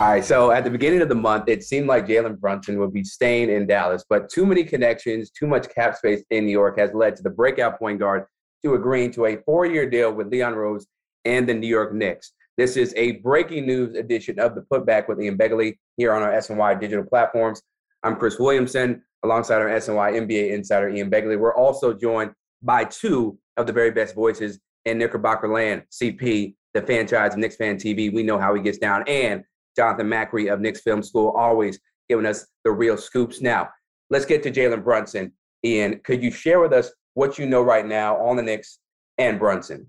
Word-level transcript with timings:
All 0.00 0.08
right, 0.08 0.24
so 0.24 0.50
at 0.50 0.64
the 0.64 0.70
beginning 0.70 1.02
of 1.02 1.08
the 1.08 1.14
month, 1.14 1.48
it 1.48 1.62
seemed 1.62 1.86
like 1.86 2.08
Jalen 2.08 2.40
Brunson 2.40 2.80
would 2.80 2.92
be 2.92 3.04
staying 3.04 3.48
in 3.48 3.64
Dallas, 3.64 4.04
but 4.08 4.28
too 4.28 4.44
many 4.44 4.64
connections, 4.64 5.30
too 5.30 5.46
much 5.46 5.72
cap 5.72 5.94
space 5.96 6.24
in 6.30 6.46
New 6.46 6.50
York 6.50 6.80
has 6.80 6.92
led 6.92 7.14
to 7.14 7.22
the 7.22 7.30
breakout 7.30 7.78
point 7.78 8.00
guard 8.00 8.24
to 8.64 8.74
agreeing 8.74 9.12
to 9.12 9.26
a 9.26 9.36
four-year 9.46 9.88
deal 9.88 10.12
with 10.12 10.32
Leon 10.32 10.56
Rose 10.56 10.88
and 11.24 11.48
the 11.48 11.54
New 11.54 11.68
York 11.68 11.94
Knicks. 11.94 12.32
This 12.56 12.76
is 12.76 12.92
a 12.96 13.12
breaking 13.18 13.66
news 13.66 13.94
edition 13.94 14.40
of 14.40 14.56
the 14.56 14.62
Putback 14.62 15.06
with 15.06 15.22
Ian 15.22 15.38
Begley 15.38 15.78
here 15.96 16.12
on 16.12 16.22
our 16.22 16.32
SNY 16.32 16.80
digital 16.80 17.04
platforms. 17.04 17.62
I'm 18.02 18.16
Chris 18.16 18.36
Williamson, 18.40 19.00
alongside 19.22 19.62
our 19.62 19.68
SNY 19.68 20.26
NBA 20.26 20.50
insider 20.50 20.88
Ian 20.88 21.08
Begley. 21.08 21.38
We're 21.38 21.54
also 21.54 21.94
joined 21.94 22.32
by 22.62 22.82
two 22.82 23.38
of 23.56 23.68
the 23.68 23.72
very 23.72 23.92
best 23.92 24.16
voices 24.16 24.58
in 24.86 24.98
Knickerbocker 24.98 25.48
land, 25.48 25.84
CP, 25.92 26.56
the 26.74 26.82
franchise, 26.82 27.36
Knicks 27.36 27.54
Fan 27.54 27.76
TV. 27.76 28.12
We 28.12 28.24
know 28.24 28.40
how 28.40 28.54
he 28.54 28.60
gets 28.60 28.78
down, 28.78 29.04
and 29.06 29.44
Jonathan 29.76 30.08
Macri 30.08 30.52
of 30.52 30.60
Knicks 30.60 30.80
Film 30.80 31.02
School, 31.02 31.30
always 31.36 31.78
giving 32.08 32.26
us 32.26 32.46
the 32.64 32.70
real 32.70 32.96
scoops. 32.96 33.40
Now, 33.40 33.70
let's 34.10 34.24
get 34.24 34.42
to 34.44 34.50
Jalen 34.50 34.84
Brunson. 34.84 35.32
Ian, 35.64 36.00
could 36.04 36.22
you 36.22 36.30
share 36.30 36.60
with 36.60 36.72
us 36.72 36.92
what 37.14 37.38
you 37.38 37.46
know 37.46 37.62
right 37.62 37.86
now 37.86 38.16
on 38.16 38.36
the 38.36 38.42
Knicks 38.42 38.78
and 39.18 39.38
Brunson? 39.38 39.88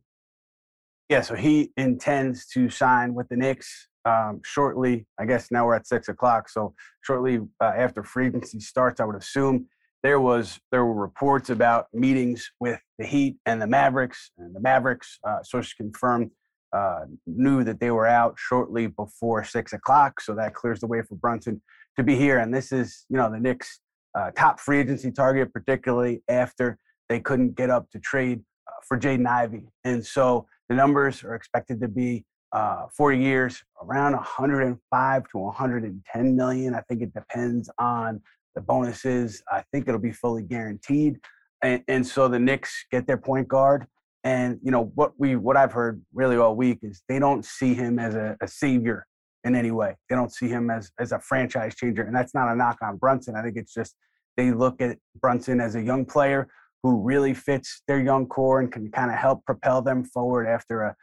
Yeah, 1.09 1.21
so 1.21 1.35
he 1.35 1.71
intends 1.77 2.47
to 2.47 2.69
sign 2.69 3.13
with 3.13 3.27
the 3.29 3.35
Knicks 3.35 3.89
um, 4.05 4.41
shortly. 4.43 5.05
I 5.19 5.25
guess 5.25 5.51
now 5.51 5.65
we're 5.65 5.75
at 5.75 5.87
six 5.87 6.07
o'clock, 6.07 6.49
so 6.49 6.73
shortly 7.01 7.39
uh, 7.61 7.73
after 7.75 8.03
free 8.03 8.27
agency 8.27 8.59
starts, 8.59 8.99
I 8.99 9.05
would 9.05 9.15
assume 9.15 9.67
there 10.01 10.19
was 10.19 10.59
there 10.71 10.85
were 10.85 10.93
reports 10.93 11.49
about 11.49 11.87
meetings 11.93 12.49
with 12.59 12.79
the 12.97 13.05
Heat 13.05 13.37
and 13.45 13.61
the 13.61 13.67
Mavericks, 13.67 14.31
and 14.37 14.55
the 14.55 14.59
Mavericks 14.59 15.19
uh, 15.27 15.43
sources 15.43 15.73
confirmed 15.73 16.31
uh, 16.75 17.05
knew 17.25 17.63
that 17.63 17.79
they 17.79 17.89
were 17.89 18.05
out 18.05 18.35
shortly 18.37 18.87
before 18.87 19.43
six 19.45 19.71
o'clock, 19.71 20.19
so 20.19 20.35
that 20.35 20.53
clears 20.53 20.81
the 20.81 20.87
way 20.87 21.01
for 21.01 21.15
Brunson 21.15 21.61
to 21.95 22.03
be 22.03 22.15
here. 22.15 22.39
And 22.39 22.53
this 22.53 22.71
is, 22.73 23.05
you 23.09 23.17
know, 23.17 23.31
the 23.31 23.39
Knicks' 23.39 23.79
uh, 24.17 24.31
top 24.31 24.59
free 24.59 24.79
agency 24.79 25.11
target, 25.11 25.53
particularly 25.53 26.21
after 26.27 26.77
they 27.07 27.21
couldn't 27.21 27.55
get 27.55 27.69
up 27.69 27.89
to 27.91 27.99
trade 27.99 28.41
uh, 28.67 28.71
for 28.85 28.99
Jaden 28.99 29.25
Ivey. 29.25 29.67
And 29.85 30.05
so 30.05 30.47
the 30.67 30.75
numbers 30.75 31.23
are 31.23 31.35
expected 31.35 31.79
to 31.79 31.87
be 31.87 32.25
uh, 32.51 32.87
four 32.95 33.13
years, 33.13 33.63
around 33.81 34.13
105 34.13 35.23
to 35.29 35.37
110 35.37 36.35
million. 36.35 36.75
I 36.75 36.81
think 36.81 37.01
it 37.01 37.13
depends 37.13 37.69
on 37.79 38.21
the 38.53 38.61
bonuses. 38.61 39.41
I 39.51 39.63
think 39.71 39.87
it'll 39.87 39.99
be 39.99 40.11
fully 40.11 40.43
guaranteed. 40.43 41.19
And, 41.61 41.83
and 41.87 42.05
so 42.05 42.27
the 42.27 42.39
Knicks 42.39 42.85
get 42.91 43.07
their 43.07 43.17
point 43.17 43.47
guard 43.47 43.87
and 44.25 44.59
you 44.63 44.71
know 44.71 44.91
what 44.95 45.13
we 45.17 45.35
what 45.35 45.55
I've 45.55 45.71
heard 45.71 46.01
really 46.13 46.35
all 46.35 46.55
week 46.55 46.79
is 46.81 47.03
they 47.07 47.19
don't 47.19 47.45
see 47.45 47.75
him 47.75 47.99
as 47.99 48.15
a, 48.15 48.35
a, 48.41 48.47
savior 48.47 49.05
in 49.43 49.55
any 49.55 49.69
way. 49.69 49.95
They 50.09 50.15
don't 50.15 50.33
see 50.33 50.49
him 50.49 50.69
as 50.69 50.91
as 50.99 51.11
a 51.11 51.19
franchise 51.19 51.75
changer, 51.75 52.01
and 52.01 52.13
that's 52.13 52.33
not 52.33 52.51
a 52.51 52.55
knock 52.55 52.79
on 52.81 52.97
Brunson. 52.97 53.35
I 53.35 53.43
think 53.43 53.55
it's 53.55 53.73
just 53.73 53.95
they 54.35 54.51
look 54.51 54.81
at 54.81 54.97
Brunson 55.21 55.61
as 55.61 55.75
a 55.75 55.81
young 55.81 56.05
player 56.05 56.49
who 56.81 57.01
really 57.01 57.33
fits 57.35 57.83
their 57.87 57.99
young 57.99 58.25
core 58.25 58.59
and 58.59 58.71
can 58.71 58.91
kind 58.91 59.11
of 59.11 59.17
help 59.17 59.45
propel 59.45 59.81
them 59.81 60.03
forward 60.03 60.47
after 60.47 60.81
a, 60.81 60.95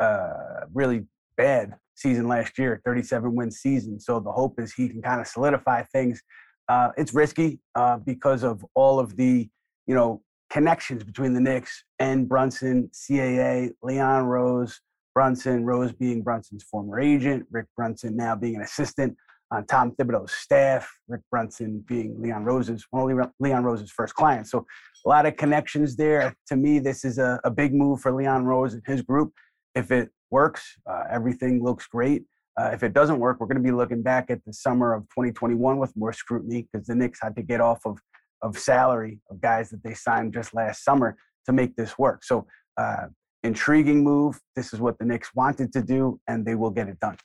a 0.00 0.66
really 0.72 1.04
bad 1.36 1.74
season 1.94 2.28
last 2.28 2.58
year, 2.58 2.80
37 2.84 3.34
win 3.36 3.50
season. 3.50 4.00
So 4.00 4.20
the 4.20 4.32
hope 4.32 4.58
is 4.58 4.72
he 4.72 4.88
can 4.88 5.02
kind 5.02 5.20
of 5.20 5.26
solidify 5.26 5.82
things. 5.92 6.22
Uh, 6.68 6.90
it's 6.96 7.12
risky 7.12 7.60
uh, 7.74 7.98
because 7.98 8.42
of 8.42 8.64
all 8.74 8.98
of 8.98 9.16
the 9.16 9.48
you 9.86 9.94
know 9.94 10.22
connections 10.50 11.04
between 11.04 11.32
the 11.32 11.40
Knicks 11.40 11.84
and 11.98 12.28
Brunson, 12.28 12.90
CAA, 12.92 13.70
Leon 13.82 14.24
Rose, 14.24 14.80
Brunson, 15.14 15.64
Rose 15.64 15.92
being 15.92 16.22
Brunson's 16.22 16.64
former 16.64 17.00
agent, 17.00 17.46
Rick 17.50 17.66
Brunson 17.76 18.16
now 18.16 18.36
being 18.36 18.56
an 18.56 18.62
assistant 18.62 19.16
on 19.52 19.66
Tom 19.66 19.92
Thibodeau's 19.92 20.32
staff, 20.32 20.88
Rick 21.08 21.22
Brunson 21.30 21.84
being 21.88 22.20
Leon 22.20 22.44
Rose's, 22.44 22.86
well, 22.92 23.10
Leon 23.40 23.64
Rose's 23.64 23.90
first 23.90 24.14
client. 24.14 24.46
So 24.46 24.64
a 25.04 25.08
lot 25.08 25.26
of 25.26 25.36
connections 25.36 25.96
there. 25.96 26.34
To 26.48 26.56
me, 26.56 26.78
this 26.78 27.04
is 27.04 27.18
a, 27.18 27.40
a 27.42 27.50
big 27.50 27.74
move 27.74 28.00
for 28.00 28.12
Leon 28.12 28.44
Rose 28.44 28.74
and 28.74 28.82
his 28.86 29.02
group. 29.02 29.32
If 29.74 29.90
it 29.90 30.10
works, 30.30 30.76
uh, 30.88 31.04
everything 31.10 31.62
looks 31.64 31.86
great. 31.86 32.24
Uh, 32.60 32.70
if 32.72 32.82
it 32.82 32.92
doesn't 32.92 33.18
work, 33.18 33.40
we're 33.40 33.46
going 33.46 33.56
to 33.56 33.62
be 33.62 33.72
looking 33.72 34.02
back 34.02 34.30
at 34.30 34.44
the 34.44 34.52
summer 34.52 34.92
of 34.92 35.02
2021 35.04 35.78
with 35.78 35.96
more 35.96 36.12
scrutiny 36.12 36.68
because 36.70 36.86
the 36.86 36.94
Knicks 36.94 37.18
had 37.22 37.34
to 37.36 37.42
get 37.42 37.60
off 37.60 37.80
of 37.86 37.98
of 38.42 38.58
salary 38.58 39.20
of 39.30 39.40
guys 39.40 39.70
that 39.70 39.82
they 39.82 39.94
signed 39.94 40.32
just 40.32 40.54
last 40.54 40.84
summer 40.84 41.16
to 41.46 41.52
make 41.52 41.76
this 41.76 41.98
work. 41.98 42.24
So, 42.24 42.46
uh, 42.76 43.06
intriguing 43.42 44.04
move. 44.04 44.38
This 44.56 44.72
is 44.72 44.80
what 44.80 44.98
the 44.98 45.04
Knicks 45.04 45.34
wanted 45.34 45.72
to 45.72 45.82
do, 45.82 46.20
and 46.28 46.44
they 46.44 46.54
will 46.54 46.70
get 46.70 46.88
it 46.88 47.00
done. 47.00 47.16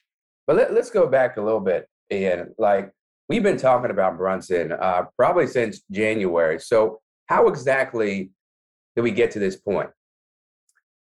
But 0.48 0.56
let, 0.56 0.72
us 0.72 0.90
go 0.90 1.08
back 1.08 1.38
a 1.38 1.42
little 1.42 1.60
bit, 1.60 1.88
Ian. 2.12 2.54
Like 2.58 2.92
we've 3.30 3.44
been 3.44 3.58
talking 3.58 3.92
about 3.92 4.18
Brunson 4.18 4.72
uh, 4.72 5.04
probably 5.18 5.48
since 5.48 5.82
January. 5.92 6.60
So, 6.60 7.02
how 7.28 7.48
exactly 7.48 8.32
did 8.96 9.02
we 9.02 9.12
get 9.12 9.32
to 9.32 9.40
this 9.40 9.56
point? 9.56 9.90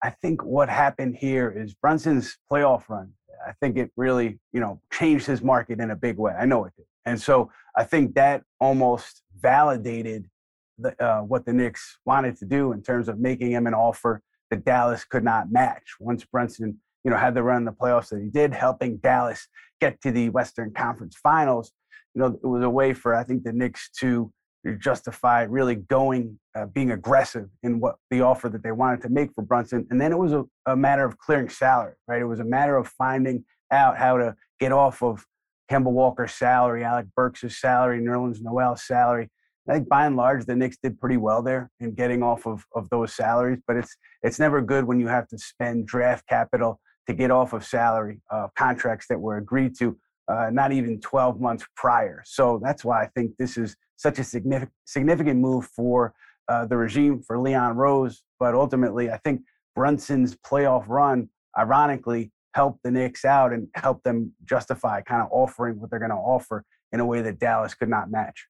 I 0.04 0.10
think 0.10 0.44
what 0.44 0.70
happened 0.70 1.16
here 1.16 1.50
is 1.50 1.74
Brunson's 1.74 2.38
playoff 2.52 2.88
run. 2.90 3.12
I 3.46 3.54
think 3.62 3.78
it 3.78 3.92
really, 3.98 4.40
you 4.52 4.60
know, 4.60 4.80
changed 4.92 5.26
his 5.26 5.42
market 5.42 5.80
in 5.80 5.92
a 5.92 5.96
big 5.96 6.18
way. 6.18 6.34
I 6.34 6.46
know 6.46 6.66
it 6.66 6.74
did. 6.78 6.86
And 7.06 7.20
so 7.20 7.52
I 7.76 7.84
think 7.84 8.16
that 8.16 8.44
almost 8.60 9.24
validated 9.42 10.30
the, 10.78 11.04
uh, 11.04 11.22
what 11.22 11.46
the 11.46 11.54
Knicks 11.54 11.98
wanted 12.06 12.38
to 12.38 12.46
do 12.46 12.72
in 12.72 12.82
terms 12.82 13.08
of 13.08 13.20
making 13.20 13.52
him 13.52 13.68
an 13.68 13.74
offer 13.74 14.22
that 14.50 14.66
Dallas 14.66 15.04
could 15.04 15.24
not 15.24 15.52
match. 15.52 15.96
Once 16.00 16.26
Brunson, 16.26 16.80
you 17.04 17.12
know, 17.12 17.18
had 17.18 17.36
the 17.36 17.44
run 17.44 17.58
in 17.58 17.66
the 17.66 17.72
playoffs 17.72 18.10
that 18.10 18.22
he 18.22 18.30
did, 18.30 18.54
helping 18.54 18.98
Dallas 18.98 19.48
get 19.82 20.00
to 20.02 20.12
the 20.12 20.30
Western 20.30 20.72
Conference 20.72 21.16
Finals, 21.22 21.72
you 22.14 22.22
know, 22.22 22.40
it 22.42 22.48
was 22.48 22.64
a 22.64 22.70
way 22.70 22.94
for 22.94 23.16
I 23.16 23.24
think 23.24 23.44
the 23.44 23.54
Knicks 23.54 23.90
to 24.00 24.32
justify 24.80 25.44
really 25.44 25.76
going, 25.76 26.40
uh, 26.56 26.66
being 26.68 26.92
aggressive 26.92 27.50
in 27.64 27.80
what 27.80 27.96
the 28.10 28.22
offer 28.22 28.48
that 28.50 28.64
they 28.64 28.72
wanted 28.72 29.02
to 29.02 29.10
make 29.10 29.34
for 29.34 29.42
Brunson. 29.42 29.86
And 29.90 30.00
then 30.00 30.12
it 30.12 30.18
was 30.18 30.32
a, 30.32 30.46
a 30.66 30.76
matter 30.76 31.04
of 31.04 31.18
clearing 31.18 31.50
salary, 31.50 31.96
right? 32.08 32.22
It 32.22 32.26
was 32.26 32.40
a 32.40 32.46
matter 32.46 32.78
of 32.78 32.88
finding 32.88 33.44
out 33.72 33.98
how 33.98 34.18
to 34.18 34.36
get 34.60 34.72
off 34.72 35.04
of 35.04 35.26
Kemba 35.72 35.92
Walker's 35.92 36.34
salary, 36.34 36.84
Alec 36.84 37.08
Burks' 37.16 37.60
salary, 37.60 38.00
Nerlens 38.02 38.42
Noel's 38.42 38.86
salary. 38.86 39.30
I 39.68 39.74
think 39.74 39.88
by 39.88 40.06
and 40.06 40.18
large 40.18 40.46
the 40.46 40.56
Knicks 40.56 40.78
did 40.82 41.00
pretty 41.00 41.18
well 41.18 41.42
there 41.42 41.72
in 41.80 41.94
getting 41.94 42.22
off 42.22 42.46
of, 42.46 42.66
of 42.76 42.90
those 42.90 43.16
salaries, 43.16 43.60
but 43.66 43.78
it's 43.78 43.96
it's 44.22 44.40
never 44.40 44.62
good 44.62 44.84
when 44.84 45.00
you 45.00 45.08
have 45.08 45.28
to 45.30 45.38
spend 45.38 45.88
draft 45.88 46.28
capital 46.28 46.80
to 47.08 47.14
get 47.14 47.32
off 47.32 47.54
of 47.54 47.66
salary 47.66 48.22
uh, 48.30 48.48
contracts 48.56 49.08
that 49.08 49.20
were 49.20 49.38
agreed 49.38 49.78
to 49.78 49.98
uh, 50.28 50.50
not 50.52 50.72
even 50.72 51.00
12 51.00 51.40
months 51.40 51.66
prior. 51.76 52.24
So 52.26 52.60
that's 52.64 52.84
why 52.86 53.04
I 53.04 53.08
think 53.08 53.36
this 53.38 53.58
is 53.58 53.76
such 53.96 54.20
a 54.20 54.24
significant 54.24 54.72
significant 54.86 55.40
move 55.40 55.66
for 55.68 56.14
uh, 56.50 56.66
the 56.66 56.78
regime 56.78 57.22
for 57.22 57.40
Leon 57.40 57.78
Rose. 57.78 58.24
But 58.40 58.56
ultimately, 58.56 59.10
I 59.12 59.18
think 59.18 59.42
Brunson's 59.76 60.36
playoff 60.36 60.86
run, 60.88 61.30
ironically, 61.58 62.32
helped 62.54 62.84
the 62.84 62.92
Knicks 62.92 63.26
out 63.26 63.52
and 63.52 63.68
help 63.76 64.04
them 64.04 64.32
justify 64.46 65.02
kind 65.02 65.22
of 65.22 65.28
offering 65.32 65.80
what 65.80 65.90
they're 65.90 66.00
going 66.00 66.12
to 66.12 66.16
offer 66.16 66.64
in 66.92 67.00
a 67.00 67.06
way 67.06 67.22
that 67.22 67.40
Dallas 67.40 67.74
could 67.74 67.90
not 67.90 68.12
match. 68.12 68.48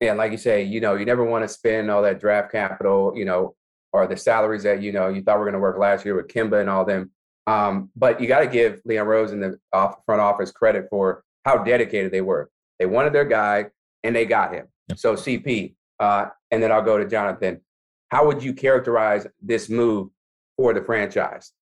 Yeah, 0.00 0.12
like 0.12 0.32
you 0.32 0.38
say, 0.38 0.62
you 0.62 0.80
know, 0.80 0.96
you 0.96 1.04
never 1.04 1.24
want 1.24 1.44
to 1.44 1.48
spend 1.48 1.90
all 1.90 2.02
that 2.02 2.20
draft 2.20 2.52
capital, 2.52 3.12
you 3.16 3.24
know, 3.24 3.54
or 3.92 4.06
the 4.06 4.16
salaries 4.16 4.64
that 4.64 4.82
you 4.82 4.92
know 4.92 5.08
you 5.08 5.22
thought 5.22 5.38
were 5.38 5.44
going 5.44 5.54
to 5.54 5.60
work 5.60 5.78
last 5.78 6.04
year 6.04 6.16
with 6.16 6.26
Kemba 6.26 6.60
and 6.60 6.68
all 6.68 6.84
them. 6.84 7.10
Um, 7.46 7.90
but 7.94 8.20
you 8.20 8.26
got 8.26 8.40
to 8.40 8.46
give 8.46 8.80
Leon 8.84 9.06
Rose 9.06 9.32
and 9.32 9.42
the 9.42 9.58
off, 9.72 9.96
front 10.04 10.20
office 10.20 10.50
credit 10.50 10.86
for 10.90 11.22
how 11.44 11.62
dedicated 11.62 12.10
they 12.10 12.22
were. 12.22 12.50
They 12.78 12.86
wanted 12.86 13.12
their 13.12 13.24
guy 13.24 13.66
and 14.02 14.16
they 14.16 14.24
got 14.24 14.52
him. 14.52 14.66
Yep. 14.88 14.98
So 14.98 15.14
CP, 15.14 15.74
uh, 16.00 16.26
and 16.50 16.62
then 16.62 16.72
I'll 16.72 16.82
go 16.82 16.98
to 16.98 17.06
Jonathan. 17.06 17.60
How 18.08 18.26
would 18.26 18.42
you 18.42 18.52
characterize 18.52 19.26
this 19.40 19.68
move 19.68 20.08
for 20.56 20.74
the 20.74 20.82
franchise? 20.82 21.52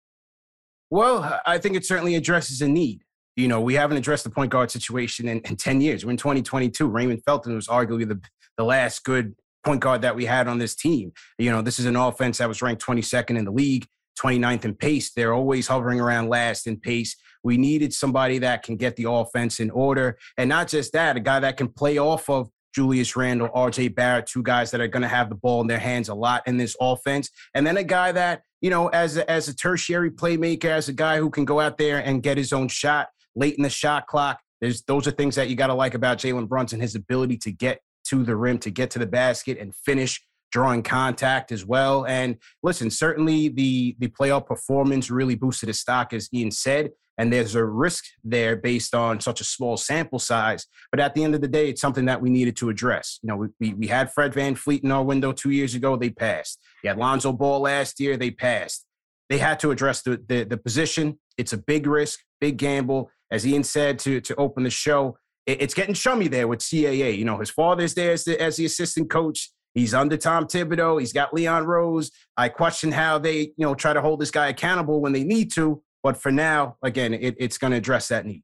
Well, 0.92 1.40
I 1.46 1.56
think 1.56 1.74
it 1.74 1.86
certainly 1.86 2.16
addresses 2.16 2.60
a 2.60 2.68
need. 2.68 3.00
You 3.34 3.48
know, 3.48 3.62
we 3.62 3.72
haven't 3.72 3.96
addressed 3.96 4.24
the 4.24 4.30
point 4.30 4.50
guard 4.50 4.70
situation 4.70 5.26
in, 5.26 5.40
in 5.40 5.56
10 5.56 5.80
years. 5.80 6.04
We're 6.04 6.10
in 6.10 6.18
2022. 6.18 6.86
Raymond 6.86 7.22
Felton 7.24 7.54
was 7.54 7.66
arguably 7.66 8.06
the, 8.06 8.20
the 8.58 8.64
last 8.64 9.02
good 9.02 9.34
point 9.64 9.80
guard 9.80 10.02
that 10.02 10.14
we 10.14 10.26
had 10.26 10.48
on 10.48 10.58
this 10.58 10.74
team. 10.74 11.12
You 11.38 11.50
know, 11.50 11.62
this 11.62 11.78
is 11.78 11.86
an 11.86 11.96
offense 11.96 12.36
that 12.36 12.48
was 12.48 12.60
ranked 12.60 12.84
22nd 12.84 13.38
in 13.38 13.46
the 13.46 13.50
league, 13.50 13.86
29th 14.22 14.66
in 14.66 14.74
pace. 14.74 15.10
They're 15.14 15.32
always 15.32 15.66
hovering 15.66 15.98
around 15.98 16.28
last 16.28 16.66
in 16.66 16.78
pace. 16.78 17.16
We 17.42 17.56
needed 17.56 17.94
somebody 17.94 18.38
that 18.40 18.62
can 18.62 18.76
get 18.76 18.96
the 18.96 19.10
offense 19.10 19.60
in 19.60 19.70
order. 19.70 20.18
And 20.36 20.50
not 20.50 20.68
just 20.68 20.92
that, 20.92 21.16
a 21.16 21.20
guy 21.20 21.40
that 21.40 21.56
can 21.56 21.68
play 21.68 21.96
off 21.96 22.28
of 22.28 22.50
Julius 22.74 23.16
Randle, 23.16 23.48
RJ 23.48 23.94
Barrett, 23.94 24.26
two 24.26 24.42
guys 24.42 24.70
that 24.72 24.82
are 24.82 24.88
going 24.88 25.04
to 25.04 25.08
have 25.08 25.30
the 25.30 25.36
ball 25.36 25.62
in 25.62 25.68
their 25.68 25.78
hands 25.78 26.10
a 26.10 26.14
lot 26.14 26.46
in 26.46 26.58
this 26.58 26.76
offense. 26.78 27.30
And 27.54 27.66
then 27.66 27.78
a 27.78 27.82
guy 27.82 28.12
that, 28.12 28.42
you 28.62 28.70
know, 28.70 28.88
as 28.88 29.18
a, 29.18 29.30
as 29.30 29.48
a 29.48 29.54
tertiary 29.54 30.10
playmaker, 30.10 30.66
as 30.66 30.88
a 30.88 30.92
guy 30.92 31.18
who 31.18 31.28
can 31.28 31.44
go 31.44 31.60
out 31.60 31.76
there 31.76 31.98
and 31.98 32.22
get 32.22 32.38
his 32.38 32.52
own 32.52 32.68
shot 32.68 33.08
late 33.34 33.56
in 33.56 33.62
the 33.62 33.70
shot 33.70 34.06
clock. 34.06 34.40
There's 34.60 34.82
those 34.82 35.06
are 35.08 35.10
things 35.10 35.34
that 35.34 35.50
you 35.50 35.56
got 35.56 35.66
to 35.66 35.74
like 35.74 35.94
about 35.94 36.18
Jalen 36.18 36.48
Brunson, 36.48 36.80
his 36.80 36.94
ability 36.94 37.36
to 37.38 37.50
get 37.50 37.80
to 38.04 38.22
the 38.22 38.36
rim, 38.36 38.58
to 38.60 38.70
get 38.70 38.90
to 38.92 39.00
the 39.00 39.06
basket 39.06 39.58
and 39.58 39.74
finish 39.74 40.24
drawing 40.52 40.82
contact 40.82 41.50
as 41.50 41.66
well. 41.66 42.06
And 42.06 42.36
listen, 42.62 42.88
certainly 42.88 43.48
the 43.48 43.96
the 43.98 44.08
playoff 44.08 44.46
performance 44.46 45.10
really 45.10 45.34
boosted 45.34 45.66
his 45.66 45.80
stock, 45.80 46.12
as 46.12 46.28
Ian 46.32 46.52
said. 46.52 46.92
And 47.18 47.32
there's 47.32 47.54
a 47.54 47.64
risk 47.64 48.04
there 48.24 48.56
based 48.56 48.94
on 48.94 49.20
such 49.20 49.40
a 49.40 49.44
small 49.44 49.76
sample 49.76 50.18
size. 50.18 50.66
But 50.90 51.00
at 51.00 51.14
the 51.14 51.24
end 51.24 51.34
of 51.34 51.40
the 51.40 51.48
day, 51.48 51.68
it's 51.68 51.80
something 51.80 52.06
that 52.06 52.22
we 52.22 52.30
needed 52.30 52.56
to 52.56 52.70
address. 52.70 53.18
You 53.22 53.28
know, 53.28 53.36
we, 53.36 53.48
we, 53.60 53.74
we 53.74 53.86
had 53.86 54.12
Fred 54.12 54.32
VanVleet 54.32 54.82
in 54.82 54.90
our 54.90 55.04
window 55.04 55.32
two 55.32 55.50
years 55.50 55.74
ago, 55.74 55.96
they 55.96 56.10
passed. 56.10 56.58
You 56.82 56.88
had 56.88 56.98
Lonzo 56.98 57.32
Ball 57.32 57.60
last 57.60 58.00
year, 58.00 58.16
they 58.16 58.30
passed. 58.30 58.86
They 59.28 59.38
had 59.38 59.60
to 59.60 59.70
address 59.70 60.02
the, 60.02 60.22
the, 60.26 60.44
the 60.44 60.56
position. 60.56 61.18
It's 61.38 61.52
a 61.52 61.58
big 61.58 61.86
risk, 61.86 62.20
big 62.40 62.56
gamble. 62.56 63.10
As 63.30 63.46
Ian 63.46 63.64
said 63.64 63.98
to, 64.00 64.20
to 64.20 64.34
open 64.36 64.62
the 64.62 64.70
show, 64.70 65.16
it, 65.46 65.62
it's 65.62 65.74
getting 65.74 65.94
chummy 65.94 66.28
there 66.28 66.48
with 66.48 66.60
CAA. 66.60 67.16
You 67.16 67.24
know, 67.24 67.38
his 67.38 67.50
father's 67.50 67.94
there 67.94 68.12
as 68.12 68.24
the, 68.24 68.40
as 68.40 68.56
the 68.56 68.64
assistant 68.64 69.10
coach. 69.10 69.50
He's 69.74 69.94
under 69.94 70.16
Tom 70.16 70.46
Thibodeau. 70.46 71.00
He's 71.00 71.14
got 71.14 71.32
Leon 71.32 71.64
Rose. 71.64 72.10
I 72.36 72.48
question 72.50 72.92
how 72.92 73.18
they, 73.18 73.40
you 73.40 73.54
know, 73.58 73.74
try 73.74 73.92
to 73.92 74.02
hold 74.02 74.20
this 74.20 74.30
guy 74.30 74.48
accountable 74.48 75.00
when 75.00 75.12
they 75.12 75.24
need 75.24 75.50
to. 75.52 75.82
But 76.02 76.16
for 76.16 76.32
now, 76.32 76.76
again, 76.82 77.14
it, 77.14 77.37
it's 77.38 77.58
going 77.58 77.70
to 77.70 77.76
address 77.76 78.08
that 78.08 78.26
need. 78.26 78.43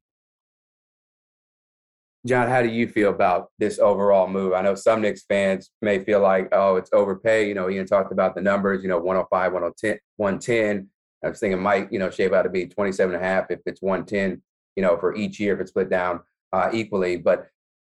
John, 2.27 2.49
how 2.49 2.61
do 2.61 2.67
you 2.67 2.87
feel 2.87 3.09
about 3.09 3.47
this 3.59 3.79
overall 3.79 4.27
move? 4.27 4.53
I 4.53 4.61
know 4.61 4.75
some 4.75 5.01
Knicks 5.01 5.23
fans 5.23 5.71
may 5.81 6.03
feel 6.03 6.19
like, 6.19 6.49
oh, 6.51 6.75
it's 6.75 6.89
overpay. 6.91 7.47
You 7.47 7.53
know, 7.53 7.69
Ian 7.69 7.85
talked 7.85 8.11
about 8.11 8.35
the 8.35 8.41
numbers, 8.41 8.83
you 8.83 8.89
know, 8.89 8.97
105, 8.97 9.53
110, 9.53 9.99
110. 10.17 10.89
I 11.23 11.29
was 11.29 11.39
thinking 11.39 11.61
might, 11.61 11.91
you 11.91 11.99
know, 11.99 12.09
shape 12.09 12.33
out 12.33 12.43
to 12.43 12.49
be 12.49 12.67
27 12.67 13.15
and 13.15 13.23
a 13.23 13.25
half 13.25 13.45
if 13.49 13.59
it's 13.65 13.81
110, 13.81 14.41
you 14.75 14.83
know, 14.83 14.97
for 14.97 15.15
each 15.15 15.39
year 15.39 15.53
if 15.53 15.61
it's 15.61 15.69
split 15.69 15.89
down 15.89 16.19
uh, 16.51 16.69
equally. 16.73 17.15
But 17.15 17.47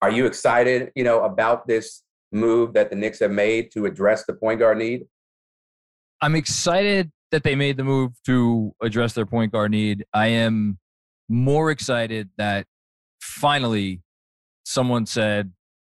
are 0.01 0.11
you 0.11 0.25
excited, 0.25 0.91
you 0.95 1.05
know, 1.05 1.23
about 1.23 1.65
this 1.65 2.03
move 2.31 2.73
that 2.73 2.89
the 2.89 2.95
Knicks 2.97 3.19
have 3.19 3.31
made 3.31 3.71
to 3.71 3.85
address 3.85 4.25
the 4.25 4.33
point 4.33 4.59
guard 4.59 4.77
need? 4.77 5.05
I'm 6.21 6.35
excited 6.35 7.09
that 7.31 7.43
they 7.43 7.55
made 7.55 7.77
the 7.77 7.83
move 7.83 8.13
to 8.25 8.73
address 8.81 9.13
their 9.13 9.25
point 9.25 9.51
guard 9.51 9.71
need. 9.71 10.05
I 10.13 10.27
am 10.27 10.79
more 11.27 11.71
excited 11.71 12.29
that 12.37 12.65
finally 13.21 14.01
someone 14.65 15.05
said, 15.05 15.51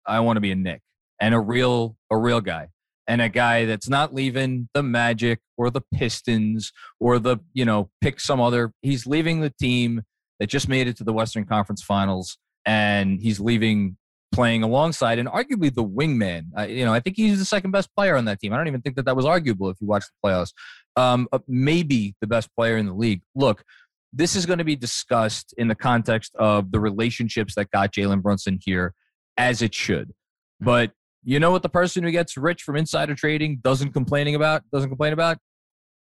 I 0.06 0.20
want 0.22 0.38
to 0.38 0.42
be 0.42 0.52
a 0.52 0.56
Knick 0.56 0.82
and 1.22 1.36
a 1.36 1.40
real 1.40 1.96
a 2.10 2.18
real 2.18 2.42
guy 2.42 2.70
and 3.08 3.22
a 3.22 3.30
guy 3.30 3.66
that's 3.66 3.90
not 3.90 4.14
leaving 4.14 4.70
the 4.74 4.84
Magic 4.84 5.40
or 5.58 5.70
the 5.70 5.82
Pistons 5.94 6.72
or 7.00 7.20
the, 7.20 7.38
you 7.54 7.66
know, 7.66 7.90
pick 8.02 8.20
some 8.20 8.40
other. 8.40 8.72
He's 8.82 9.06
leaving 9.06 9.42
the 9.42 9.50
team 9.50 10.04
that 10.40 10.48
just 10.48 10.70
made 10.70 10.88
it 10.88 10.98
to 10.98 11.04
the 11.04 11.14
Western 11.14 11.46
Conference 11.46 11.84
Finals 11.84 12.38
and 12.66 13.20
he's 13.20 13.40
leaving 13.40 13.98
playing 14.32 14.62
alongside 14.62 15.18
and 15.18 15.28
arguably 15.28 15.74
the 15.74 15.84
wingman. 15.84 16.46
Uh, 16.58 16.64
you 16.64 16.86
know, 16.86 16.94
I 16.94 17.00
think 17.00 17.16
he's 17.16 17.40
the 17.40 17.46
second 17.46 17.72
best 17.72 17.90
player 17.96 18.16
on 18.16 18.26
that 18.26 18.40
team. 18.40 18.54
I 18.54 18.58
don't 18.58 18.68
even 18.68 18.82
think 18.82 18.96
that 18.96 19.06
that 19.06 19.16
was 19.16 19.26
arguable 19.26 19.70
if 19.70 19.78
you 19.82 19.88
watch 19.88 20.04
the 20.04 20.30
playoffs 20.30 20.54
um, 21.00 21.28
uh, 21.32 21.40
maybe 21.48 22.16
the 22.20 22.28
best 22.28 22.54
player 22.56 22.78
in 22.78 22.86
the 22.86 22.94
league. 22.94 23.22
Look, 23.36 23.64
this 24.12 24.36
is 24.36 24.46
going 24.46 24.60
to 24.60 24.66
be 24.66 24.76
discussed 24.76 25.54
in 25.58 25.68
the 25.68 25.76
context 25.76 26.36
of 26.36 26.72
the 26.72 26.80
relationships 26.80 27.56
that 27.56 27.72
got 27.72 27.94
Jalen 27.94 28.22
Brunson 28.22 28.60
here, 28.62 28.94
as 29.38 29.62
it 29.62 29.74
should. 29.74 30.12
But 30.60 30.92
you 31.24 31.40
know 31.40 31.52
what 31.52 31.64
the 31.64 31.70
person 31.70 32.04
who 32.04 32.12
gets 32.12 32.36
rich 32.38 32.64
from 32.64 32.76
insider 32.76 33.16
trading 33.16 33.60
doesn't 33.64 33.94
complaining 33.94 34.36
about 34.36 34.64
doesn't 34.74 34.90
complain 34.90 35.14
about 35.14 35.38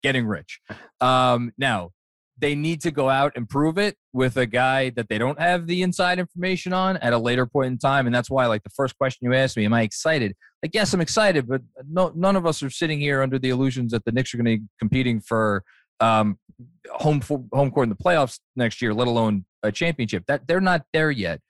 getting 0.03 0.27
rich. 0.27 0.61
Um, 1.01 1.53
now 1.59 1.91
they 2.39 2.55
need 2.55 2.83
to 2.83 2.91
go 2.91 3.09
out 3.09 3.33
and 3.35 3.49
prove 3.49 3.79
it 3.79 3.97
with 4.13 4.37
a 4.37 4.47
guy 4.47 4.91
that 4.91 5.09
they 5.09 5.19
don't 5.19 5.41
have 5.41 5.67
the 5.67 5.83
inside 5.83 6.19
information 6.19 6.73
on 6.73 6.97
at 6.99 7.13
a 7.13 7.19
later 7.19 7.47
point 7.47 7.69
in 7.69 7.79
time. 7.79 8.07
And 8.07 8.15
that's 8.15 8.31
why, 8.31 8.47
like 8.47 8.63
the 8.63 8.71
first 8.71 8.97
question 8.99 9.27
you 9.27 9.35
asked 9.35 9.57
me, 9.57 9.65
am 9.65 9.73
I 9.73 9.83
excited? 9.83 10.37
Like, 10.67 10.75
yes, 10.75 10.93
I'm 10.93 11.01
excited, 11.01 11.47
but 11.47 11.63
no, 11.89 12.11
none 12.17 12.35
of 12.35 12.45
us 12.45 12.61
are 12.61 12.71
sitting 12.71 12.99
here 12.99 13.23
under 13.23 13.39
the 13.39 13.51
illusions 13.51 13.93
that 13.93 14.05
the 14.05 14.11
Knicks 14.11 14.35
are 14.35 14.37
going 14.37 14.47
to 14.47 14.57
be 14.57 14.65
competing 14.81 15.21
for 15.21 15.63
um, 16.01 16.41
home 16.91 17.21
for, 17.21 17.45
home 17.53 17.71
court 17.71 17.85
in 17.85 17.91
the 17.91 17.95
playoffs 17.95 18.41
next 18.57 18.83
year, 18.83 18.93
let 18.93 19.07
alone 19.07 19.45
a 19.63 19.71
championship. 19.71 20.25
That 20.27 20.49
they're 20.49 20.61
not 20.61 20.83
there 20.93 21.13
yet. 21.13 21.41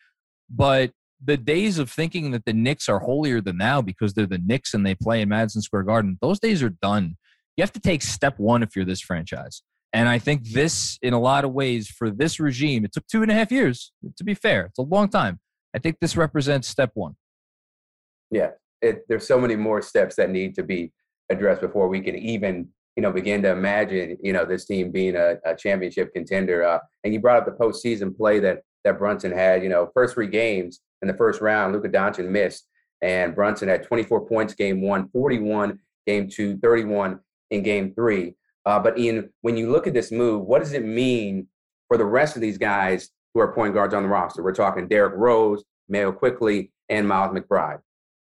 But 0.50 0.90
the 1.25 1.38
days 1.38 1.78
of 1.78 1.90
thinking 1.90 2.32
that 2.32 2.44
the 2.44 2.52
Knicks 2.52 2.90
are 2.90 2.99
holier 2.99 3.40
than 3.40 3.56
thou 3.56 3.80
because 3.80 4.12
they're 4.12 4.26
the 4.26 4.37
Knicks 4.37 4.75
and 4.75 4.85
they 4.85 4.94
play 4.94 5.23
in 5.23 5.30
Madison 5.30 5.62
Square 5.62 5.85
Garden, 5.85 6.18
those 6.20 6.38
days 6.38 6.62
are 6.62 6.68
done. 6.68 7.16
You 7.56 7.62
have 7.62 7.73
to 7.73 7.80
take 7.80 8.02
step 8.02 8.38
one 8.38 8.62
if 8.62 8.76
you're 8.76 8.85
this 8.85 9.00
franchise. 9.00 9.62
And 9.94 10.11
I 10.11 10.18
think 10.18 10.46
this, 10.49 10.99
in 11.00 11.14
a 11.14 11.18
lot 11.18 11.46
of 11.46 11.54
ways, 11.54 11.88
for 11.88 12.11
this 12.11 12.38
regime, 12.38 12.85
it 12.85 12.92
took 12.92 13.06
two 13.06 13.23
and 13.23 13.30
a 13.30 13.35
half 13.35 13.50
years, 13.50 13.92
to 14.18 14.25
be 14.25 14.35
fair. 14.35 14.66
It's 14.66 14.78
a 14.78 14.82
long 14.82 15.08
time. 15.08 15.40
I 15.75 15.78
think 15.78 16.00
this 16.02 16.18
represents 16.18 16.68
step 16.68 16.90
one. 16.92 17.16
Yeah, 18.30 18.50
it, 18.83 19.04
there's 19.09 19.26
so 19.26 19.38
many 19.38 19.56
more 19.56 19.83
steps 19.83 20.16
that 20.16 20.30
need 20.30 20.54
to 20.54 20.62
be 20.62 20.92
addressed 21.30 21.61
before 21.61 21.88
we 21.88 22.00
can 22.00 22.16
even, 22.16 22.68
you 22.97 23.02
know, 23.02 23.12
begin 23.12 23.42
to 23.42 23.50
imagine, 23.50 24.16
you 24.23 24.33
know, 24.33 24.45
this 24.45 24.66
team 24.66 24.90
being 24.90 25.16
a, 25.16 25.37
a 25.45 25.54
championship 25.54 26.12
contender. 26.12 26.64
Uh, 26.64 26.78
and 27.04 27.12
you 27.12 27.21
brought 27.21 27.38
up 27.38 27.47
the 27.47 27.64
postseason 27.64 28.16
play 28.16 28.38
that 28.40 28.62
that 28.85 28.99
Brunson 28.99 29.33
had. 29.33 29.62
You 29.62 29.68
know, 29.68 29.90
first 29.92 30.14
three 30.14 30.28
games 30.28 30.80
in 31.02 31.09
the 31.09 31.14
first 31.14 31.40
round, 31.40 31.75
Luka 31.75 31.88
Doncic 31.88 32.28
missed, 32.28 32.66
and 33.02 33.35
Brunson 33.35 33.68
had 33.68 33.83
24 33.83 34.26
points 34.26 34.54
game 34.54 34.80
one, 34.80 35.09
41 35.11 35.78
game 36.06 36.28
two, 36.30 36.56
31 36.59 37.21
in 37.50 37.62
game 37.62 37.92
three. 37.95 38.35
Uh, 38.64 38.78
but 38.78 38.99
Ian, 38.99 39.30
when 39.42 39.56
you 39.56 39.71
look 39.71 39.87
at 39.87 39.95
this 39.95 40.11
move, 40.11 40.45
what 40.45 40.61
does 40.61 40.73
it 40.73 40.85
mean 40.85 41.47
for 41.88 41.97
the 41.97 42.04
rest 42.04 42.35
of 42.37 42.42
these 42.42 42.59
guys 42.59 43.11
who 43.35 43.40
are 43.40 43.52
point 43.52 43.75
guards 43.75 43.95
on 43.95 44.02
the 44.02 44.09
roster? 44.09 44.42
We're 44.42 44.54
talking 44.54 44.88
Derrick 44.88 45.14
Rose, 45.16 45.62
Mayo 45.88 46.11
Quickley, 46.11 46.73
and 46.88 47.06
Miles 47.06 47.37
McBride. 47.37 47.80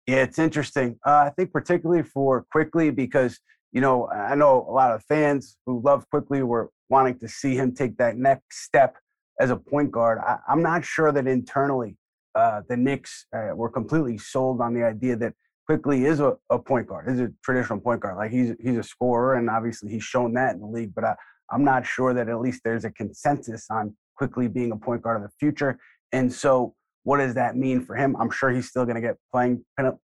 Yeah, 0.08 0.22
it's 0.22 0.38
interesting. 0.38 0.98
Uh, 1.04 1.24
I 1.26 1.30
think 1.36 1.52
particularly 1.52 2.02
for 2.02 2.46
Quickley 2.50 2.90
because 2.90 3.38
you 3.72 3.82
know 3.82 4.08
I 4.08 4.34
know 4.36 4.66
a 4.66 4.72
lot 4.72 4.90
of 4.90 5.04
fans 5.04 5.58
who 5.66 5.82
love 5.84 6.08
Quickley 6.08 6.42
were 6.42 6.70
wanting 6.88 7.18
to 7.18 7.28
see 7.28 7.54
him 7.54 7.74
take 7.74 7.98
that 7.98 8.16
next 8.16 8.64
step 8.64 8.96
as 9.38 9.50
a 9.50 9.56
point 9.56 9.92
guard. 9.92 10.18
I, 10.26 10.38
am 10.48 10.62
not 10.62 10.82
sure 10.82 11.12
that 11.12 11.26
internally 11.26 11.98
uh, 12.34 12.62
the 12.70 12.76
Knicks 12.78 13.26
uh, 13.36 13.54
were 13.54 13.68
completely 13.68 14.16
sold 14.16 14.62
on 14.62 14.72
the 14.72 14.82
idea 14.82 15.14
that 15.16 15.34
Quickley 15.66 16.06
is 16.06 16.20
a, 16.20 16.38
a 16.48 16.58
point 16.58 16.86
guard, 16.86 17.10
is 17.10 17.20
a 17.20 17.28
traditional 17.44 17.78
point 17.78 18.00
guard. 18.00 18.16
Like 18.16 18.30
he's 18.30 18.54
he's 18.62 18.78
a 18.78 18.82
scorer, 18.82 19.34
and 19.34 19.50
obviously 19.50 19.90
he's 19.90 20.04
shown 20.04 20.32
that 20.32 20.54
in 20.54 20.60
the 20.60 20.66
league. 20.68 20.94
But 20.94 21.04
I, 21.04 21.16
I'm 21.52 21.64
not 21.64 21.84
sure 21.84 22.14
that 22.14 22.30
at 22.30 22.40
least 22.40 22.62
there's 22.64 22.86
a 22.86 22.90
consensus 22.92 23.66
on 23.68 23.94
Quickley 24.16 24.48
being 24.48 24.72
a 24.72 24.76
point 24.76 25.02
guard 25.02 25.18
of 25.18 25.22
the 25.22 25.34
future. 25.38 25.78
And 26.12 26.32
so 26.32 26.74
what 27.08 27.20
does 27.20 27.32
that 27.32 27.56
mean 27.56 27.80
for 27.80 27.96
him? 27.96 28.14
I'm 28.20 28.30
sure 28.30 28.50
he's 28.50 28.68
still 28.68 28.84
going 28.84 28.96
to 28.96 29.00
get 29.00 29.16
playing, 29.32 29.64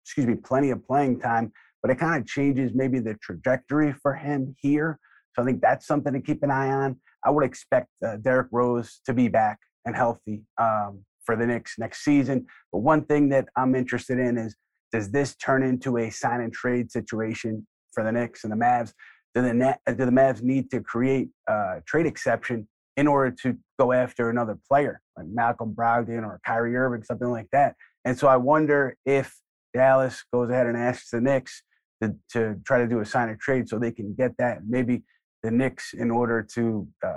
excuse 0.04 0.26
me, 0.26 0.34
plenty 0.34 0.72
of 0.72 0.84
playing 0.84 1.20
time, 1.20 1.52
but 1.84 1.92
it 1.92 2.00
kind 2.00 2.20
of 2.20 2.28
changes 2.28 2.72
maybe 2.74 2.98
the 2.98 3.14
trajectory 3.22 3.94
for 3.94 4.16
him 4.16 4.56
here. 4.60 4.98
So 5.36 5.44
I 5.44 5.46
think 5.46 5.62
that's 5.62 5.86
something 5.86 6.12
to 6.12 6.20
keep 6.20 6.42
an 6.42 6.50
eye 6.50 6.72
on. 6.72 7.00
I 7.24 7.30
would 7.30 7.46
expect 7.46 7.90
uh, 8.04 8.16
Derrick 8.18 8.48
Rose 8.52 9.00
to 9.06 9.14
be 9.14 9.28
back 9.28 9.60
and 9.86 9.96
healthy 9.96 10.42
um, 10.58 11.06
for 11.24 11.36
the 11.36 11.46
Knicks 11.46 11.76
next 11.78 12.04
season. 12.04 12.48
But 12.72 12.80
one 12.80 13.06
thing 13.06 13.30
that 13.30 13.48
I'm 13.56 13.76
interested 13.76 14.18
in 14.18 14.36
is 14.36 14.56
does 14.92 15.12
this 15.12 15.36
turn 15.36 15.62
into 15.62 15.98
a 15.98 16.10
sign 16.10 16.42
and 16.42 16.52
trade 16.52 16.92
situation 16.92 17.68
for 17.94 18.04
the 18.04 18.12
Knicks 18.12 18.44
and 18.44 18.52
the 18.52 18.58
Mavs? 18.58 18.92
Do 19.36 19.44
the, 19.44 19.78
do 19.90 20.04
the 20.04 20.12
Mavs 20.12 20.42
need 20.42 20.72
to 20.72 20.82
create 20.82 21.30
a 21.48 21.84
trade 21.86 22.08
exception 22.08 22.68
in 22.98 23.08
order 23.08 23.34
to 23.44 23.56
go 23.80 23.94
after 23.94 24.30
another 24.30 24.58
player 24.68 25.00
like 25.16 25.28
Malcolm 25.28 25.74
Brogdon 25.74 26.24
or 26.24 26.42
Kyrie 26.46 26.76
Irving, 26.76 27.04
something 27.04 27.30
like 27.30 27.48
that. 27.52 27.76
And 28.04 28.18
so 28.18 28.28
I 28.28 28.38
wonder 28.38 28.98
if 29.06 29.36
Dallas 29.74 30.24
goes 30.34 30.50
ahead 30.50 30.66
and 30.66 30.76
asks 30.76 31.12
the 31.12 31.22
Knicks 31.22 31.62
to, 32.02 32.16
to 32.32 32.60
try 32.66 32.80
to 32.80 32.88
do 32.88 33.00
a 33.00 33.06
sign 33.06 33.30
and 33.30 33.40
trade 33.40 33.70
so 33.70 33.78
they 33.78 33.92
can 33.92 34.16
get 34.16 34.32
that. 34.40 34.60
Maybe 34.68 35.04
the 35.44 35.52
Knicks, 35.52 35.94
in 35.94 36.10
order 36.10 36.42
to 36.56 36.88
uh, 37.06 37.14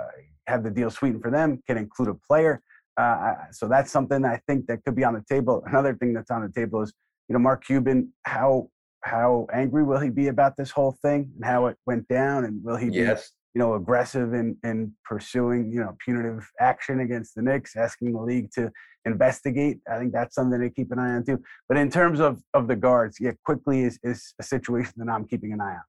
have 0.47 0.63
the 0.63 0.69
deal 0.69 0.91
sweetened 0.91 1.23
for 1.23 1.31
them, 1.31 1.61
can 1.67 1.77
include 1.77 2.09
a 2.09 2.13
player. 2.13 2.61
Uh, 2.97 3.33
so 3.51 3.67
that's 3.67 3.91
something 3.91 4.23
I 4.23 4.39
think 4.47 4.67
that 4.67 4.83
could 4.85 4.95
be 4.95 5.03
on 5.03 5.13
the 5.13 5.23
table. 5.27 5.63
Another 5.65 5.95
thing 5.95 6.13
that's 6.13 6.29
on 6.29 6.41
the 6.41 6.51
table 6.51 6.83
is, 6.83 6.93
you 7.27 7.33
know, 7.33 7.39
Mark 7.39 7.65
Cuban. 7.65 8.11
How 8.23 8.69
how 9.03 9.47
angry 9.51 9.83
will 9.83 9.99
he 9.99 10.09
be 10.09 10.27
about 10.27 10.57
this 10.57 10.69
whole 10.69 10.95
thing 11.01 11.31
and 11.35 11.45
how 11.45 11.67
it 11.67 11.77
went 11.87 12.07
down, 12.07 12.45
and 12.45 12.63
will 12.63 12.75
he 12.75 12.89
yes 12.89 13.31
you 13.53 13.59
know, 13.59 13.73
aggressive 13.73 14.33
in, 14.33 14.57
in 14.63 14.93
pursuing, 15.03 15.71
you 15.71 15.79
know, 15.81 15.95
punitive 16.03 16.49
action 16.59 17.01
against 17.01 17.35
the 17.35 17.41
Knicks, 17.41 17.75
asking 17.75 18.13
the 18.13 18.21
league 18.21 18.49
to 18.53 18.71
investigate. 19.05 19.79
I 19.91 19.97
think 19.99 20.13
that's 20.13 20.35
something 20.35 20.59
to 20.59 20.69
keep 20.69 20.91
an 20.91 20.99
eye 20.99 21.15
on 21.15 21.25
too. 21.25 21.41
But 21.67 21.77
in 21.77 21.89
terms 21.89 22.19
of, 22.19 22.41
of 22.53 22.67
the 22.67 22.75
guards, 22.75 23.17
yeah, 23.19 23.31
Quickley 23.43 23.81
is, 23.81 23.99
is 24.03 24.33
a 24.39 24.43
situation 24.43 24.93
that 24.97 25.09
I'm 25.09 25.25
keeping 25.25 25.51
an 25.53 25.61
eye 25.61 25.73
on. 25.73 25.81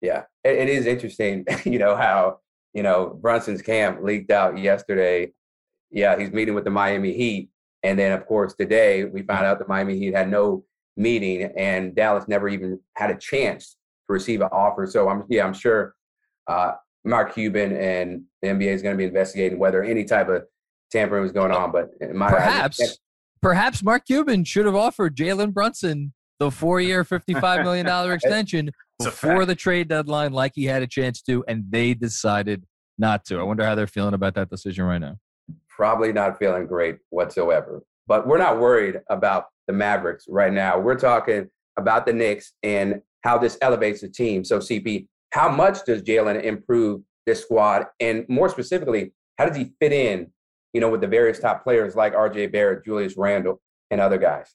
Yeah, 0.00 0.22
it, 0.44 0.58
it 0.58 0.68
is 0.68 0.86
interesting, 0.86 1.46
you 1.64 1.78
know, 1.78 1.96
how, 1.96 2.38
you 2.72 2.82
know, 2.82 3.18
Brunson's 3.20 3.62
camp 3.62 4.02
leaked 4.02 4.30
out 4.30 4.58
yesterday. 4.58 5.32
Yeah, 5.90 6.18
he's 6.18 6.32
meeting 6.32 6.54
with 6.54 6.64
the 6.64 6.70
Miami 6.70 7.12
Heat. 7.12 7.50
And 7.82 7.98
then, 7.98 8.12
of 8.12 8.26
course, 8.26 8.54
today 8.54 9.04
we 9.04 9.22
found 9.22 9.44
out 9.44 9.58
the 9.58 9.68
Miami 9.68 9.98
Heat 9.98 10.14
had 10.14 10.30
no 10.30 10.64
meeting 10.96 11.52
and 11.56 11.94
Dallas 11.94 12.26
never 12.28 12.48
even 12.48 12.80
had 12.96 13.10
a 13.10 13.16
chance 13.16 13.76
to 14.06 14.12
receive 14.12 14.40
an 14.40 14.48
offer. 14.52 14.86
So 14.86 15.08
I'm, 15.08 15.24
yeah, 15.28 15.44
I'm 15.44 15.52
sure 15.52 15.94
uh, 16.46 16.72
Mark 17.04 17.34
Cuban 17.34 17.76
and 17.76 18.22
the 18.42 18.48
NBA 18.48 18.68
is 18.68 18.82
going 18.82 18.94
to 18.94 18.98
be 18.98 19.04
investigating 19.04 19.58
whether 19.58 19.82
any 19.82 20.04
type 20.04 20.28
of 20.28 20.44
tampering 20.90 21.22
was 21.22 21.32
going 21.32 21.52
on. 21.52 21.72
But 21.72 21.90
perhaps, 22.00 22.80
eyes, 22.80 22.98
perhaps 23.42 23.82
Mark 23.82 24.06
Cuban 24.06 24.44
should 24.44 24.66
have 24.66 24.76
offered 24.76 25.16
Jalen 25.16 25.52
Brunson 25.52 26.12
the 26.38 26.50
four-year, 26.50 27.04
fifty-five 27.04 27.62
million 27.62 27.86
dollar 27.86 28.12
extension 28.14 28.70
before 28.98 29.44
the 29.44 29.54
trade 29.54 29.88
deadline, 29.88 30.32
like 30.32 30.52
he 30.54 30.64
had 30.64 30.82
a 30.82 30.86
chance 30.86 31.20
to, 31.22 31.44
and 31.48 31.64
they 31.70 31.94
decided 31.94 32.64
not 32.98 33.24
to. 33.26 33.38
I 33.38 33.42
wonder 33.42 33.64
how 33.64 33.74
they're 33.74 33.86
feeling 33.86 34.14
about 34.14 34.34
that 34.34 34.50
decision 34.50 34.84
right 34.84 34.98
now. 34.98 35.16
Probably 35.68 36.12
not 36.12 36.38
feeling 36.38 36.66
great 36.66 36.98
whatsoever. 37.10 37.82
But 38.06 38.26
we're 38.26 38.38
not 38.38 38.60
worried 38.60 39.00
about 39.08 39.46
the 39.66 39.72
Mavericks 39.72 40.26
right 40.28 40.52
now. 40.52 40.78
We're 40.78 40.98
talking 40.98 41.48
about 41.76 42.06
the 42.06 42.12
Knicks 42.12 42.52
and 42.62 43.00
how 43.22 43.38
this 43.38 43.56
elevates 43.62 44.02
the 44.02 44.08
team. 44.08 44.44
So, 44.44 44.58
CP, 44.58 45.08
how 45.34 45.50
much 45.50 45.84
does 45.84 46.00
Jalen 46.02 46.44
improve 46.44 47.02
this 47.26 47.42
squad? 47.42 47.86
And 47.98 48.24
more 48.28 48.48
specifically, 48.48 49.12
how 49.36 49.46
does 49.46 49.56
he 49.56 49.72
fit 49.80 49.92
in, 49.92 50.30
you 50.72 50.80
know, 50.80 50.88
with 50.88 51.00
the 51.00 51.08
various 51.08 51.40
top 51.40 51.64
players 51.64 51.96
like 51.96 52.14
RJ 52.14 52.52
Barrett, 52.52 52.84
Julius 52.84 53.16
Randle, 53.16 53.60
and 53.90 54.00
other 54.00 54.16
guys? 54.16 54.54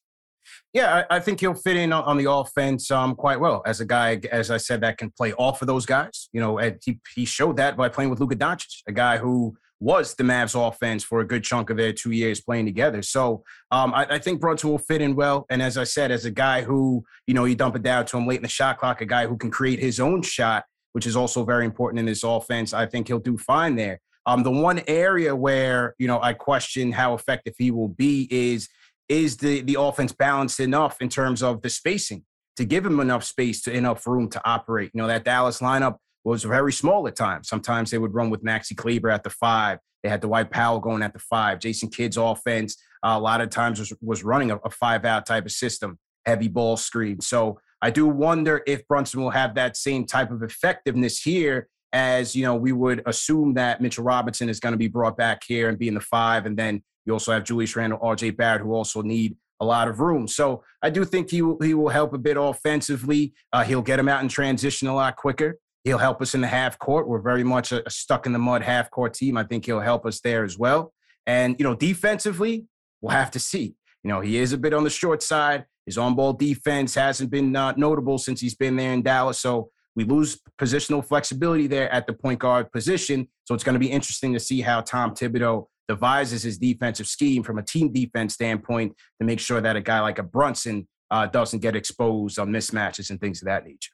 Yeah, 0.73 1.03
I, 1.09 1.19
think 1.19 1.41
he'll 1.41 1.53
fit 1.53 1.75
in 1.75 1.91
on, 1.91 2.05
on 2.05 2.17
the 2.17 2.31
offense 2.31 2.89
um, 2.91 3.13
quite 3.13 3.41
well 3.41 3.61
as 3.65 3.81
a 3.81 3.85
guy, 3.85 4.21
as 4.31 4.49
I 4.49 4.55
said, 4.55 4.79
that 4.79 4.97
can 4.97 5.11
play 5.11 5.33
off 5.33 5.61
of 5.61 5.67
those 5.67 5.85
guys. 5.85 6.29
You 6.31 6.39
know, 6.39 6.57
he, 6.57 6.99
he 7.13 7.25
showed 7.25 7.57
that 7.57 7.75
by 7.75 7.89
playing 7.89 8.09
with 8.09 8.21
Luka 8.21 8.37
Doncic, 8.37 8.81
a 8.87 8.93
guy 8.93 9.17
who 9.17 9.57
was 9.79 10.15
the 10.15 10.23
Mavs 10.23 10.55
offense 10.55 11.03
for 11.03 11.21
a 11.21 11.27
good 11.27 11.43
chunk 11.43 11.69
of 11.69 11.77
their 11.77 11.93
two 11.93 12.11
years 12.11 12.41
playing 12.41 12.65
together. 12.65 13.01
So 13.01 13.43
um, 13.71 13.93
I, 13.93 14.05
I, 14.15 14.19
think 14.19 14.41
Brunson 14.41 14.69
will 14.69 14.77
fit 14.77 15.01
in 15.01 15.15
well. 15.15 15.45
And 15.49 15.61
as 15.61 15.77
I 15.77 15.85
said, 15.85 16.11
as 16.11 16.25
a 16.25 16.31
guy 16.31 16.63
who, 16.63 17.05
you 17.27 17.33
know, 17.33 17.45
you 17.45 17.55
dump 17.55 17.75
it 17.77 17.83
down 17.83 18.05
to 18.07 18.17
him 18.17 18.27
late 18.27 18.37
in 18.37 18.43
the 18.43 18.49
shot 18.49 18.77
clock, 18.77 18.99
a 19.01 19.05
guy 19.05 19.25
who 19.25 19.37
can 19.37 19.49
create 19.49 19.79
his 19.79 19.99
own 19.99 20.21
shot, 20.21 20.65
which 20.93 21.05
is 21.05 21.15
also 21.15 21.43
very 21.43 21.65
important 21.65 21.99
in 21.99 22.05
this 22.05 22.23
offense, 22.23 22.73
I 22.73 22.85
think 22.85 23.07
he'll 23.07 23.19
do 23.19 23.37
fine 23.37 23.75
there. 23.75 23.99
Um, 24.25 24.43
the 24.43 24.51
one 24.51 24.81
area 24.87 25.35
where, 25.35 25.95
you 25.97 26.07
know, 26.07 26.21
I 26.21 26.33
question 26.33 26.91
how 26.91 27.13
effective 27.13 27.55
he 27.57 27.71
will 27.71 27.87
be 27.87 28.27
is 28.29 28.69
is 29.07 29.37
the 29.37 29.61
the 29.61 29.77
offense 29.79 30.11
balanced 30.11 30.59
enough 30.59 31.01
in 31.01 31.09
terms 31.09 31.41
of 31.41 31.61
the 31.61 31.69
spacing 31.69 32.23
to 32.57 32.65
give 32.65 32.85
him 32.85 32.99
enough 32.99 33.23
space 33.23 33.61
to 33.63 33.71
enough 33.71 34.05
room 34.05 34.29
to 34.29 34.41
operate. 34.45 34.91
You 34.93 35.01
know, 35.01 35.07
that 35.07 35.23
Dallas 35.23 35.61
lineup 35.61 35.97
was 36.23 36.43
very 36.43 36.73
small 36.73 37.07
at 37.07 37.15
times. 37.15 37.47
Sometimes 37.47 37.89
they 37.89 37.97
would 37.97 38.13
run 38.13 38.29
with 38.29 38.43
Maxi 38.43 38.75
Kleber 38.75 39.09
at 39.09 39.23
the 39.23 39.29
five. 39.29 39.79
They 40.03 40.09
had 40.09 40.21
Dwight 40.21 40.51
Powell 40.51 40.79
going 40.79 41.01
at 41.01 41.13
the 41.13 41.19
five. 41.19 41.59
Jason 41.59 41.89
Kidd's 41.89 42.17
offense 42.17 42.75
uh, 43.03 43.15
a 43.15 43.19
lot 43.19 43.41
of 43.41 43.49
times 43.49 43.79
was, 43.79 43.93
was 44.01 44.23
running 44.23 44.51
a, 44.51 44.57
a 44.57 44.69
five 44.69 45.05
out 45.05 45.25
type 45.25 45.45
of 45.45 45.51
system, 45.51 45.97
heavy 46.25 46.47
ball 46.47 46.77
screen. 46.77 47.21
So 47.21 47.59
I 47.81 47.89
do 47.91 48.07
wonder 48.07 48.61
if 48.67 48.87
Brunson 48.87 49.21
will 49.21 49.29
have 49.29 49.55
that 49.55 49.77
same 49.77 50.05
type 50.05 50.31
of 50.31 50.43
effectiveness 50.43 51.21
here 51.21 51.69
as, 51.93 52.35
you 52.35 52.43
know, 52.43 52.55
we 52.55 52.71
would 52.71 53.01
assume 53.05 53.53
that 53.55 53.81
Mitchell 53.81 54.03
Robinson 54.03 54.49
is 54.49 54.59
going 54.59 54.73
to 54.73 54.77
be 54.77 54.87
brought 54.87 55.17
back 55.17 55.43
here 55.47 55.69
and 55.69 55.79
be 55.79 55.87
in 55.87 55.93
the 55.93 56.01
five. 56.01 56.45
And 56.45 56.57
then 56.57 56.83
you 57.05 57.13
also 57.13 57.31
have 57.31 57.43
Julius 57.43 57.75
Randle, 57.75 57.99
RJ 57.99 58.37
Barrett, 58.37 58.61
who 58.61 58.73
also 58.73 59.01
need 59.01 59.35
a 59.59 59.65
lot 59.65 59.87
of 59.87 59.99
room. 59.99 60.27
So 60.27 60.63
I 60.81 60.89
do 60.89 61.03
think 61.03 61.31
he 61.31 61.41
will, 61.41 61.57
he 61.61 61.73
will 61.73 61.89
help 61.89 62.13
a 62.13 62.17
bit 62.17 62.37
offensively. 62.37 63.33
Uh, 63.51 63.63
he'll 63.63 63.81
get 63.81 63.99
him 63.99 64.07
out 64.07 64.21
in 64.21 64.29
transition 64.29 64.87
a 64.87 64.95
lot 64.95 65.15
quicker. 65.15 65.57
He'll 65.83 65.97
help 65.97 66.21
us 66.21 66.35
in 66.35 66.41
the 66.41 66.47
half 66.47 66.77
court. 66.77 67.07
We're 67.07 67.21
very 67.21 67.43
much 67.43 67.71
a, 67.71 67.85
a 67.85 67.89
stuck 67.89 68.25
in 68.25 68.33
the 68.33 68.39
mud 68.39 68.61
half 68.61 68.91
court 68.91 69.13
team. 69.13 69.37
I 69.37 69.43
think 69.43 69.65
he'll 69.65 69.79
help 69.79 70.05
us 70.05 70.19
there 70.21 70.43
as 70.43 70.57
well. 70.57 70.93
And, 71.25 71.55
you 71.59 71.63
know, 71.63 71.75
defensively, 71.75 72.65
we'll 73.01 73.11
have 73.11 73.31
to 73.31 73.39
see. 73.39 73.75
You 74.03 74.09
know, 74.09 74.21
he 74.21 74.37
is 74.37 74.53
a 74.53 74.57
bit 74.57 74.73
on 74.73 74.83
the 74.83 74.89
short 74.89 75.23
side. 75.23 75.65
His 75.85 75.97
on 75.97 76.15
ball 76.15 76.33
defense 76.33 76.95
hasn't 76.95 77.31
been 77.31 77.55
uh, 77.55 77.73
notable 77.77 78.17
since 78.17 78.41
he's 78.41 78.55
been 78.55 78.75
there 78.75 78.93
in 78.93 79.01
Dallas. 79.01 79.39
So 79.39 79.69
we 79.95 80.03
lose 80.03 80.39
positional 80.59 81.03
flexibility 81.03 81.67
there 81.67 81.91
at 81.91 82.07
the 82.07 82.13
point 82.13 82.39
guard 82.39 82.71
position. 82.71 83.27
So 83.45 83.55
it's 83.55 83.63
going 83.63 83.73
to 83.73 83.79
be 83.79 83.91
interesting 83.91 84.33
to 84.33 84.39
see 84.39 84.61
how 84.61 84.81
Tom 84.81 85.13
Thibodeau 85.13 85.65
devises 85.87 86.43
his 86.43 86.57
defensive 86.57 87.07
scheme 87.07 87.41
from 87.41 87.57
a 87.57 87.63
team 87.63 87.91
defense 87.91 88.35
standpoint 88.35 88.95
to 89.19 89.25
make 89.25 89.39
sure 89.39 89.59
that 89.59 89.75
a 89.75 89.81
guy 89.81 89.99
like 89.99 90.19
a 90.19 90.23
Brunson 90.23 90.87
uh, 91.11 91.25
doesn't 91.25 91.59
get 91.59 91.75
exposed 91.75 92.37
on 92.37 92.49
mismatches 92.49 93.09
and 93.09 93.19
things 93.19 93.41
of 93.41 93.47
that 93.47 93.65
nature. 93.65 93.91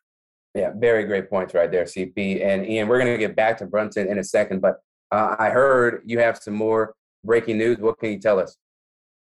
Yeah, 0.54 0.72
very 0.76 1.06
great 1.06 1.30
points 1.30 1.54
right 1.54 1.72
there, 1.72 1.86
CP. 1.86 2.46
And 2.46 2.66
Ian, 2.66 2.88
we're 2.88 3.00
going 3.00 3.12
to 3.12 3.18
get 3.18 3.36
back 3.36 3.58
to 3.58 3.66
Brunson 3.66 4.08
in 4.08 4.20
a 4.20 4.24
second, 4.24 4.62
but 4.62 4.78
uh, 5.12 5.36
I 5.40 5.50
heard 5.50 6.02
you 6.06 6.20
have 6.20 6.38
some 6.38 6.54
more 6.54 6.94
breaking 7.24 7.58
news. 7.58 7.78
What 7.78 8.00
can 8.00 8.12
you 8.12 8.20
tell 8.20 8.40
us? 8.40 8.58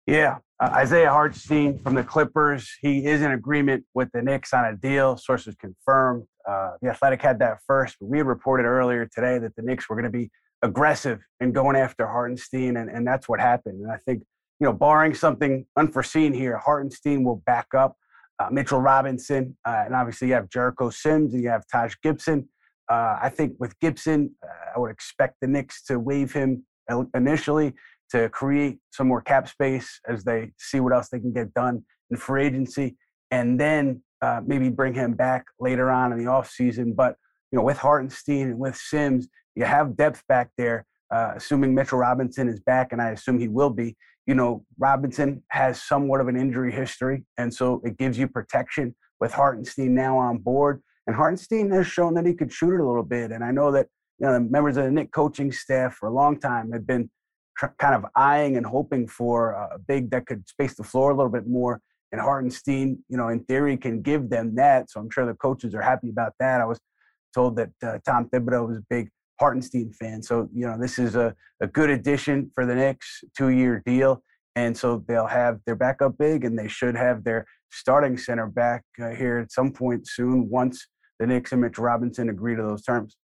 Yeah, 0.06 0.38
uh, 0.64 0.70
Isaiah 0.76 1.10
Hartenstein 1.10 1.78
from 1.80 1.94
the 1.94 2.04
Clippers. 2.04 2.72
He 2.82 3.06
is 3.06 3.22
in 3.22 3.32
agreement 3.32 3.84
with 3.94 4.10
the 4.14 4.22
Knicks 4.22 4.54
on 4.54 4.66
a 4.66 4.76
deal. 4.78 5.18
Sources 5.18 5.56
confirmed. 5.56 6.24
Uh, 6.48 6.72
the 6.82 6.90
Athletic 6.90 7.22
had 7.22 7.40
that 7.40 7.58
first, 7.68 7.98
but 8.00 8.08
we 8.08 8.22
reported 8.22 8.64
earlier 8.66 9.06
today 9.06 9.40
that 9.40 9.56
the 9.58 9.62
Knicks 9.62 9.90
were 9.90 9.96
going 9.96 10.10
to 10.10 10.18
be 10.18 10.30
aggressive 10.62 11.20
in 11.42 11.52
going 11.52 11.76
after 11.76 12.08
Hartenstein, 12.08 12.78
and, 12.78 12.90
and 12.90 13.06
that's 13.06 13.28
what 13.28 13.42
happened. 13.42 13.82
And 13.82 13.92
I 13.92 13.98
think, 13.98 14.24
you 14.60 14.68
know, 14.68 14.74
barring 14.74 15.14
something 15.14 15.66
unforeseen 15.76 16.34
here, 16.34 16.58
Hartenstein 16.58 17.26
will 17.26 17.44
back 17.46 17.68
up 17.76 17.98
uh, 18.40 18.48
Mitchell 18.50 18.80
Robinson, 18.80 19.58
uh, 19.66 19.84
and 19.86 19.94
obviously 19.94 20.30
you 20.30 20.34
have 20.34 20.50
Jericho 20.50 20.90
Sims 20.90 21.34
and 21.34 21.44
you 21.44 21.50
have 21.50 21.66
Taj 21.70 21.96
Gibson. 22.02 22.48
Uh, 22.90 23.18
I 23.22 23.30
think 23.30 23.54
with 23.60 23.78
Gibson, 23.80 24.34
uh, 24.42 24.72
I 24.76 24.80
would 24.80 24.92
expect 24.92 25.36
the 25.42 25.48
Knicks 25.48 25.84
to 25.86 26.00
waive 26.00 26.32
him 26.32 26.66
initially 27.16 27.74
to 28.14 28.30
create 28.30 28.78
some 28.92 29.08
more 29.08 29.22
cap 29.22 29.50
space 29.50 30.00
as 30.08 30.24
they 30.24 30.52
see 30.60 30.80
what 30.80 30.94
else 30.94 31.10
they 31.10 31.20
can 31.20 31.34
get 31.34 31.52
done 31.56 31.84
in 32.12 32.18
free 32.18 32.46
agency, 32.46 32.96
and 33.32 33.60
then 33.60 34.02
uh, 34.22 34.40
maybe 34.46 34.70
bring 34.70 34.94
him 34.94 35.14
back 35.14 35.46
later 35.60 35.90
on 35.90 36.14
in 36.14 36.20
the 36.20 36.26
offseason. 36.26 36.96
But 36.96 37.16
you 37.52 37.58
know, 37.58 37.66
with 37.66 37.78
Hartenstein 37.78 38.50
and 38.50 38.60
with 38.60 38.76
Sims, 38.76 39.28
you 39.56 39.66
have 39.66 39.98
depth 39.98 40.24
back 40.28 40.52
there. 40.58 40.86
Uh, 41.12 41.34
assuming 41.36 41.74
Mitchell 41.76 41.98
Robinson 41.98 42.48
is 42.48 42.60
back, 42.60 42.92
and 42.92 43.02
I 43.02 43.10
assume 43.10 43.40
he 43.40 43.48
will 43.48 43.70
be, 43.70 43.96
you 44.26 44.36
know, 44.36 44.64
Robinson 44.80 45.44
has 45.50 45.82
somewhat 45.82 46.22
of 46.22 46.28
an 46.28 46.38
injury 46.38 46.72
history, 46.72 47.26
and 47.38 47.54
so 47.54 47.82
it 47.84 47.98
gives 47.98 48.18
you 48.18 48.28
protection 48.28 48.96
with 49.20 49.34
Hartenstein 49.34 49.96
now 49.96 50.18
on 50.18 50.38
board. 50.38 50.82
And 51.08 51.16
Hartenstein 51.16 51.72
has 51.72 51.88
shown 51.88 52.14
that 52.14 52.26
he 52.26 52.34
could 52.34 52.52
shoot 52.52 52.76
it 52.76 52.80
a 52.80 52.88
little 52.88 53.04
bit. 53.04 53.32
And 53.32 53.44
I 53.44 53.52
know 53.52 53.72
that 53.72 53.88
you 54.20 54.28
know 54.28 54.34
the 54.34 54.40
members 54.40 54.78
of 54.78 54.86
the 54.86 54.92
Knick 54.92 55.12
coaching 55.12 55.52
staff 55.52 55.96
for 55.96 56.08
a 56.08 56.14
long 56.14 56.40
time 56.40 56.72
have 56.72 56.86
been 56.88 57.10
tr- 57.58 57.68
kind 57.80 57.96
of 57.96 58.06
eyeing 58.16 58.58
and 58.58 58.66
hoping 58.66 59.08
for 59.08 59.52
a 59.52 59.80
big 59.88 60.12
that 60.12 60.26
could 60.26 60.48
space 60.48 60.76
the 60.76 60.84
floor 60.84 61.12
a 61.12 61.16
little 61.16 61.32
bit 61.32 61.48
more. 61.48 61.80
And 62.12 62.22
Hartenstein, 62.22 63.00
you 63.10 63.18
know, 63.18 63.30
in 63.30 63.44
theory, 63.46 63.76
can 63.76 64.02
give 64.02 64.30
them 64.30 64.56
that. 64.56 64.92
So 64.92 65.00
I'm 65.00 65.10
sure 65.10 65.26
the 65.26 65.34
coaches 65.34 65.74
are 65.74 65.82
happy 65.82 66.10
about 66.10 66.34
that. 66.40 66.62
I 66.62 66.66
was 66.66 66.80
told 67.34 67.56
that 67.56 67.72
uh, 67.82 67.98
Tom 68.06 68.30
Thibodeau 68.30 68.68
was 68.68 68.78
a 68.78 68.84
big 68.90 69.10
Hartenstein 69.40 69.92
fan. 69.94 70.22
So, 70.22 70.48
you 70.54 70.68
know, 70.68 70.78
this 70.80 71.00
is 71.00 71.16
a, 71.16 71.36
a 71.60 71.68
good 71.68 71.90
addition 71.90 72.52
for 72.54 72.66
the 72.66 72.76
Knicks, 72.76 73.24
two 73.36 73.50
year 73.50 73.82
deal. 73.86 74.22
And 74.56 74.78
so 74.78 75.04
they'll 75.08 75.26
have 75.26 75.60
their 75.66 75.76
backup 75.76 76.18
big 76.18 76.46
and 76.46 76.58
they 76.58 76.68
should 76.68 76.96
have 76.96 77.24
their 77.24 77.46
starting 77.72 78.18
center 78.18 78.46
back 78.46 78.84
uh, 79.02 79.10
here 79.10 79.40
at 79.40 79.52
some 79.52 79.72
point 79.72 80.08
soon 80.08 80.48
once 80.50 80.88
the 81.20 81.26
Knicks 81.26 81.52
and 81.52 81.62
Mitch 81.62 81.80
Robinson 81.80 82.30
agree 82.30 82.56
to 82.56 82.62
those 82.62 82.84
terms. 82.84 83.18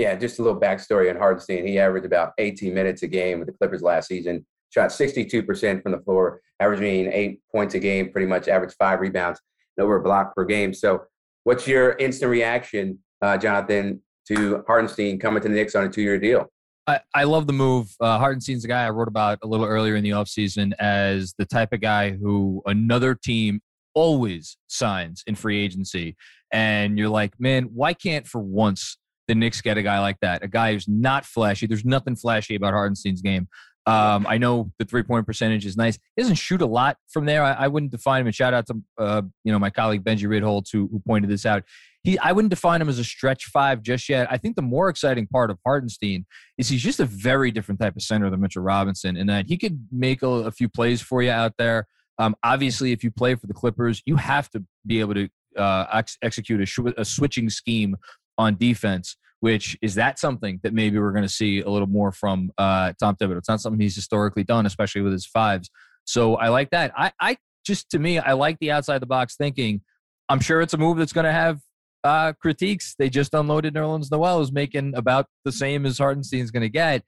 Yeah, 0.00 0.14
just 0.14 0.38
a 0.38 0.42
little 0.42 0.58
backstory 0.58 1.10
on 1.10 1.16
Hartenstein. 1.16 1.66
He 1.66 1.78
averaged 1.78 2.06
about 2.06 2.32
18 2.38 2.72
minutes 2.72 3.02
a 3.02 3.06
game 3.06 3.38
with 3.38 3.48
the 3.48 3.52
Clippers 3.52 3.82
last 3.82 4.08
season, 4.08 4.46
shot 4.70 4.88
62% 4.88 5.82
from 5.82 5.92
the 5.92 5.98
floor, 5.98 6.40
averaging 6.58 7.12
eight 7.12 7.40
points 7.52 7.74
a 7.74 7.78
game, 7.78 8.10
pretty 8.10 8.26
much 8.26 8.48
averaged 8.48 8.76
five 8.78 9.00
rebounds 9.00 9.42
and 9.76 9.84
over 9.84 9.96
a 9.96 10.02
block 10.02 10.34
per 10.34 10.46
game. 10.46 10.72
So, 10.72 11.02
what's 11.44 11.68
your 11.68 11.98
instant 11.98 12.30
reaction, 12.30 12.98
uh, 13.20 13.36
Jonathan, 13.36 14.00
to 14.28 14.64
Hartenstein 14.66 15.18
coming 15.18 15.42
to 15.42 15.50
the 15.50 15.54
Knicks 15.54 15.74
on 15.74 15.84
a 15.84 15.90
two 15.90 16.00
year 16.00 16.18
deal? 16.18 16.50
I, 16.86 17.00
I 17.14 17.24
love 17.24 17.46
the 17.46 17.52
move. 17.52 17.94
Uh, 18.00 18.16
Hartenstein's 18.18 18.64
a 18.64 18.68
guy 18.68 18.86
I 18.86 18.90
wrote 18.90 19.06
about 19.06 19.40
a 19.42 19.46
little 19.46 19.66
earlier 19.66 19.96
in 19.96 20.02
the 20.02 20.12
offseason 20.12 20.72
as 20.78 21.34
the 21.36 21.44
type 21.44 21.74
of 21.74 21.82
guy 21.82 22.12
who 22.12 22.62
another 22.64 23.14
team 23.14 23.60
always 23.92 24.56
signs 24.66 25.22
in 25.26 25.34
free 25.34 25.62
agency. 25.62 26.16
And 26.52 26.98
you're 26.98 27.10
like, 27.10 27.38
man, 27.38 27.64
why 27.74 27.92
can't 27.92 28.26
for 28.26 28.40
once 28.40 28.96
the 29.30 29.34
Knicks 29.36 29.60
get 29.60 29.78
a 29.78 29.82
guy 29.82 30.00
like 30.00 30.18
that? 30.22 30.42
A 30.42 30.48
guy 30.48 30.72
who's 30.72 30.88
not 30.88 31.24
flashy. 31.24 31.68
There's 31.68 31.84
nothing 31.84 32.16
flashy 32.16 32.56
about 32.56 32.72
Hartenstein's 32.72 33.22
game. 33.22 33.46
Um, 33.86 34.26
I 34.28 34.38
know 34.38 34.72
the 34.80 34.84
three 34.84 35.04
point 35.04 35.24
percentage 35.24 35.64
is 35.64 35.76
nice. 35.76 35.98
He 36.16 36.22
doesn't 36.22 36.34
shoot 36.34 36.60
a 36.62 36.66
lot 36.66 36.96
from 37.08 37.26
there. 37.26 37.44
I, 37.44 37.52
I 37.52 37.68
wouldn't 37.68 37.92
define 37.92 38.22
him. 38.22 38.26
And 38.26 38.34
shout 38.34 38.52
out 38.52 38.66
to 38.66 38.82
uh, 38.98 39.22
you 39.44 39.52
know 39.52 39.58
my 39.60 39.70
colleague 39.70 40.02
Benji 40.02 40.26
Ridholtz 40.26 40.72
who, 40.72 40.88
who 40.90 41.00
pointed 41.06 41.30
this 41.30 41.46
out. 41.46 41.62
He 42.02 42.18
I 42.18 42.32
wouldn't 42.32 42.50
define 42.50 42.82
him 42.82 42.88
as 42.88 42.98
a 42.98 43.04
stretch 43.04 43.46
five 43.46 43.82
just 43.82 44.08
yet. 44.08 44.26
I 44.30 44.36
think 44.36 44.56
the 44.56 44.62
more 44.62 44.88
exciting 44.88 45.28
part 45.28 45.50
of 45.50 45.58
Hartenstein 45.64 46.26
is 46.58 46.68
he's 46.68 46.82
just 46.82 46.98
a 46.98 47.04
very 47.04 47.52
different 47.52 47.80
type 47.80 47.94
of 47.94 48.02
center 48.02 48.28
than 48.30 48.40
Mitchell 48.40 48.62
Robinson, 48.62 49.16
and 49.16 49.28
that 49.28 49.46
he 49.46 49.56
could 49.56 49.86
make 49.92 50.22
a, 50.22 50.28
a 50.28 50.50
few 50.50 50.68
plays 50.68 51.00
for 51.00 51.22
you 51.22 51.30
out 51.30 51.54
there. 51.56 51.86
Um, 52.18 52.34
obviously, 52.42 52.90
if 52.90 53.04
you 53.04 53.12
play 53.12 53.36
for 53.36 53.46
the 53.46 53.54
Clippers, 53.54 54.02
you 54.04 54.16
have 54.16 54.50
to 54.50 54.64
be 54.84 55.00
able 55.00 55.14
to 55.14 55.28
uh, 55.56 55.86
ex- 55.92 56.18
execute 56.22 56.60
a, 56.60 56.66
sh- 56.66 56.78
a 56.96 57.04
switching 57.04 57.50
scheme 57.50 57.96
on 58.40 58.56
defense 58.56 59.16
which 59.40 59.76
is 59.82 59.94
that 59.94 60.18
something 60.18 60.60
that 60.62 60.72
maybe 60.72 60.98
we're 60.98 61.12
going 61.12 61.24
to 61.24 61.28
see 61.28 61.60
a 61.60 61.68
little 61.68 61.88
more 61.88 62.12
from 62.12 62.52
uh, 62.58 62.92
Tom 63.00 63.16
Thibodeau. 63.16 63.38
It's 63.38 63.48
not 63.48 63.60
something 63.60 63.80
he's 63.80 63.96
historically 63.96 64.44
done, 64.44 64.66
especially 64.66 65.00
with 65.00 65.12
his 65.12 65.26
fives. 65.26 65.70
So 66.04 66.36
I 66.36 66.48
like 66.48 66.70
that. 66.70 66.92
I, 66.96 67.12
I 67.20 67.36
just 67.64 67.90
to 67.90 67.98
me, 67.98 68.18
I 68.18 68.32
like 68.34 68.58
the 68.60 68.70
outside 68.70 69.00
the 69.00 69.06
box 69.06 69.36
thinking. 69.36 69.80
I'm 70.28 70.40
sure 70.40 70.60
it's 70.60 70.74
a 70.74 70.78
move 70.78 70.98
that's 70.98 71.12
going 71.12 71.24
to 71.24 71.32
have 71.32 71.60
uh, 72.04 72.34
critiques. 72.34 72.94
They 72.98 73.10
just 73.10 73.34
unloaded 73.34 73.74
Nerlens 73.74 74.10
Noel, 74.10 74.38
who's 74.38 74.52
making 74.52 74.94
about 74.94 75.26
the 75.44 75.52
same 75.52 75.86
as 75.86 75.98
Hartenstein's 75.98 76.50
going 76.50 76.62
to 76.62 76.68
get. 76.68 77.02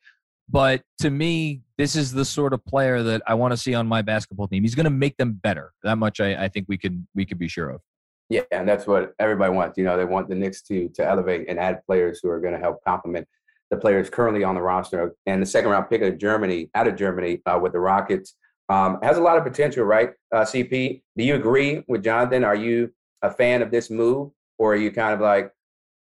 But 0.48 0.82
to 1.00 1.10
me, 1.10 1.62
this 1.78 1.96
is 1.96 2.12
the 2.12 2.24
sort 2.24 2.52
of 2.52 2.64
player 2.64 3.02
that 3.02 3.22
I 3.26 3.34
want 3.34 3.52
to 3.52 3.56
see 3.56 3.74
on 3.74 3.86
my 3.86 4.02
basketball 4.02 4.48
team. 4.48 4.62
He's 4.62 4.74
going 4.74 4.84
to 4.84 4.90
make 4.90 5.16
them 5.16 5.38
better. 5.42 5.72
That 5.82 5.98
much 5.98 6.20
I, 6.20 6.44
I 6.44 6.48
think 6.48 6.66
we 6.68 6.78
can 6.78 7.06
we 7.14 7.24
can 7.24 7.38
be 7.38 7.48
sure 7.48 7.70
of. 7.70 7.80
Yeah, 8.32 8.40
and 8.50 8.66
that's 8.66 8.86
what 8.86 9.12
everybody 9.18 9.52
wants. 9.52 9.76
You 9.76 9.84
know, 9.84 9.98
they 9.98 10.06
want 10.06 10.30
the 10.30 10.34
Knicks 10.34 10.62
to 10.62 10.88
to 10.94 11.06
elevate 11.06 11.50
and 11.50 11.58
add 11.58 11.84
players 11.84 12.20
who 12.22 12.30
are 12.30 12.40
going 12.40 12.54
to 12.54 12.58
help 12.58 12.82
complement 12.82 13.28
the 13.70 13.76
players 13.76 14.08
currently 14.08 14.42
on 14.42 14.54
the 14.54 14.62
roster. 14.62 15.14
And 15.26 15.42
the 15.42 15.46
second 15.46 15.70
round 15.70 15.90
pick 15.90 16.00
of 16.00 16.16
Germany, 16.16 16.70
out 16.74 16.88
of 16.88 16.96
Germany, 16.96 17.42
uh, 17.44 17.58
with 17.60 17.72
the 17.72 17.80
Rockets, 17.80 18.34
um, 18.70 18.98
has 19.02 19.18
a 19.18 19.20
lot 19.20 19.36
of 19.36 19.44
potential, 19.44 19.84
right? 19.84 20.12
Uh, 20.34 20.46
CP, 20.46 21.02
do 21.14 21.24
you 21.24 21.34
agree 21.34 21.84
with 21.88 22.02
Jonathan? 22.02 22.42
Are 22.42 22.54
you 22.54 22.90
a 23.20 23.30
fan 23.30 23.60
of 23.60 23.70
this 23.70 23.90
move, 23.90 24.30
or 24.56 24.72
are 24.72 24.76
you 24.76 24.90
kind 24.90 25.12
of 25.12 25.20
like, 25.20 25.52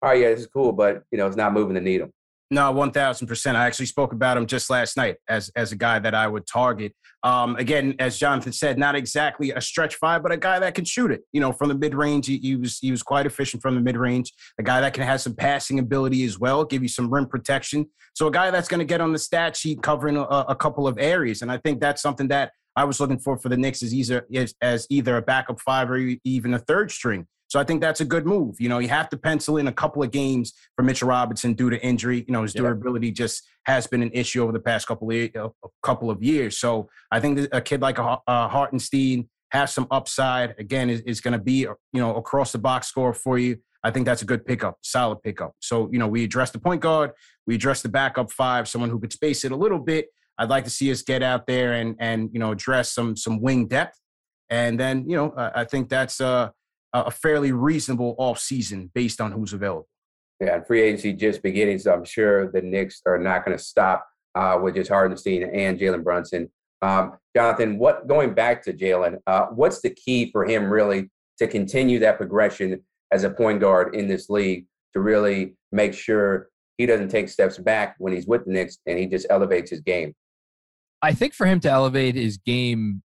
oh 0.02 0.12
yeah, 0.12 0.28
this 0.28 0.42
is 0.42 0.48
cool, 0.48 0.74
but 0.74 1.04
you 1.12 1.18
know, 1.18 1.28
it's 1.28 1.38
not 1.38 1.54
moving 1.54 1.76
the 1.76 1.82
needle? 1.82 2.10
No, 2.50 2.72
one 2.72 2.92
thousand 2.92 3.28
percent. 3.28 3.58
I 3.58 3.66
actually 3.66 3.88
spoke 3.88 4.14
about 4.14 4.38
him 4.38 4.46
just 4.46 4.70
last 4.70 4.96
night 4.96 5.18
as 5.28 5.52
as 5.56 5.74
a 5.74 5.76
guy 5.76 6.00
that 6.00 6.16
I 6.16 6.28
would 6.28 6.48
target. 6.48 6.94
Um, 7.24 7.58
again, 7.58 7.96
as 8.00 8.18
Jonathan 8.18 8.54
said, 8.54 8.78
not 8.78 8.96
exactly 8.96 9.52
a 9.52 9.60
stretch 9.60 9.96
five, 9.96 10.24
but 10.24 10.32
a 10.32 10.38
guy 10.38 10.60
that 10.60 10.74
can 10.74 10.86
shoot 10.86 11.12
it. 11.12 11.24
You 11.34 11.42
know, 11.42 11.52
from 11.52 11.68
the 11.68 11.76
mid 11.76 11.94
range, 11.94 12.28
he, 12.28 12.38
he, 12.38 12.56
was 12.56 12.80
he 12.80 12.90
was 12.90 13.04
quite 13.04 13.26
efficient 13.26 13.62
from 13.62 13.76
the 13.76 13.82
mid 13.82 13.98
range. 13.98 14.32
A 14.60 14.64
guy 14.64 14.80
that 14.80 14.94
can 14.94 15.04
have 15.04 15.20
some 15.20 15.36
passing 15.36 15.80
ability 15.80 16.24
as 16.24 16.40
well, 16.40 16.64
give 16.64 16.82
you 16.82 16.88
some 16.88 17.14
rim 17.14 17.26
protection. 17.26 17.88
So 18.14 18.28
a 18.28 18.32
guy 18.32 18.50
that's 18.50 18.70
going 18.70 18.80
to 18.80 18.86
get 18.86 19.02
on 19.02 19.12
the 19.12 19.20
stat 19.20 19.58
sheet 19.58 19.84
covering 19.84 20.16
a, 20.16 20.24
a, 20.24 20.56
couple 20.56 20.88
of 20.88 20.98
areas, 20.98 21.42
and 21.42 21.52
I 21.52 21.58
think 21.58 21.82
that's 21.82 22.02
something 22.02 22.30
that 22.30 22.52
I 22.76 22.86
was 22.86 23.00
looking 23.00 23.20
for 23.20 23.38
for 23.38 23.50
the 23.50 23.58
Knicks 23.58 23.84
as 23.84 23.94
either 23.94 24.26
as 24.62 24.88
either 24.90 25.18
a 25.18 25.22
backup 25.22 25.60
five 25.60 25.92
or 25.92 25.98
even 26.24 26.54
a 26.54 26.60
third 26.60 26.92
string. 26.92 27.28
So 27.48 27.60
I 27.60 27.64
think 27.64 27.82
that's 27.82 28.02
a 28.02 28.06
good 28.06 28.26
move. 28.26 28.60
You 28.60 28.68
know, 28.70 28.80
you 28.80 28.90
have 28.90 29.10
to 29.10 29.18
pencil 29.18 29.58
in 29.58 29.68
a 29.68 29.72
couple 29.72 30.04
of 30.04 30.12
games 30.12 30.54
for 30.76 30.84
Mitchell 30.84 31.08
Robinson 31.08 31.54
due 31.54 31.70
to 31.70 31.82
injury. 31.82 32.26
You 32.28 32.34
know, 32.34 32.44
his 32.44 32.54
durability 32.54 33.12
just 33.12 33.44
has 33.66 33.88
been 33.88 34.02
an 34.02 34.12
issue 34.14 34.44
over 34.44 34.52
the 34.52 34.60
past 34.60 34.88
couple 34.88 35.10
of, 35.10 35.30
a 35.36 35.50
couple 35.82 36.12
of 36.12 36.22
years. 36.22 36.58
So 36.58 36.90
I 37.12 37.20
think 37.20 37.48
a 37.52 37.62
kid 37.62 37.82
like 37.82 38.00
a, 38.00 38.20
a 38.28 38.48
Hartenstein 38.50 39.30
has 39.52 39.74
some 39.74 39.88
upside. 39.92 40.56
Again, 40.60 40.90
is, 40.90 41.02
is 41.02 41.22
going 41.22 41.34
to 41.34 41.40
be 41.40 41.60
you 41.62 41.76
know 41.94 42.16
across 42.16 42.52
the 42.52 42.58
box 42.58 42.88
score 42.88 43.14
for 43.14 43.38
you. 43.38 43.58
I 43.84 43.92
think 43.92 44.06
that's 44.06 44.22
a 44.22 44.26
good 44.26 44.46
pickup, 44.46 44.80
solid 44.82 45.22
pickup. 45.24 45.54
So 45.62 45.90
you 45.92 46.00
know, 46.00 46.08
we 46.08 46.26
address 46.26 46.52
the 46.52 46.60
point 46.60 46.82
guard, 46.82 47.12
we 47.46 47.56
address 47.56 47.82
the 47.82 47.90
backup 47.90 48.32
five, 48.32 48.68
someone 48.68 48.90
who 48.90 49.00
could 49.00 49.14
space 49.14 49.46
it 49.46 49.54
a 49.54 49.56
little 49.56 49.80
bit. 49.80 50.08
I'd 50.38 50.50
like 50.50 50.66
to 50.66 50.70
see 50.70 50.92
us 50.92 51.02
get 51.02 51.24
out 51.24 51.48
there 51.48 51.74
and 51.74 51.96
and 52.00 52.30
you 52.34 52.40
know 52.40 52.52
address 52.52 52.92
some 52.92 53.16
some 53.16 53.42
wing 53.42 53.68
depth, 53.68 53.98
and 54.50 54.78
then 54.78 55.10
you 55.10 55.16
know 55.16 55.34
I, 55.38 55.62
I 55.62 55.66
think 55.66 55.88
that's 55.88 56.20
uh 56.20 56.50
a 57.06 57.12
fairly 57.12 57.52
reasonable 57.52 58.16
off 58.18 58.40
season 58.40 58.92
based 58.94 59.22
on 59.22 59.32
who's 59.32 59.54
available. 59.54 59.88
Yeah, 60.40 60.56
and 60.56 60.68
free 60.68 60.82
agency 60.82 61.14
just 61.14 61.42
beginning, 61.42 61.80
so 61.80 61.94
I'm 61.94 62.06
sure 62.06 62.52
the 62.52 62.62
Knicks 62.62 63.02
are 63.06 63.18
not 63.18 63.44
going 63.44 63.58
to 63.58 63.64
stop 63.64 64.08
uh, 64.36 64.60
with 64.62 64.76
just 64.76 64.90
Hartenstein 64.90 65.44
and 65.44 65.80
Jalen 65.80 66.04
Brunson. 66.04 66.52
Um, 66.82 67.14
Jonathan, 67.36 67.80
what 67.80 68.08
going 68.08 68.34
back 68.34 68.64
to 68.66 68.74
Jalen, 68.74 69.18
uh, 69.26 69.48
what's 69.48 69.82
the 69.82 69.90
key 69.90 70.32
for 70.32 70.46
him 70.46 70.70
really 70.70 71.10
to 71.40 71.48
continue 71.48 72.00
that 72.00 72.18
progression 72.18 72.84
as 73.12 73.24
a 73.24 73.30
point 73.30 73.62
guard 73.62 73.96
in 73.96 74.08
this 74.08 74.30
league 74.30 74.66
to 74.94 75.00
really 75.00 75.56
make 75.72 75.94
sure 75.94 76.50
he 76.78 76.86
doesn't 76.86 77.10
take 77.10 77.30
steps 77.30 77.58
back 77.58 77.96
when 77.98 78.14
he's 78.14 78.28
with 78.28 78.46
the 78.46 78.52
Knicks 78.52 78.78
and 78.86 79.00
he 79.00 79.08
just 79.08 79.26
elevates 79.32 79.72
his 79.72 79.82
game? 79.82 80.14
I 81.02 81.14
think 81.14 81.34
for 81.34 81.48
him 81.48 81.60
to 81.62 81.70
elevate 81.70 82.16
his 82.16 82.38
game, 82.38 83.02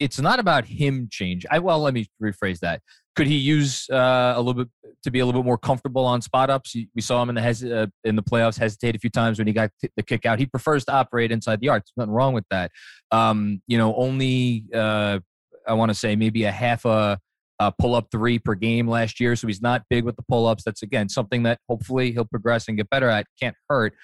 it's 0.00 0.20
not 0.20 0.38
about 0.38 0.66
him 0.66 1.08
change. 1.10 1.46
I 1.50 1.60
well, 1.60 1.80
let 1.80 1.94
me 1.94 2.06
rephrase 2.22 2.60
that 2.60 2.82
could 3.14 3.26
he 3.26 3.36
use 3.36 3.88
uh, 3.90 4.34
a 4.36 4.38
little 4.40 4.64
bit 4.64 4.68
to 5.04 5.10
be 5.10 5.20
a 5.20 5.26
little 5.26 5.42
bit 5.42 5.46
more 5.46 5.58
comfortable 5.58 6.04
on 6.04 6.20
spot 6.20 6.50
ups? 6.50 6.74
We 6.94 7.00
saw 7.00 7.22
him 7.22 7.28
in 7.28 7.34
the 7.34 7.42
hes- 7.42 7.64
uh, 7.64 7.86
in 8.04 8.16
the 8.16 8.22
playoffs 8.22 8.58
hesitate 8.58 8.96
a 8.96 8.98
few 8.98 9.10
times 9.10 9.38
when 9.38 9.46
he 9.46 9.52
got 9.52 9.70
the 9.96 10.02
kick 10.02 10.26
out. 10.26 10.38
He 10.38 10.46
prefers 10.46 10.84
to 10.86 10.92
operate 10.92 11.30
inside 11.30 11.60
the 11.60 11.68
arc. 11.68 11.84
There's 11.84 11.92
nothing 11.96 12.14
wrong 12.14 12.34
with 12.34 12.44
that. 12.50 12.70
Um, 13.10 13.62
you 13.66 13.78
know, 13.78 13.94
only 13.94 14.64
uh, 14.74 15.20
I 15.66 15.74
want 15.74 15.90
to 15.90 15.94
say 15.94 16.16
maybe 16.16 16.44
a 16.44 16.52
half 16.52 16.84
a, 16.84 17.18
a 17.58 17.72
pull 17.72 17.94
up 17.94 18.08
three 18.10 18.38
per 18.38 18.54
game 18.54 18.88
last 18.88 19.20
year, 19.20 19.36
so 19.36 19.46
he's 19.46 19.62
not 19.62 19.82
big 19.88 20.04
with 20.04 20.16
the 20.16 20.24
pull 20.28 20.46
ups. 20.46 20.64
That's 20.64 20.82
again 20.82 21.08
something 21.08 21.44
that 21.44 21.60
hopefully 21.68 22.12
he'll 22.12 22.24
progress 22.24 22.68
and 22.68 22.76
get 22.76 22.90
better 22.90 23.08
at. 23.08 23.26
Can't 23.40 23.56
hurt. 23.68 23.94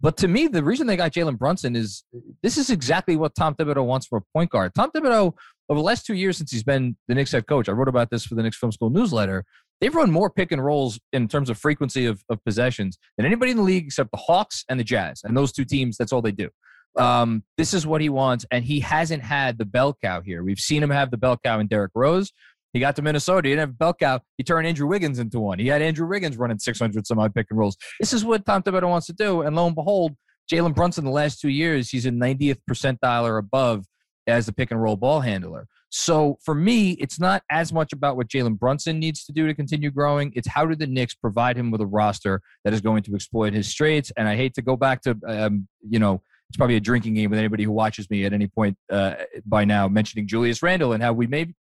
But 0.00 0.16
to 0.18 0.28
me, 0.28 0.46
the 0.46 0.62
reason 0.62 0.86
they 0.86 0.96
got 0.96 1.12
Jalen 1.12 1.38
Brunson 1.38 1.74
is 1.74 2.04
this 2.42 2.58
is 2.58 2.70
exactly 2.70 3.16
what 3.16 3.34
Tom 3.34 3.54
Thibodeau 3.54 3.84
wants 3.84 4.06
for 4.06 4.18
a 4.18 4.22
point 4.34 4.50
guard. 4.50 4.74
Tom 4.74 4.90
Thibodeau, 4.90 5.32
over 5.68 5.78
the 5.78 5.84
last 5.84 6.04
two 6.04 6.14
years 6.14 6.36
since 6.36 6.50
he's 6.52 6.62
been 6.62 6.96
the 7.08 7.14
Knicks 7.14 7.32
head 7.32 7.46
coach, 7.46 7.68
I 7.68 7.72
wrote 7.72 7.88
about 7.88 8.10
this 8.10 8.24
for 8.24 8.34
the 8.34 8.42
Knicks 8.42 8.58
Film 8.58 8.72
School 8.72 8.90
newsletter. 8.90 9.44
They've 9.80 9.94
run 9.94 10.10
more 10.10 10.30
pick 10.30 10.52
and 10.52 10.64
rolls 10.64 10.98
in 11.12 11.28
terms 11.28 11.50
of 11.50 11.58
frequency 11.58 12.06
of, 12.06 12.22
of 12.28 12.42
possessions 12.44 12.98
than 13.16 13.26
anybody 13.26 13.50
in 13.50 13.56
the 13.56 13.62
league 13.62 13.86
except 13.86 14.10
the 14.10 14.16
Hawks 14.18 14.64
and 14.68 14.78
the 14.78 14.84
Jazz. 14.84 15.22
And 15.24 15.36
those 15.36 15.52
two 15.52 15.64
teams, 15.64 15.96
that's 15.96 16.12
all 16.12 16.22
they 16.22 16.32
do. 16.32 16.48
Um, 16.96 17.42
this 17.58 17.74
is 17.74 17.86
what 17.86 18.00
he 18.00 18.08
wants, 18.08 18.46
and 18.50 18.64
he 18.64 18.80
hasn't 18.80 19.22
had 19.22 19.58
the 19.58 19.66
bell 19.66 19.96
cow 20.02 20.22
here. 20.22 20.42
We've 20.42 20.58
seen 20.58 20.82
him 20.82 20.90
have 20.90 21.10
the 21.10 21.18
bell 21.18 21.38
cow 21.44 21.58
in 21.58 21.66
Derrick 21.66 21.92
Rose. 21.94 22.32
He 22.72 22.80
got 22.80 22.96
to 22.96 23.02
Minnesota. 23.02 23.48
He 23.48 23.52
didn't 23.54 23.68
have 23.68 23.78
bell 23.78 23.94
cow. 23.94 24.20
He 24.36 24.44
turned 24.44 24.66
Andrew 24.66 24.86
Wiggins 24.86 25.18
into 25.18 25.40
one. 25.40 25.58
He 25.58 25.68
had 25.68 25.82
Andrew 25.82 26.06
Wiggins 26.06 26.36
running 26.36 26.58
600 26.58 27.06
some 27.06 27.18
odd 27.18 27.34
pick 27.34 27.46
and 27.50 27.58
rolls. 27.58 27.76
This 28.00 28.12
is 28.12 28.24
what 28.24 28.44
Tom 28.44 28.62
Thibodeau 28.62 28.88
wants 28.88 29.06
to 29.06 29.12
do. 29.12 29.42
And 29.42 29.56
lo 29.56 29.66
and 29.66 29.74
behold, 29.74 30.16
Jalen 30.52 30.74
Brunson 30.74 31.04
the 31.04 31.10
last 31.10 31.40
two 31.40 31.48
years, 31.48 31.90
he's 31.90 32.06
in 32.06 32.18
90th 32.18 32.58
percentile 32.70 33.24
or 33.24 33.38
above 33.38 33.86
as 34.26 34.46
the 34.46 34.52
pick 34.52 34.70
and 34.70 34.82
roll 34.82 34.96
ball 34.96 35.20
handler. 35.20 35.66
So 35.88 36.38
for 36.44 36.54
me, 36.54 36.92
it's 36.92 37.20
not 37.20 37.42
as 37.50 37.72
much 37.72 37.92
about 37.92 38.16
what 38.16 38.28
Jalen 38.28 38.58
Brunson 38.58 38.98
needs 38.98 39.24
to 39.24 39.32
do 39.32 39.46
to 39.46 39.54
continue 39.54 39.90
growing. 39.90 40.32
It's 40.34 40.48
how 40.48 40.66
do 40.66 40.74
the 40.74 40.86
Knicks 40.86 41.14
provide 41.14 41.56
him 41.56 41.70
with 41.70 41.80
a 41.80 41.86
roster 41.86 42.42
that 42.64 42.74
is 42.74 42.80
going 42.80 43.02
to 43.04 43.14
exploit 43.14 43.52
his 43.52 43.68
strengths. 43.68 44.12
And 44.16 44.28
I 44.28 44.36
hate 44.36 44.54
to 44.54 44.62
go 44.62 44.76
back 44.76 45.00
to, 45.02 45.16
um, 45.26 45.68
you 45.88 45.98
know, 45.98 46.22
it's 46.48 46.56
probably 46.56 46.76
a 46.76 46.80
drinking 46.80 47.14
game 47.14 47.30
with 47.30 47.38
anybody 47.38 47.64
who 47.64 47.72
watches 47.72 48.08
me 48.10 48.24
at 48.24 48.32
any 48.32 48.46
point 48.46 48.76
uh, 48.90 49.14
by 49.44 49.64
now 49.64 49.88
mentioning 49.88 50.26
Julius 50.26 50.62
Randle 50.62 50.92
and 50.92 51.02
how 51.02 51.12
we 51.12 51.26
may 51.26 51.52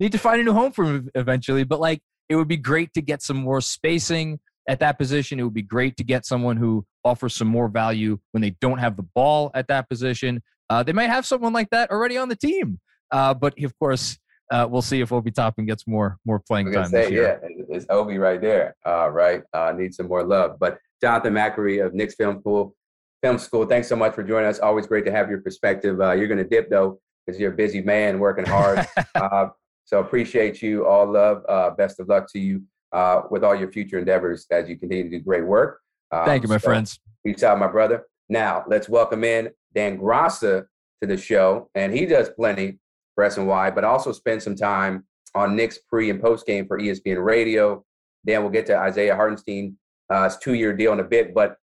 need 0.00 0.12
to 0.12 0.18
find 0.18 0.40
a 0.40 0.44
new 0.44 0.52
home 0.52 0.72
for 0.72 0.84
him 0.84 1.10
eventually. 1.14 1.64
But 1.64 1.80
like, 1.80 2.00
it 2.28 2.36
would 2.36 2.48
be 2.48 2.56
great 2.56 2.92
to 2.94 3.02
get 3.02 3.22
some 3.22 3.36
more 3.36 3.60
spacing 3.60 4.40
at 4.68 4.80
that 4.80 4.98
position. 4.98 5.38
It 5.38 5.42
would 5.42 5.54
be 5.54 5.62
great 5.62 5.96
to 5.98 6.04
get 6.04 6.24
someone 6.24 6.56
who 6.56 6.86
offers 7.04 7.34
some 7.34 7.48
more 7.48 7.68
value 7.68 8.18
when 8.32 8.40
they 8.40 8.50
don't 8.60 8.78
have 8.78 8.96
the 8.96 9.02
ball 9.14 9.50
at 9.54 9.68
that 9.68 9.88
position. 9.88 10.42
Uh, 10.70 10.82
they 10.82 10.92
might 10.92 11.10
have 11.10 11.26
someone 11.26 11.52
like 11.52 11.70
that 11.70 11.90
already 11.90 12.16
on 12.16 12.28
the 12.28 12.36
team. 12.36 12.80
Uh, 13.10 13.34
but 13.34 13.54
of 13.62 13.78
course, 13.78 14.18
uh, 14.50 14.66
we'll 14.68 14.82
see 14.82 15.00
if 15.00 15.12
Obi 15.12 15.30
Toppin 15.30 15.66
gets 15.66 15.86
more 15.86 16.18
more 16.24 16.38
playing 16.38 16.72
time 16.72 16.86
say, 16.86 17.02
this 17.02 17.10
year. 17.10 17.40
Yeah, 17.42 17.76
it's 17.76 17.86
Obi 17.90 18.18
right 18.18 18.40
there. 18.40 18.76
Uh, 18.86 19.08
right, 19.08 19.42
uh, 19.52 19.72
needs 19.76 19.96
some 19.96 20.08
more 20.08 20.24
love. 20.24 20.58
But 20.58 20.78
Jonathan 21.02 21.34
Macri 21.34 21.84
of 21.84 21.94
Knicks 21.94 22.14
Film 22.14 22.40
School, 22.40 22.74
Film 23.22 23.38
School, 23.38 23.66
thanks 23.66 23.88
so 23.88 23.96
much 23.96 24.14
for 24.14 24.22
joining 24.22 24.48
us. 24.48 24.58
Always 24.58 24.86
great 24.86 25.04
to 25.06 25.12
have 25.12 25.30
your 25.30 25.40
perspective. 25.40 26.00
Uh, 26.00 26.12
you're 26.12 26.28
going 26.28 26.38
to 26.38 26.48
dip 26.48 26.70
though, 26.70 27.00
because 27.26 27.40
you're 27.40 27.52
a 27.52 27.56
busy 27.56 27.82
man 27.82 28.18
working 28.18 28.44
hard. 28.44 28.86
so 29.84 30.00
appreciate 30.00 30.62
you. 30.62 30.86
All 30.86 31.10
love. 31.10 31.42
Uh, 31.48 31.70
best 31.70 32.00
of 32.00 32.08
luck 32.08 32.30
to 32.32 32.38
you 32.38 32.62
uh, 32.92 33.22
with 33.30 33.44
all 33.44 33.54
your 33.54 33.70
future 33.70 33.98
endeavors 33.98 34.46
as 34.50 34.68
you 34.68 34.78
continue 34.78 35.04
to 35.04 35.10
do 35.10 35.20
great 35.20 35.44
work. 35.44 35.80
Um, 36.10 36.24
Thank 36.24 36.42
you, 36.42 36.48
my 36.48 36.58
so 36.58 36.68
friends. 36.68 37.00
Peace 37.24 37.42
out, 37.42 37.58
my 37.58 37.66
brother. 37.66 38.04
Now 38.28 38.64
let's 38.66 38.88
welcome 38.88 39.24
in 39.24 39.50
Dan 39.74 39.98
Graca 39.98 40.64
to 41.00 41.06
the 41.06 41.16
show, 41.16 41.70
and 41.74 41.92
he 41.92 42.06
does 42.06 42.30
plenty 42.30 42.78
for 43.14 43.24
SNY, 43.24 43.74
but 43.74 43.84
also 43.84 44.12
spends 44.12 44.44
some 44.44 44.56
time 44.56 45.04
on 45.34 45.56
Knicks 45.56 45.78
pre 45.88 46.10
and 46.10 46.20
post 46.20 46.46
game 46.46 46.66
for 46.66 46.78
ESPN 46.78 47.22
Radio. 47.22 47.84
Dan, 48.26 48.42
we'll 48.42 48.50
get 48.50 48.66
to 48.66 48.76
Isaiah 48.76 49.14
Hartenstein's 49.14 49.74
uh, 50.08 50.30
two-year 50.40 50.74
deal 50.74 50.92
in 50.92 51.00
a 51.00 51.04
bit, 51.04 51.34
but 51.34 51.56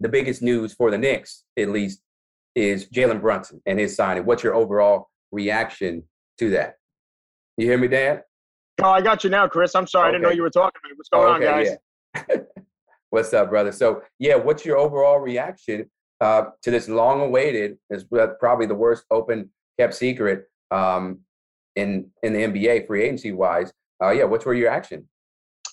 the 0.00 0.08
biggest 0.08 0.40
news 0.40 0.72
for 0.72 0.90
the 0.90 0.96
Knicks, 0.96 1.44
at 1.58 1.68
least, 1.68 2.00
is 2.54 2.88
Jalen 2.88 3.20
Brunson 3.20 3.60
and 3.66 3.78
his 3.78 3.94
signing. 3.94 4.24
What's 4.24 4.42
your 4.42 4.54
overall 4.54 5.10
reaction 5.30 6.04
to 6.38 6.50
that? 6.50 6.76
You 7.60 7.66
hear 7.66 7.76
me, 7.76 7.88
Dan? 7.88 8.22
Oh, 8.82 8.88
I 8.88 9.02
got 9.02 9.22
you 9.22 9.28
now, 9.28 9.46
Chris. 9.46 9.74
I'm 9.74 9.86
sorry, 9.86 10.04
okay. 10.04 10.08
I 10.08 10.12
didn't 10.12 10.22
know 10.22 10.34
you 10.34 10.40
were 10.40 10.48
talking 10.48 10.80
to 10.82 10.88
me. 10.88 10.94
What's 10.96 11.10
going 11.10 11.34
okay, 11.34 11.46
on, 11.46 11.64
guys? 11.64 11.76
Yeah. 12.30 12.36
what's 13.10 13.34
up, 13.34 13.50
brother? 13.50 13.70
So, 13.70 14.00
yeah, 14.18 14.36
what's 14.36 14.64
your 14.64 14.78
overall 14.78 15.18
reaction 15.18 15.90
uh, 16.22 16.44
to 16.62 16.70
this 16.70 16.88
long-awaited? 16.88 17.76
Is 17.90 18.06
probably 18.38 18.64
the 18.64 18.74
worst 18.74 19.04
open 19.10 19.50
kept 19.78 19.92
secret 19.92 20.46
um, 20.70 21.18
in 21.76 22.10
in 22.22 22.32
the 22.32 22.38
NBA 22.38 22.86
free 22.86 23.02
agency 23.02 23.32
wise. 23.32 23.74
Uh, 24.02 24.08
yeah, 24.08 24.24
what's 24.24 24.46
your 24.46 24.54
reaction? 24.54 25.06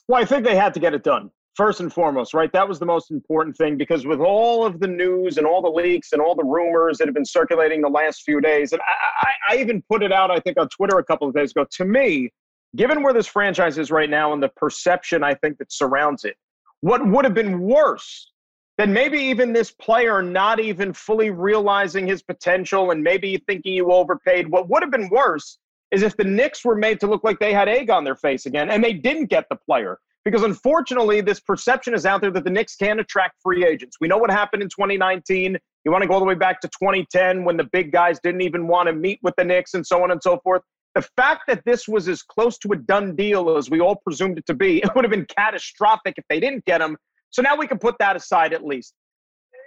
Well, 0.10 0.21
I 0.21 0.26
think 0.26 0.43
they 0.43 0.58
had 0.58 0.73
to 0.73 0.82
get 0.82 0.93
it 0.93 1.04
done 1.06 1.32
first 1.58 1.80
and 1.80 1.91
foremost, 1.91 2.36
right? 2.36 2.54
That 2.54 2.70
was 2.70 2.78
the 2.78 2.86
most 2.86 3.10
important 3.10 3.58
thing 3.58 3.78
because 3.78 4.06
with 4.06 4.20
all 4.20 4.63
of 4.63 4.80
the 4.80 4.88
news 4.88 5.38
and 5.38 5.48
all 5.48 5.63
the 5.63 5.70
leaks 5.70 6.13
and 6.13 6.22
all 6.22 6.36
the 6.36 6.43
rumors 6.43 7.00
that 7.00 7.08
have 7.08 7.15
been 7.15 7.26
circulating 7.26 7.82
the 7.82 7.89
last 7.89 8.22
few 8.22 8.39
days, 8.39 8.74
and 8.74 8.82
I, 8.82 9.28
I, 9.28 9.56
I 9.56 9.60
even 9.60 9.82
put 9.89 10.04
it 10.04 10.12
out, 10.13 10.30
I 10.30 10.39
think, 10.39 10.60
on 10.60 10.70
Twitter 10.70 11.00
a 11.00 11.04
couple 11.04 11.28
of 11.28 11.34
days 11.34 11.52
ago. 11.52 11.65
To 11.70 11.86
me, 11.86 12.32
given 12.76 13.02
where 13.02 13.13
this 13.13 13.26
franchise 13.26 13.80
is 13.80 13.89
right 13.89 14.10
now 14.10 14.34
and 14.34 14.41
the 14.41 14.50
perception 14.50 15.24
I 15.24 15.34
think 15.34 15.58
that 15.58 15.74
surrounds 15.74 16.26
it, 16.26 16.36
what 16.82 17.06
would 17.06 17.26
have 17.26 17.34
been 17.34 17.60
worse 17.60 18.32
than 18.78 18.93
maybe 18.93 19.17
even 19.17 19.52
this 19.52 19.72
player 19.72 20.22
not 20.22 20.60
even 20.60 20.93
fully 20.93 21.32
realizing 21.32 22.06
his 22.06 22.22
potential 22.22 22.91
and 22.91 23.04
maybe 23.04 23.43
thinking 23.48 23.74
you 23.74 23.91
overpaid? 23.91 24.48
What 24.48 24.70
would 24.70 24.84
have 24.84 24.91
been 24.91 25.10
worse 25.10 25.58
is 25.89 26.04
if 26.04 26.15
the 26.17 26.24
Knicks 26.24 26.63
were 26.63 26.76
made 26.76 27.00
to 27.00 27.08
look 27.08 27.24
like 27.24 27.39
they 27.39 27.52
had 27.52 27.67
egg 27.67 27.89
on 27.89 28.04
their 28.04 28.15
face 28.15 28.46
again 28.46 28.70
and 28.70 28.84
they 28.84 28.93
didn't 28.93 29.26
get 29.26 29.50
the 29.50 29.56
player 29.56 29.98
because 30.27 30.43
unfortunately, 30.43 31.21
this 31.21 31.39
perception 31.39 31.93
is 31.93 32.05
out 32.05 32.19
there 32.19 32.31
that 32.31 32.43
the 32.43 32.49
Knicks 32.49 32.75
can't 32.75 32.99
attract 32.99 33.35
free 33.41 33.65
agents. 33.65 33.95
We 34.01 34.09
know 34.09 34.17
what 34.17 34.29
happened 34.29 34.61
in 34.61 34.67
2019. 34.67 35.57
You 35.85 35.91
want 35.91 36.01
to 36.01 36.07
go 36.09 36.15
all 36.15 36.19
the 36.19 36.25
way 36.25 36.35
back 36.35 36.59
to 36.59 36.67
2010 36.67 37.45
when 37.45 37.55
the 37.55 37.63
big 37.63 37.93
guys 37.93 38.19
didn't 38.21 38.41
even 38.41 38.67
want 38.67 38.87
to 38.87 38.93
meet 38.93 39.19
with 39.23 39.33
the 39.37 39.45
Knicks 39.45 39.73
and 39.73 39.87
so 39.87 40.03
on 40.03 40.11
and 40.11 40.21
so 40.21 40.37
forth. 40.43 40.63
The 40.95 41.07
fact 41.15 41.43
that 41.47 41.63
this 41.63 41.87
was 41.87 42.09
as 42.09 42.23
close 42.23 42.57
to 42.57 42.73
a 42.73 42.75
done 42.75 43.15
deal 43.15 43.55
as 43.55 43.69
we 43.69 43.79
all 43.79 43.95
presumed 43.95 44.37
it 44.37 44.45
to 44.47 44.53
be, 44.53 44.79
it 44.83 44.93
would 44.95 45.05
have 45.05 45.11
been 45.11 45.27
catastrophic 45.33 46.15
if 46.17 46.25
they 46.27 46.41
didn't 46.41 46.65
get 46.65 46.81
him. 46.81 46.97
So 47.29 47.41
now 47.41 47.55
we 47.55 47.65
can 47.65 47.79
put 47.79 47.95
that 47.99 48.17
aside 48.17 48.51
at 48.51 48.65
least. 48.65 48.93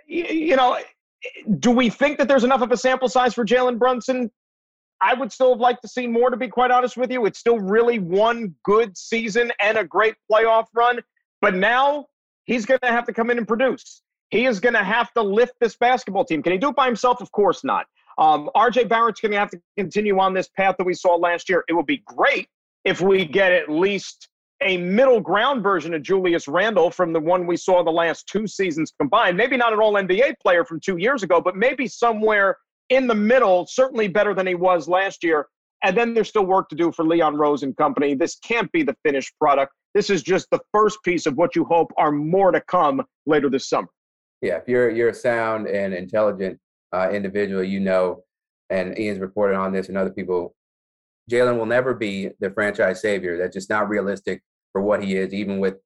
You 0.06 0.56
know, 0.56 0.78
do 1.58 1.70
we 1.70 1.88
think 1.88 2.18
that 2.18 2.28
there's 2.28 2.44
enough 2.44 2.60
of 2.60 2.70
a 2.70 2.76
sample 2.76 3.08
size 3.08 3.32
for 3.32 3.46
Jalen 3.46 3.78
Brunson? 3.78 4.30
I 5.00 5.14
would 5.14 5.32
still 5.32 5.50
have 5.50 5.60
liked 5.60 5.82
to 5.82 5.88
see 5.88 6.06
more, 6.06 6.30
to 6.30 6.36
be 6.36 6.48
quite 6.48 6.70
honest 6.70 6.96
with 6.96 7.10
you. 7.10 7.26
It's 7.26 7.38
still 7.38 7.58
really 7.58 7.98
one 7.98 8.54
good 8.64 8.96
season 8.96 9.52
and 9.60 9.78
a 9.78 9.84
great 9.84 10.14
playoff 10.30 10.66
run. 10.74 11.00
But 11.40 11.54
now 11.54 12.06
he's 12.44 12.66
going 12.66 12.80
to 12.80 12.88
have 12.88 13.06
to 13.06 13.12
come 13.12 13.30
in 13.30 13.38
and 13.38 13.48
produce. 13.48 14.02
He 14.30 14.46
is 14.46 14.60
going 14.60 14.74
to 14.74 14.84
have 14.84 15.12
to 15.14 15.22
lift 15.22 15.54
this 15.60 15.76
basketball 15.76 16.24
team. 16.24 16.42
Can 16.42 16.52
he 16.52 16.58
do 16.58 16.68
it 16.68 16.76
by 16.76 16.86
himself? 16.86 17.20
Of 17.20 17.32
course 17.32 17.64
not. 17.64 17.86
Um, 18.18 18.50
RJ 18.54 18.88
Barrett's 18.88 19.20
going 19.20 19.32
to 19.32 19.38
have 19.38 19.50
to 19.50 19.60
continue 19.76 20.18
on 20.18 20.34
this 20.34 20.48
path 20.48 20.76
that 20.78 20.84
we 20.84 20.94
saw 20.94 21.16
last 21.16 21.48
year. 21.48 21.64
It 21.68 21.72
would 21.72 21.86
be 21.86 22.02
great 22.04 22.48
if 22.84 23.00
we 23.00 23.24
get 23.24 23.52
at 23.52 23.70
least 23.70 24.28
a 24.62 24.76
middle 24.76 25.20
ground 25.20 25.62
version 25.62 25.94
of 25.94 26.02
Julius 26.02 26.46
Randle 26.46 26.90
from 26.90 27.12
the 27.12 27.20
one 27.20 27.46
we 27.46 27.56
saw 27.56 27.82
the 27.82 27.90
last 27.90 28.26
two 28.26 28.46
seasons 28.46 28.92
combined. 28.98 29.36
Maybe 29.36 29.56
not 29.56 29.72
an 29.72 29.80
all 29.80 29.94
NBA 29.94 30.34
player 30.42 30.64
from 30.64 30.80
two 30.80 30.98
years 30.98 31.22
ago, 31.22 31.40
but 31.40 31.56
maybe 31.56 31.86
somewhere 31.86 32.58
in 32.90 33.06
the 33.06 33.14
middle, 33.14 33.66
certainly 33.66 34.08
better 34.08 34.34
than 34.34 34.46
he 34.46 34.54
was 34.54 34.88
last 34.88 35.24
year. 35.24 35.46
And 35.82 35.96
then 35.96 36.12
there's 36.12 36.28
still 36.28 36.44
work 36.44 36.68
to 36.68 36.76
do 36.76 36.92
for 36.92 37.06
Leon 37.06 37.36
Rose 37.36 37.62
and 37.62 37.74
company. 37.76 38.14
This 38.14 38.36
can't 38.44 38.70
be 38.72 38.82
the 38.82 38.94
finished 39.02 39.32
product. 39.40 39.72
This 39.94 40.10
is 40.10 40.22
just 40.22 40.46
the 40.50 40.60
first 40.72 40.98
piece 41.04 41.24
of 41.26 41.36
what 41.36 41.56
you 41.56 41.64
hope 41.64 41.90
are 41.96 42.12
more 42.12 42.52
to 42.52 42.60
come 42.60 43.02
later 43.26 43.48
this 43.48 43.68
summer. 43.68 43.88
Yeah, 44.42 44.56
if 44.56 44.68
you're 44.68 44.90
you're 44.90 45.08
a 45.08 45.14
sound 45.14 45.66
and 45.66 45.94
intelligent 45.94 46.58
uh, 46.92 47.10
individual, 47.10 47.62
you 47.62 47.80
know, 47.80 48.22
and 48.68 48.98
Ian's 48.98 49.20
reported 49.20 49.56
on 49.56 49.72
this 49.72 49.88
and 49.88 49.96
other 49.96 50.10
people, 50.10 50.54
Jalen 51.30 51.58
will 51.58 51.66
never 51.66 51.94
be 51.94 52.30
the 52.40 52.50
franchise 52.50 53.00
savior. 53.00 53.38
That's 53.38 53.54
just 53.54 53.70
not 53.70 53.88
realistic 53.88 54.42
for 54.72 54.82
what 54.82 55.02
he 55.02 55.16
is, 55.16 55.34
even 55.34 55.60
with 55.60 55.76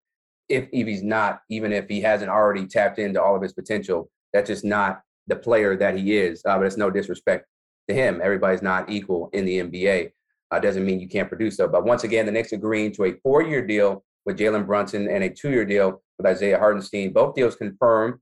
if, 0.49 0.69
if 0.73 0.87
he's 0.87 1.03
not, 1.03 1.41
even 1.51 1.73
if 1.73 1.89
he 1.89 2.01
hasn't 2.01 2.31
already 2.31 2.67
tapped 2.67 2.99
into 2.99 3.23
all 3.23 3.35
of 3.35 3.43
his 3.43 3.53
potential. 3.53 4.11
That's 4.33 4.49
just 4.49 4.65
not 4.65 5.01
the 5.27 5.37
player 5.37 5.77
that 5.77 5.97
he 5.97 6.17
is. 6.17 6.43
Uh, 6.45 6.59
but 6.59 6.67
it's 6.67 6.77
no 6.77 6.91
disrespect 6.91 7.47
to 7.89 7.95
him. 7.95 8.21
Everybody's 8.23 8.63
not 8.63 8.91
equal 8.91 9.31
in 9.33 9.45
the 9.45 9.59
NBA. 9.61 10.11
Uh, 10.51 10.59
doesn't 10.61 10.85
mean 10.85 11.01
you 11.01 11.09
can't 11.09 11.29
produce 11.29 11.57
so. 11.57 11.69
But 11.69 11.85
once 11.85 12.05
again, 12.05 12.27
the 12.27 12.33
Knicks 12.33 12.53
agreeing 12.53 12.93
to 12.93 13.05
a 13.05 13.15
four-year 13.23 13.67
deal 13.67 14.05
with 14.25 14.39
Jalen 14.39 14.67
Brunson 14.67 15.09
and 15.09 15.25
a 15.25 15.31
two-year 15.31 15.65
deal 15.65 16.03
with 16.19 16.27
Isaiah 16.27 16.59
Hartenstein. 16.59 17.13
Both 17.13 17.35
deals 17.35 17.57
confirmed 17.57 18.15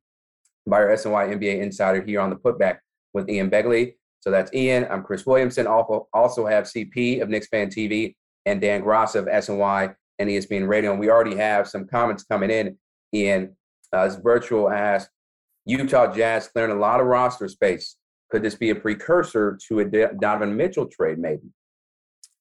by 0.66 0.78
our 0.78 0.88
SNY 0.88 1.34
NBA 1.34 1.60
insider 1.60 2.02
here 2.02 2.20
on 2.20 2.30
the 2.30 2.36
putback 2.36 2.78
with 3.12 3.28
Ian 3.28 3.50
Begley. 3.50 3.94
So 4.20 4.30
that's 4.30 4.54
Ian. 4.54 4.86
I'm 4.90 5.02
Chris 5.02 5.26
Williamson. 5.26 5.66
Also, 5.66 6.08
also 6.12 6.46
have 6.46 6.64
CP 6.64 7.20
of 7.20 7.28
Knicks 7.28 7.48
Fan 7.48 7.68
TV 7.68 8.14
and 8.46 8.60
Dan 8.60 8.82
Graca 8.82 9.16
of 9.16 9.26
SNY 9.26 9.94
and 10.18 10.30
ESPN 10.30 10.68
Radio. 10.68 10.92
And 10.92 11.00
we 11.00 11.10
already 11.10 11.36
have 11.36 11.68
some 11.68 11.86
comments 11.86 12.22
coming 12.24 12.50
in. 12.50 12.78
Ian, 13.12 13.56
uh, 13.92 14.06
this 14.06 14.16
virtual 14.16 14.70
asked, 14.70 15.10
Utah 15.64 16.12
Jazz 16.12 16.48
clearing 16.48 16.76
a 16.76 16.80
lot 16.80 17.00
of 17.00 17.06
roster 17.06 17.48
space. 17.48 17.96
Could 18.30 18.42
this 18.42 18.54
be 18.54 18.70
a 18.70 18.74
precursor 18.74 19.58
to 19.68 19.80
a 19.80 19.84
Donovan 19.84 20.56
Mitchell 20.56 20.86
trade, 20.86 21.18
maybe? 21.18 21.42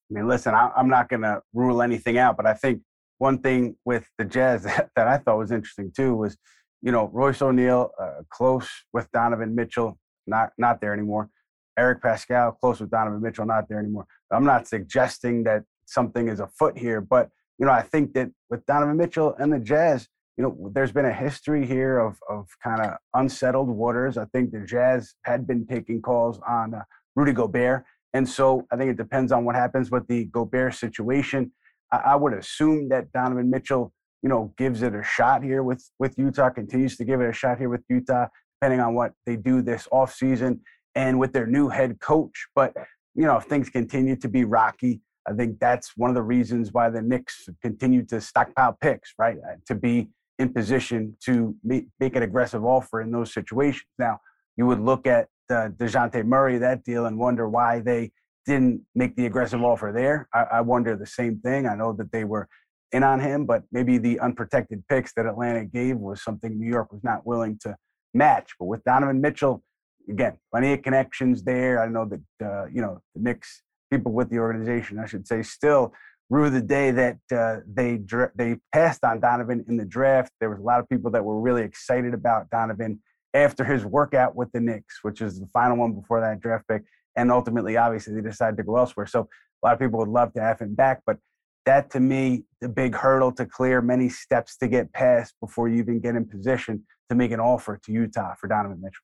I 0.10 0.14
mean, 0.14 0.28
listen, 0.28 0.54
I, 0.54 0.70
am 0.78 0.90
not 0.90 1.10
going 1.10 1.22
to 1.22 1.42
rule 1.54 1.82
anything 1.82 2.18
out, 2.18 2.38
but 2.38 2.46
I 2.46 2.54
think 2.54 2.82
one 3.18 3.38
thing 3.38 3.76
with 3.86 4.08
the 4.18 4.26
Jazz 4.26 4.64
that, 4.64 4.90
that 4.96 5.08
I 5.08 5.18
thought 5.18 5.38
was 5.38 5.52
interesting 5.52 5.92
too 5.96 6.16
was, 6.16 6.38
you 6.82 6.92
know, 6.92 7.10
Royce 7.14 7.42
O'Neale 7.42 7.92
uh, 8.02 8.24
close 8.30 8.70
with 8.94 9.12
Donovan 9.12 9.54
Mitchell, 9.54 10.00
not 10.26 10.50
not 10.58 10.82
there 10.82 10.94
anymore. 10.94 11.30
Eric 11.78 12.02
Paschall 12.02 12.58
close 12.60 12.80
with 12.80 12.90
Donovan 12.90 13.22
Mitchell, 13.22 13.46
not 13.46 13.70
there 13.70 13.80
anymore. 13.80 14.06
I'm 14.32 14.44
not 14.44 14.68
suggesting 14.68 15.44
that 15.44 15.64
something 15.86 16.28
is 16.28 16.40
afoot 16.40 16.78
here, 16.78 17.00
but 17.00 17.30
you 17.60 17.66
know, 17.66 17.72
I 17.72 17.84
think 17.84 18.14
that 18.14 18.32
with 18.50 18.66
Donovan 18.66 18.98
Mitchell 18.98 19.36
and 19.38 19.54
the 19.54 19.60
Jazz, 19.60 20.08
you 20.38 20.44
know, 20.44 20.72
there's 20.74 20.91
been 20.91 21.06
a 21.06 21.13
history 21.13 21.65
here 21.65 22.00
of 22.00 22.17
of 22.30 22.48
kind 22.63 22.82
of 22.82 22.98
unsettled 23.13 23.70
waters. 23.70 24.17
I 24.17 24.26
think 24.26 24.52
the 24.52 24.65
Jazz 24.65 25.15
had 25.24 25.46
been 25.46 25.65
taking 25.65 26.02
calls 26.02 26.39
on 26.48 26.74
uh, 26.74 26.84
Rudy 27.15 27.34
Gobert, 27.34 27.84
and 28.13 28.28
so 28.28 28.65
I 28.72 28.78
think 28.78 28.91
it 28.91 28.98
depends 28.98 29.32
on 29.32 29.46
what 29.46 29.56
happens 29.56 29.91
with 29.91 30.08
the 30.08 30.26
Gobert 30.26 30.76
situation. 30.76 31.52
I, 31.91 31.98
I, 31.98 32.15
would 32.15 32.34
assume 32.34 32.89
that 32.89 33.12
Donovan 33.12 33.50
Mitchell, 33.50 33.94
you 34.22 34.30
know, 34.30 34.54
gives 34.58 34.82
it 34.82 34.96
a 34.96 35.04
shot 35.04 35.44
here 35.44 35.63
with 35.63 35.84
with 36.00 36.17
Utah, 36.17 36.50
continues 36.50 36.98
to 36.98 37.06
give 37.06 37.22
it 37.22 37.30
a 37.30 37.34
shot 37.34 37.58
here 37.58 37.70
with 37.70 37.84
Utah, 37.89 38.28
depending 38.60 38.80
on 38.80 38.96
what 38.96 39.12
they 39.26 39.36
do 39.36 39.62
this 39.62 39.88
off 39.91 40.13
season 40.13 40.62
and 40.96 41.20
with 41.20 41.34
their 41.34 41.48
new 41.48 41.70
head 41.70 42.00
coach. 42.00 42.48
But 42.56 42.74
you 43.15 43.26
know, 43.26 43.38
if 43.38 43.44
things 43.44 43.70
continue 43.70 44.15
to 44.15 44.30
be 44.30 44.46
rocky, 44.46 45.02
I 45.28 45.34
think 45.34 45.60
that's 45.60 45.96
one 45.98 46.10
of 46.10 46.15
the 46.15 46.24
reasons 46.24 46.72
why 46.72 46.89
the 46.89 47.02
Knicks 47.02 47.48
continue 47.62 48.06
to 48.06 48.22
stockpile 48.22 48.78
picks, 48.82 49.13
right? 49.17 49.38
Uh, 49.38 49.56
to 49.67 49.76
be 49.76 50.10
in 50.42 50.52
position 50.52 51.16
to 51.26 51.56
make, 51.64 51.86
make 52.00 52.16
an 52.16 52.24
aggressive 52.24 52.66
offer 52.66 53.02
in 53.02 53.12
those 53.12 53.34
situations. 53.34 53.86
Now, 54.00 54.20
you 54.58 54.66
would 54.66 54.80
look 54.80 55.08
at 55.08 55.28
uh, 55.50 55.70
Dejounte 55.78 56.26
Murray, 56.26 56.58
that 56.58 56.84
deal, 56.84 57.06
and 57.06 57.18
wonder 57.18 57.48
why 57.48 57.80
they 57.80 58.12
didn't 58.46 58.82
make 58.96 59.16
the 59.16 59.28
aggressive 59.28 59.62
offer 59.64 59.92
there. 59.96 60.28
I, 60.34 60.58
I 60.58 60.62
wonder 60.62 60.96
the 60.96 61.06
same 61.06 61.40
thing. 61.40 61.68
I 61.68 61.76
know 61.76 61.94
that 61.94 62.12
they 62.12 62.24
were 62.24 62.48
in 62.92 63.04
on 63.04 63.20
him, 63.20 63.46
but 63.46 63.64
maybe 63.72 63.98
the 63.98 64.20
unprotected 64.20 64.84
picks 64.90 65.14
that 65.14 65.26
Atlanta 65.26 65.64
gave 65.64 65.98
was 65.98 66.24
something 66.24 66.60
New 66.60 66.68
York 66.68 66.92
was 66.92 67.04
not 67.04 67.26
willing 67.26 67.58
to 67.62 67.76
match. 68.14 68.52
But 68.60 68.66
with 68.66 68.84
Donovan 68.84 69.22
Mitchell, 69.22 69.64
again, 70.10 70.38
plenty 70.52 70.74
of 70.74 70.82
connections 70.82 71.44
there. 71.44 71.82
I 71.82 71.88
know 71.88 72.06
that 72.06 72.46
uh, 72.46 72.66
you 72.66 72.82
know 72.82 73.00
the 73.16 73.22
Knicks 73.22 73.62
people 73.92 74.12
with 74.12 74.30
the 74.30 74.40
organization, 74.40 75.00
I 75.00 75.06
should 75.06 75.28
say, 75.28 75.44
still 75.44 75.94
rue 76.32 76.50
the 76.50 76.62
day 76.62 76.91
that 76.91 77.17
uh, 77.36 77.58
they 77.67 78.00
they 78.36 78.56
passed 78.72 79.04
on 79.04 79.20
Donovan 79.20 79.65
in 79.67 79.76
the 79.76 79.86
draft. 79.86 80.32
There 80.39 80.50
was 80.50 80.60
a 80.60 80.63
lot 80.63 80.80
of 80.80 80.88
people 80.88 81.12
that 81.12 81.24
were 81.24 81.39
really 81.39 81.62
excited 81.62 82.13
about 82.13 82.50
Donovan 82.50 83.02
after 83.34 83.65
his 83.65 83.86
workout 83.86 84.34
with 84.34 84.50
the 84.54 84.62
Knicks, 84.62 85.00
which 85.02 85.22
is 85.22 85.39
the 85.39 85.48
final 85.48 85.78
one 85.78 85.91
before 85.91 86.22
that 86.22 86.39
draft 86.39 86.67
pick. 86.70 86.84
And 87.17 87.32
ultimately, 87.32 87.76
obviously, 87.76 88.15
they 88.15 88.22
decided 88.22 88.56
to 88.58 88.63
go 88.63 88.78
elsewhere. 88.78 89.06
So 89.08 89.28
a 89.62 89.67
lot 89.67 89.74
of 89.74 89.80
people 89.80 90.00
would 90.00 90.08
love 90.08 90.32
to 90.34 90.41
have 90.41 90.60
him 90.60 90.74
back, 90.74 91.02
but 91.06 91.17
that 91.65 91.91
to 91.91 92.00
me, 92.00 92.46
the 92.62 92.70
big 92.70 92.96
hurdle 92.96 93.34
to 93.34 93.46
clear, 93.46 93.82
many 93.82 94.08
steps 94.08 94.56
to 94.58 94.70
get 94.70 94.91
past 94.94 95.36
before 95.41 95.67
you 95.67 95.80
even 95.80 96.00
get 96.00 96.15
in 96.15 96.26
position 96.26 96.84
to 97.10 97.15
make 97.15 97.32
an 97.32 97.41
offer 97.41 97.78
to 97.86 97.91
Utah 97.91 98.36
for 98.39 98.48
Donovan 98.48 98.80
Mitchell. 98.82 99.04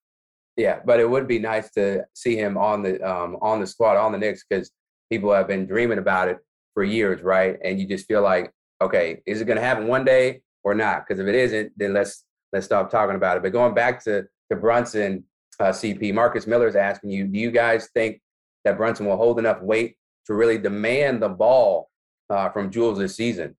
Yeah, 0.56 0.80
but 0.86 1.02
it 1.02 1.10
would 1.10 1.28
be 1.28 1.40
nice 1.40 1.70
to 1.72 2.06
see 2.14 2.38
him 2.38 2.58
on 2.58 2.82
the 2.82 3.02
um, 3.02 3.38
on 3.42 3.60
the 3.60 3.68
squad 3.68 3.98
on 3.98 4.14
the 4.14 4.18
Knicks 4.18 4.46
because 4.50 4.72
people 5.12 5.32
have 5.34 5.48
been 5.48 5.68
dreaming 5.68 6.00
about 6.00 6.30
it 6.30 6.40
for 6.78 6.84
years, 6.84 7.24
right? 7.24 7.58
And 7.64 7.80
you 7.80 7.88
just 7.88 8.06
feel 8.06 8.22
like, 8.22 8.52
okay, 8.84 9.24
is 9.26 9.42
it 9.42 9.46
going 9.46 9.58
to 9.58 9.64
happen 9.64 9.88
one 9.88 10.06
day 10.06 10.42
or 10.64 10.76
not? 10.76 11.08
Because 11.08 11.20
if 11.20 11.26
it 11.26 11.34
isn't, 11.34 11.72
then 11.76 11.92
let's 11.92 12.24
let's 12.54 12.68
stop 12.68 12.92
talking 12.92 13.16
about 13.16 13.36
it. 13.36 13.42
But 13.42 13.52
going 13.52 13.74
back 13.74 14.04
to 14.04 14.28
to 14.52 14.56
Brunson, 14.56 15.24
uh, 15.60 15.70
CP, 15.72 16.14
Marcus 16.14 16.46
Miller 16.46 16.68
is 16.68 16.76
asking 16.76 17.10
you, 17.10 17.26
do 17.26 17.40
you 17.40 17.50
guys 17.50 17.90
think 17.96 18.22
that 18.64 18.78
Brunson 18.78 19.08
will 19.08 19.18
hold 19.18 19.40
enough 19.40 19.60
weight 19.60 19.96
to 20.28 20.36
really 20.36 20.60
demand 20.60 21.20
the 21.20 21.30
ball 21.30 21.90
uh, 22.30 22.50
from 22.50 22.70
Jules 22.70 23.00
this 23.00 23.16
season? 23.16 23.58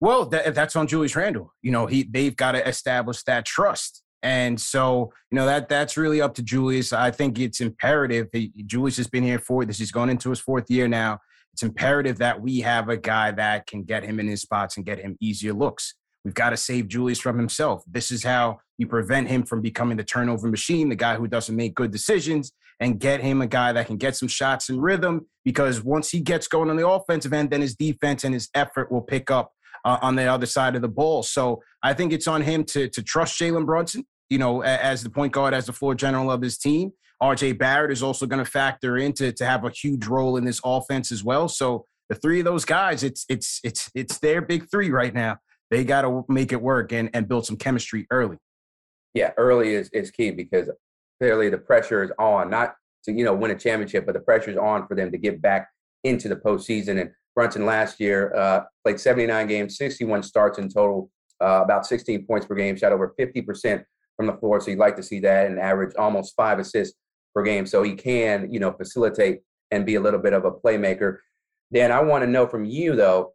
Well, 0.00 0.26
that, 0.26 0.54
that's 0.54 0.76
on 0.76 0.86
Julius 0.86 1.16
Randle. 1.16 1.52
You 1.62 1.72
know, 1.72 1.86
he 1.86 2.04
they've 2.04 2.36
got 2.36 2.52
to 2.52 2.64
establish 2.64 3.24
that 3.24 3.44
trust. 3.44 4.04
And 4.22 4.60
so, 4.60 5.12
you 5.32 5.34
know, 5.34 5.46
that 5.46 5.68
that's 5.68 5.96
really 5.96 6.20
up 6.20 6.36
to 6.36 6.44
Julius. 6.44 6.92
I 6.92 7.10
think 7.10 7.40
it's 7.40 7.60
imperative. 7.60 8.28
He, 8.32 8.52
Julius 8.66 8.98
has 8.98 9.08
been 9.08 9.24
here 9.24 9.40
for 9.40 9.64
this. 9.64 9.80
He's 9.80 9.90
going 9.90 10.10
into 10.10 10.30
his 10.30 10.38
fourth 10.38 10.70
year 10.70 10.86
now. 10.86 11.18
It's 11.52 11.62
imperative 11.62 12.18
that 12.18 12.40
we 12.40 12.60
have 12.60 12.88
a 12.88 12.96
guy 12.96 13.30
that 13.32 13.66
can 13.66 13.82
get 13.82 14.04
him 14.04 14.18
in 14.18 14.26
his 14.26 14.42
spots 14.42 14.76
and 14.76 14.86
get 14.86 14.98
him 14.98 15.16
easier 15.20 15.52
looks. 15.52 15.94
We've 16.24 16.34
got 16.34 16.50
to 16.50 16.56
save 16.56 16.88
Julius 16.88 17.18
from 17.18 17.36
himself. 17.36 17.82
This 17.86 18.10
is 18.10 18.22
how 18.24 18.60
you 18.78 18.86
prevent 18.86 19.28
him 19.28 19.42
from 19.42 19.60
becoming 19.60 19.96
the 19.96 20.04
turnover 20.04 20.48
machine, 20.48 20.88
the 20.88 20.96
guy 20.96 21.16
who 21.16 21.26
doesn't 21.26 21.54
make 21.54 21.74
good 21.74 21.90
decisions, 21.90 22.52
and 22.80 22.98
get 22.98 23.20
him 23.20 23.42
a 23.42 23.46
guy 23.46 23.72
that 23.72 23.86
can 23.86 23.96
get 23.96 24.16
some 24.16 24.28
shots 24.28 24.70
in 24.70 24.80
rhythm. 24.80 25.26
Because 25.44 25.82
once 25.82 26.10
he 26.10 26.20
gets 26.20 26.46
going 26.46 26.70
on 26.70 26.76
the 26.76 26.86
offensive 26.86 27.32
end, 27.32 27.50
then 27.50 27.60
his 27.60 27.74
defense 27.74 28.24
and 28.24 28.32
his 28.32 28.48
effort 28.54 28.90
will 28.90 29.02
pick 29.02 29.30
up 29.30 29.52
uh, 29.84 29.98
on 30.00 30.14
the 30.14 30.24
other 30.24 30.46
side 30.46 30.76
of 30.76 30.82
the 30.82 30.88
ball. 30.88 31.22
So 31.22 31.62
I 31.82 31.92
think 31.92 32.12
it's 32.12 32.28
on 32.28 32.42
him 32.42 32.64
to 32.66 32.88
to 32.88 33.02
trust 33.02 33.38
Jalen 33.40 33.66
Brunson, 33.66 34.06
you 34.30 34.38
know, 34.38 34.62
as 34.62 35.02
the 35.02 35.10
point 35.10 35.32
guard, 35.32 35.54
as 35.54 35.66
the 35.66 35.72
floor 35.72 35.94
general 35.94 36.30
of 36.30 36.40
his 36.40 36.56
team. 36.56 36.92
RJ 37.22 37.58
Barrett 37.58 37.92
is 37.92 38.02
also 38.02 38.26
going 38.26 38.44
to 38.44 38.50
factor 38.50 38.96
into 38.98 39.32
to 39.32 39.46
have 39.46 39.64
a 39.64 39.70
huge 39.70 40.06
role 40.06 40.36
in 40.36 40.44
this 40.44 40.60
offense 40.64 41.12
as 41.12 41.22
well. 41.22 41.48
So 41.48 41.86
the 42.08 42.16
three 42.16 42.40
of 42.40 42.44
those 42.44 42.64
guys, 42.64 43.02
it's 43.02 43.24
it's 43.28 43.60
it's 43.62 43.90
it's 43.94 44.18
their 44.18 44.42
big 44.42 44.68
three 44.70 44.90
right 44.90 45.14
now 45.14 45.38
they 45.72 45.84
got 45.84 46.02
to 46.02 46.22
make 46.28 46.52
it 46.52 46.60
work 46.60 46.92
and, 46.92 47.08
and 47.14 47.26
build 47.26 47.46
some 47.46 47.56
chemistry 47.56 48.06
early. 48.10 48.36
Yeah, 49.14 49.30
early 49.38 49.74
is, 49.74 49.88
is 49.88 50.10
key 50.10 50.30
because 50.30 50.68
clearly 51.18 51.48
the 51.48 51.56
pressure 51.56 52.04
is 52.04 52.10
on, 52.18 52.50
not 52.50 52.74
to, 53.04 53.12
you 53.12 53.24
know, 53.24 53.32
win 53.32 53.52
a 53.52 53.58
championship, 53.58 54.04
but 54.04 54.12
the 54.12 54.20
pressure 54.20 54.50
is 54.50 54.58
on 54.58 54.86
for 54.86 54.94
them 54.94 55.10
to 55.10 55.16
get 55.16 55.40
back 55.40 55.70
into 56.04 56.28
the 56.28 56.36
postseason. 56.36 57.00
And 57.00 57.10
Brunson 57.34 57.64
last 57.64 58.00
year 58.00 58.34
uh, 58.36 58.64
played 58.84 59.00
79 59.00 59.46
games, 59.46 59.78
61 59.78 60.24
starts 60.24 60.58
in 60.58 60.68
total, 60.68 61.10
uh, 61.42 61.62
about 61.64 61.86
16 61.86 62.26
points 62.26 62.46
per 62.46 62.54
game, 62.54 62.76
shot 62.76 62.92
over 62.92 63.14
50% 63.18 63.82
from 64.18 64.26
the 64.26 64.34
floor. 64.34 64.60
So 64.60 64.72
you'd 64.72 64.78
like 64.78 64.96
to 64.96 65.02
see 65.02 65.20
that 65.20 65.46
and 65.46 65.58
average 65.58 65.94
almost 65.98 66.34
five 66.36 66.58
assists 66.58 66.98
per 67.34 67.42
game. 67.42 67.66
So 67.66 67.82
he 67.82 67.94
can, 67.94 68.52
you 68.52 68.60
know, 68.60 68.72
facilitate 68.72 69.40
and 69.70 69.86
be 69.86 69.94
a 69.94 70.00
little 70.00 70.20
bit 70.20 70.32
of 70.32 70.44
a 70.44 70.50
playmaker. 70.50 71.18
Dan, 71.72 71.90
I 71.90 72.02
want 72.02 72.22
to 72.22 72.30
know 72.30 72.46
from 72.46 72.64
you, 72.64 72.94
though, 72.94 73.32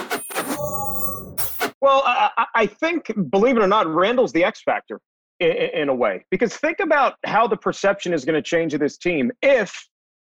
Well, 1.81 2.03
I, 2.05 2.45
I, 2.53 2.65
think, 2.67 3.11
believe 3.31 3.57
it 3.57 3.63
or 3.63 3.67
not, 3.67 3.87
Randle's 3.87 4.31
the 4.31 4.43
X 4.43 4.61
factor 4.61 5.01
in, 5.39 5.51
in 5.51 5.89
a 5.89 5.95
way. 5.95 6.23
Because 6.29 6.55
think 6.55 6.79
about 6.79 7.15
how 7.25 7.47
the 7.47 7.57
perception 7.57 8.13
is 8.13 8.23
going 8.23 8.35
to 8.35 8.41
change 8.41 8.73
of 8.73 8.79
this 8.79 8.97
team 8.97 9.31
if 9.41 9.87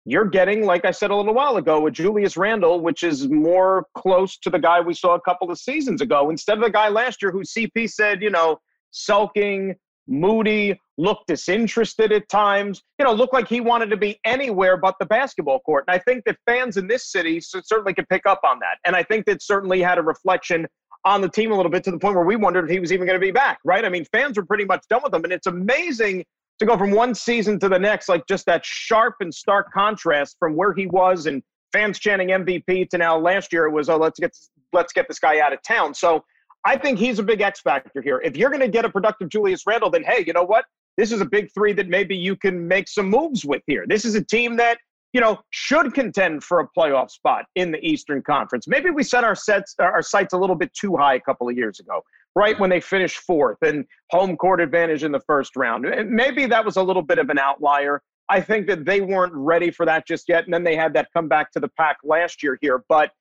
you're 0.05 0.25
getting, 0.25 0.65
like 0.65 0.85
I 0.85 0.91
said 0.91 1.11
a 1.11 1.15
little 1.15 1.33
while 1.33 1.57
ago, 1.57 1.87
a 1.87 1.91
Julius 1.91 2.37
Randle, 2.37 2.79
which 2.81 3.03
is 3.03 3.27
more 3.27 3.85
close 3.95 4.37
to 4.39 4.49
the 4.49 4.59
guy 4.59 4.79
we 4.79 4.93
saw 4.93 5.15
a 5.15 5.21
couple 5.21 5.49
of 5.49 5.57
seasons 5.57 6.01
ago, 6.01 6.29
instead 6.29 6.57
of 6.57 6.63
the 6.63 6.69
guy 6.69 6.89
last 6.89 7.21
year 7.21 7.31
who 7.31 7.41
CP 7.41 7.89
said, 7.89 8.21
you 8.21 8.29
know, 8.29 8.59
sulking, 8.91 9.75
moody, 10.07 10.79
looked 10.97 11.27
disinterested 11.27 12.11
at 12.11 12.29
times, 12.29 12.83
you 12.99 13.05
know, 13.05 13.13
looked 13.13 13.33
like 13.33 13.47
he 13.47 13.59
wanted 13.61 13.89
to 13.89 13.97
be 13.97 14.19
anywhere 14.25 14.77
but 14.77 14.95
the 14.99 15.05
basketball 15.05 15.59
court. 15.59 15.85
And 15.87 15.95
I 15.95 15.99
think 15.99 16.23
that 16.25 16.37
fans 16.45 16.77
in 16.77 16.87
this 16.87 17.11
city 17.11 17.41
certainly 17.41 17.93
could 17.93 18.07
pick 18.07 18.27
up 18.27 18.41
on 18.43 18.59
that. 18.59 18.77
And 18.85 18.95
I 18.95 19.03
think 19.03 19.25
that 19.25 19.41
certainly 19.41 19.81
had 19.81 19.97
a 19.97 20.03
reflection 20.03 20.67
on 21.05 21.21
the 21.21 21.29
team 21.29 21.51
a 21.51 21.55
little 21.55 21.71
bit 21.71 21.83
to 21.83 21.91
the 21.91 21.99
point 21.99 22.15
where 22.15 22.25
we 22.25 22.35
wondered 22.35 22.65
if 22.65 22.71
he 22.71 22.79
was 22.79 22.91
even 22.91 23.05
going 23.05 23.19
to 23.19 23.25
be 23.25 23.31
back, 23.31 23.59
right? 23.63 23.85
I 23.85 23.89
mean, 23.89 24.05
fans 24.05 24.37
were 24.37 24.45
pretty 24.45 24.65
much 24.65 24.83
done 24.89 25.01
with 25.03 25.13
him. 25.13 25.23
And 25.23 25.31
it's 25.31 25.47
amazing 25.47 26.25
to 26.59 26.65
go 26.65 26.77
from 26.77 26.91
one 26.91 27.13
season 27.13 27.59
to 27.59 27.69
the 27.69 27.77
next, 27.77 28.09
like 28.09 28.25
just 28.27 28.45
that 28.47 28.65
sharp 28.65 29.15
and 29.19 29.33
stark 29.33 29.71
contrast 29.71 30.35
from 30.39 30.55
where 30.55 30.73
he 30.73 30.87
was 30.87 31.27
and 31.27 31.43
fans 31.71 31.99
chanting 31.99 32.29
MVP 32.29 32.89
to 32.89 32.97
now 32.97 33.17
last 33.17 33.53
year 33.53 33.65
it 33.65 33.71
was, 33.71 33.87
oh, 33.87 33.97
let's 33.97 34.19
get 34.19 34.35
let's 34.73 34.93
get 34.93 35.07
this 35.07 35.19
guy 35.19 35.39
out 35.39 35.53
of 35.53 35.61
town. 35.61 35.93
So 35.93 36.23
I 36.65 36.77
think 36.77 36.97
he's 36.97 37.19
a 37.19 37.23
big 37.23 37.41
X 37.41 37.61
factor 37.61 38.01
here. 38.01 38.19
If 38.23 38.35
you're 38.35 38.49
going 38.49 38.61
to 38.61 38.67
get 38.67 38.83
a 38.83 38.89
productive 38.89 39.29
Julius 39.29 39.61
Randle, 39.67 39.91
then 39.91 40.03
hey, 40.03 40.23
you 40.25 40.33
know 40.33 40.43
what? 40.43 40.65
This 40.97 41.11
is 41.11 41.21
a 41.21 41.25
big 41.25 41.49
three 41.53 41.73
that 41.73 41.87
maybe 41.87 42.15
you 42.15 42.35
can 42.35 42.67
make 42.67 42.87
some 42.87 43.09
moves 43.09 43.45
with 43.45 43.61
here. 43.67 43.85
This 43.87 44.05
is 44.05 44.15
a 44.15 44.23
team 44.23 44.55
that 44.57 44.79
you 45.15 45.21
know, 45.21 45.39
should 45.51 45.93
contend 45.93 46.43
for 46.43 46.59
a 46.59 46.67
playoff 46.77 47.09
spot 47.09 47.45
in 47.55 47.71
the 47.71 47.79
Eastern 47.79 48.21
Conference. 48.21 48.67
Maybe 48.67 48.89
we 48.89 49.01
set 49.01 49.23
our 49.23 49.33
sets 49.33 49.73
our 49.79 50.01
sights 50.01 50.33
a 50.33 50.37
little 50.37 50.57
bit 50.57 50.73
too 50.73 50.97
high 50.97 51.13
a 51.15 51.21
couple 51.21 51.47
of 51.47 51.55
years 51.55 51.79
ago, 51.79 52.01
right 52.35 52.59
when 52.59 52.69
they 52.69 52.81
finished 52.81 53.19
fourth 53.19 53.59
and 53.61 53.85
home 54.11 54.35
court 54.35 54.59
advantage 54.59 55.05
in 55.05 55.13
the 55.13 55.21
first 55.21 55.55
round. 55.55 55.85
Maybe 56.09 56.47
that 56.47 56.65
was 56.65 56.75
a 56.75 56.83
little 56.83 57.01
bit 57.01 57.17
of 57.17 57.29
an 57.29 57.39
outlier. 57.39 58.01
I 58.27 58.41
think 58.41 58.67
that 58.67 58.83
they 58.83 58.99
weren't 58.99 59.31
ready 59.33 59.71
for 59.71 59.85
that 59.85 60.05
just 60.05 60.27
yet, 60.27 60.43
and 60.43 60.53
then 60.53 60.65
they 60.65 60.75
had 60.75 60.93
that 60.95 61.07
come 61.13 61.29
back 61.29 61.49
to 61.53 61.61
the 61.61 61.69
pack 61.77 61.95
last 62.03 62.43
year 62.43 62.57
here. 62.59 62.83
But 62.89 63.11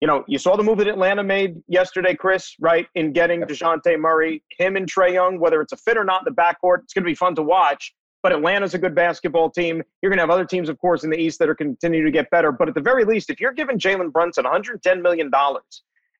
you 0.00 0.06
know, 0.06 0.22
you 0.28 0.38
saw 0.38 0.56
the 0.56 0.62
move 0.62 0.78
that 0.78 0.86
Atlanta 0.86 1.24
made 1.24 1.56
yesterday, 1.66 2.14
Chris, 2.14 2.54
right, 2.60 2.86
in 2.94 3.12
getting 3.12 3.42
Dejounte 3.42 3.98
Murray, 3.98 4.44
him 4.56 4.76
and 4.76 4.88
Trae 4.88 5.14
Young, 5.14 5.40
whether 5.40 5.60
it's 5.60 5.72
a 5.72 5.76
fit 5.76 5.96
or 5.96 6.04
not 6.04 6.24
in 6.24 6.32
the 6.32 6.40
backcourt, 6.40 6.84
it's 6.84 6.94
going 6.94 7.02
to 7.02 7.10
be 7.10 7.14
fun 7.16 7.34
to 7.34 7.42
watch. 7.42 7.92
But 8.22 8.32
Atlanta's 8.32 8.74
a 8.74 8.78
good 8.78 8.94
basketball 8.94 9.50
team. 9.50 9.82
You're 10.02 10.10
going 10.10 10.18
to 10.18 10.22
have 10.22 10.30
other 10.30 10.44
teams, 10.44 10.68
of 10.68 10.78
course, 10.78 11.04
in 11.04 11.10
the 11.10 11.16
East 11.16 11.38
that 11.38 11.48
are 11.48 11.54
continuing 11.54 12.04
to 12.04 12.12
get 12.12 12.28
better. 12.30 12.52
But 12.52 12.68
at 12.68 12.74
the 12.74 12.80
very 12.80 13.04
least, 13.04 13.30
if 13.30 13.40
you're 13.40 13.52
giving 13.52 13.78
Jalen 13.78 14.12
Brunson 14.12 14.44
$110 14.44 15.02
million 15.02 15.30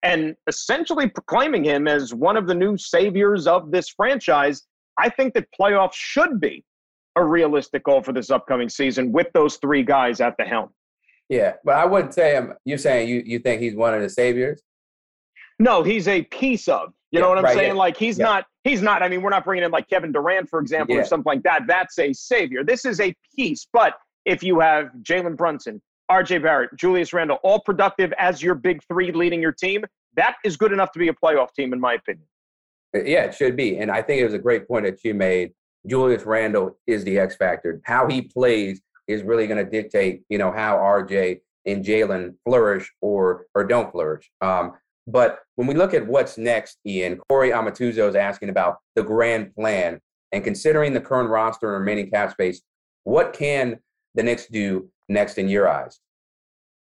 and 0.03 0.35
essentially 0.47 1.09
proclaiming 1.09 1.65
him 1.65 1.87
as 1.87 2.15
one 2.15 2.37
of 2.37 2.47
the 2.47 2.55
new 2.55 2.79
saviors 2.79 3.47
of 3.47 3.71
this 3.71 3.91
franchise, 3.91 4.63
I 4.99 5.11
think 5.11 5.35
that 5.35 5.47
playoffs 5.59 5.95
should 5.95 6.41
be 6.41 6.65
a 7.17 7.25
realistic 7.25 7.85
goal 7.85 8.03
for 8.03 8.13
this 8.13 8.31
upcoming 8.31 8.69
season 8.69 9.13
with 9.13 9.27
those 9.35 9.57
three 9.57 9.83
guys 9.83 10.21
at 10.21 10.37
the 10.39 10.45
helm. 10.45 10.71
Yeah, 11.29 11.55
but 11.65 11.77
I 11.77 11.85
wouldn't 11.85 12.15
say 12.15 12.33
him. 12.33 12.55
You're 12.65 12.79
saying 12.79 13.09
you, 13.09 13.23
you 13.25 13.39
think 13.39 13.61
he's 13.61 13.75
one 13.77 13.95
of 13.95 14.01
the 14.01 14.09
saviors? 14.09 14.63
No, 15.59 15.83
he's 15.83 16.09
a 16.09 16.23
piece 16.23 16.67
of. 16.67 16.93
You 17.13 17.19
yeah, 17.19 17.21
know 17.21 17.29
what 17.29 17.39
I'm 17.39 17.45
right, 17.45 17.55
saying? 17.55 17.75
Yeah. 17.75 17.79
Like 17.79 17.97
he's 17.97 18.19
yeah. 18.19 18.25
not. 18.25 18.47
He's 18.65 18.83
not. 18.83 19.03
I 19.03 19.09
mean, 19.09 19.23
we're 19.23 19.31
not 19.31 19.45
bringing 19.45 19.65
in 19.65 19.71
like 19.71 19.89
Kevin 19.89 20.13
Durant, 20.13 20.49
for 20.49 20.61
example, 20.61 20.97
or 20.97 21.05
something 21.05 21.31
like 21.31 21.43
that. 21.45 21.63
That's 21.67 21.99
a 21.99 22.13
savior. 22.13 22.63
This 22.63 22.85
is 22.85 23.01
a 23.01 23.15
piece. 23.35 23.67
But 23.73 23.95
if 24.27 24.43
you 24.43 24.61
have 24.61 24.91
Jalen 25.03 25.37
Brunson, 25.37 25.81
R.J. 26.11 26.39
Barrett, 26.39 26.71
Julius 26.77 27.13
Randle, 27.13 27.39
all 27.43 27.61
productive 27.61 28.13
as 28.19 28.43
your 28.43 28.55
big 28.55 28.83
three 28.89 29.13
leading 29.13 29.41
your 29.41 29.53
team, 29.53 29.85
that 30.17 30.37
is 30.45 30.57
good 30.57 30.73
enough 30.73 30.93
to 30.93 30.99
be 30.99 31.09
a 31.09 31.15
playoff 31.15 31.55
team, 31.55 31.73
in 31.73 31.81
my 31.81 31.95
opinion. 31.95 32.27
Uh, 32.95 33.03
yeah, 33.03 33.25
it 33.25 33.35
should 33.35 33.57
be. 33.57 33.79
And 33.79 33.91
I 33.91 34.03
think 34.03 34.21
it 34.21 34.25
was 34.25 34.35
a 34.35 34.39
great 34.39 34.69
point 34.69 34.85
that 34.85 35.03
you 35.05 35.15
made. 35.15 35.53
Julius 35.87 36.25
Randle 36.25 36.77
is 36.87 37.05
the 37.05 37.19
X 37.19 37.37
factor. 37.37 37.81
How 37.85 38.07
he 38.09 38.23
plays 38.23 38.83
is 39.07 39.23
really 39.23 39.47
going 39.47 39.65
to 39.65 39.71
dictate, 39.71 40.23
you 40.29 40.37
know, 40.37 40.53
how 40.53 40.77
RJ 40.77 41.41
and 41.67 41.85
Jalen 41.85 42.35
flourish 42.45 42.93
or 43.01 43.47
or 43.55 43.65
don't 43.65 43.91
flourish. 43.91 44.31
Um, 44.41 44.73
but 45.07 45.41
when 45.57 45.67
we 45.67 45.75
look 45.75 45.95
at 45.95 46.07
what's 46.07 46.39
next, 46.39 46.79
Ian, 46.87 47.19
Corey 47.29 47.51
Amatuzo 47.51 48.09
is 48.09 48.15
asking 48.15 48.49
about 48.49 48.79
the 48.95 49.03
grand 49.03 49.55
plan 49.55 50.01
and 50.33 50.45
considering 50.45 50.93
the 50.93 51.01
current 51.01 51.31
roster 51.31 51.75
and 51.75 51.81
remaining 51.81 52.11
cap 52.11 52.33
space, 52.33 52.63
what 53.05 53.33
can 53.33 53.79
the 54.15 54.23
Knicks 54.23 54.47
do 54.47 54.91
next 55.09 55.39
in 55.39 55.49
your 55.49 55.69
eyes? 55.69 56.01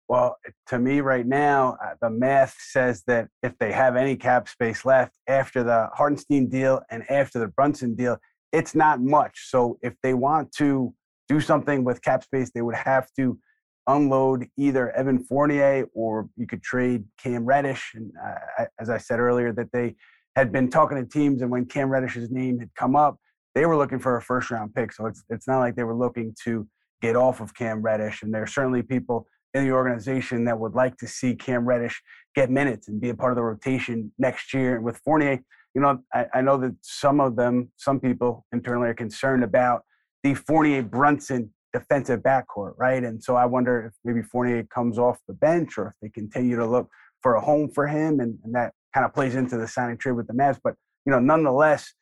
Well, 0.09 0.37
to 0.69 0.79
me 0.79 1.01
right 1.01 1.27
now, 1.27 1.77
uh, 1.85 1.95
the 2.01 2.11
math 2.11 2.57
says 2.61 3.03
that 3.09 3.29
if 3.43 3.59
they 3.59 3.73
have 3.73 3.97
any 3.97 4.15
cap 4.15 4.49
space 4.49 4.85
left 4.85 5.15
after 5.27 5.65
the 5.65 5.89
Hartenstein 5.95 6.49
deal 6.49 6.81
and 6.91 7.09
after 7.11 7.41
the 7.41 7.49
Brunson 7.49 7.97
deal, 7.97 8.19
it's 8.53 8.75
not 8.75 9.01
much. 9.01 9.49
So 9.51 9.79
if 9.83 9.95
they 10.03 10.15
want 10.15 10.53
to 10.59 10.95
do 11.29 11.41
something 11.41 11.83
with 11.83 12.03
cap 12.03 12.23
space, 12.23 12.53
they 12.55 12.63
would 12.63 12.77
have 12.77 13.09
to 13.17 13.39
unload 13.87 14.49
either 14.57 14.91
Evan 14.91 15.19
Fournier 15.19 15.87
or 15.95 16.29
you 16.37 16.47
could 16.47 16.63
trade 16.63 17.05
Cam 17.23 17.45
Reddish. 17.45 17.93
And 17.95 18.13
uh, 18.25 18.65
as 18.81 18.91
I 18.91 18.99
said 18.99 19.21
earlier, 19.21 19.53
that 19.53 19.73
they 19.73 19.95
had 20.35 20.53
been 20.53 20.69
talking 20.69 20.99
to 20.99 21.05
teams, 21.05 21.43
and 21.43 21.51
when 21.51 21.65
Cam 21.65 21.89
Reddish's 21.89 22.31
name 22.31 22.59
had 22.59 22.75
come 22.75 22.95
up, 22.95 23.17
they 23.55 23.65
were 23.65 23.77
looking 23.77 23.99
for 23.99 24.17
a 24.17 24.23
first 24.23 24.51
round 24.51 24.75
pick. 24.75 24.93
So 24.93 25.07
it's 25.07 25.25
it's 25.31 25.49
not 25.49 25.61
like 25.61 25.77
they 25.77 25.85
were 25.85 25.97
looking 25.97 26.35
to 26.45 26.67
get 27.01 27.17
off 27.17 27.41
of 27.41 27.55
Cam 27.55 27.83
Reddish. 27.83 28.23
And 28.23 28.33
there 28.33 28.43
are 28.43 28.47
certainly 28.47 28.83
people 28.83 29.27
in 29.55 29.65
the 29.65 29.73
organization 29.73 30.45
that 30.45 30.59
would 30.59 30.75
like 30.75 30.97
to 30.99 31.07
see 31.07 31.35
Cam 31.35 31.65
Reddish 31.65 32.03
get 32.35 32.51
minutes 32.51 32.89
and 32.89 33.01
be 33.01 33.09
a 33.09 33.15
part 33.15 33.33
of 33.33 33.37
the 33.37 33.43
rotation 33.43 34.13
next 34.19 34.53
year. 34.53 34.77
And 34.77 34.85
with 34.85 34.99
Fournier, 34.99 35.41
you 35.75 35.81
know, 35.81 35.99
I, 36.13 36.27
I 36.35 36.41
know 36.43 36.59
that 36.59 36.75
some 36.83 37.21
of 37.21 37.37
them, 37.37 37.71
some 37.77 38.01
people 38.01 38.45
internally 38.53 38.89
are 38.89 38.95
concerned 38.95 39.45
about 39.45 39.83
the 40.23 40.35
Fournier 40.35 40.83
Brunson 40.83 41.53
defensive 41.73 42.21
backcourt, 42.21 42.73
right? 42.79 43.03
And 43.03 43.23
so 43.23 43.37
I 43.37 43.47
wonder 43.47 43.87
if 43.87 43.93
maybe 44.05 44.23
Fournier 44.23 44.65
comes 44.65 44.99
off 44.99 45.19
the 45.29 45.35
bench 45.35 45.79
or 45.79 45.89
if 45.89 45.95
they 46.01 46.09
continue 46.09 46.57
to 46.57 46.67
look 46.67 46.89
for 47.23 47.35
a 47.35 47.41
home 47.41 47.71
for 47.71 47.87
him, 47.87 48.21
and, 48.21 48.39
and 48.45 48.55
that 48.55 48.73
kind 48.95 49.05
of 49.05 49.13
plays 49.13 49.35
into 49.35 49.57
the 49.57 49.67
signing 49.67 49.99
trade 49.99 50.13
with 50.13 50.27
the 50.27 50.33
Mavs. 50.33 50.59
But 50.63 50.75
you 51.05 51.13
know, 51.13 51.21
nonetheless, 51.21 51.93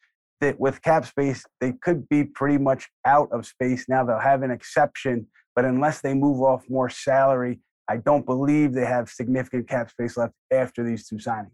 that 0.40 0.58
with 0.58 0.82
cap 0.82 1.06
space, 1.06 1.44
they 1.60 1.72
could 1.82 2.08
be 2.08 2.24
pretty 2.24 2.58
much 2.58 2.88
out 3.06 3.28
of 3.32 3.46
space 3.46 3.86
now. 3.88 4.04
They'll 4.04 4.18
have 4.18 4.42
an 4.42 4.50
exception, 4.50 5.26
but 5.54 5.64
unless 5.64 6.00
they 6.00 6.14
move 6.14 6.40
off 6.42 6.64
more 6.68 6.90
salary, 6.90 7.60
I 7.88 7.98
don't 7.98 8.26
believe 8.26 8.72
they 8.72 8.86
have 8.86 9.08
significant 9.08 9.68
cap 9.68 9.90
space 9.90 10.16
left 10.16 10.34
after 10.52 10.82
these 10.82 11.06
two 11.06 11.16
signings. 11.16 11.50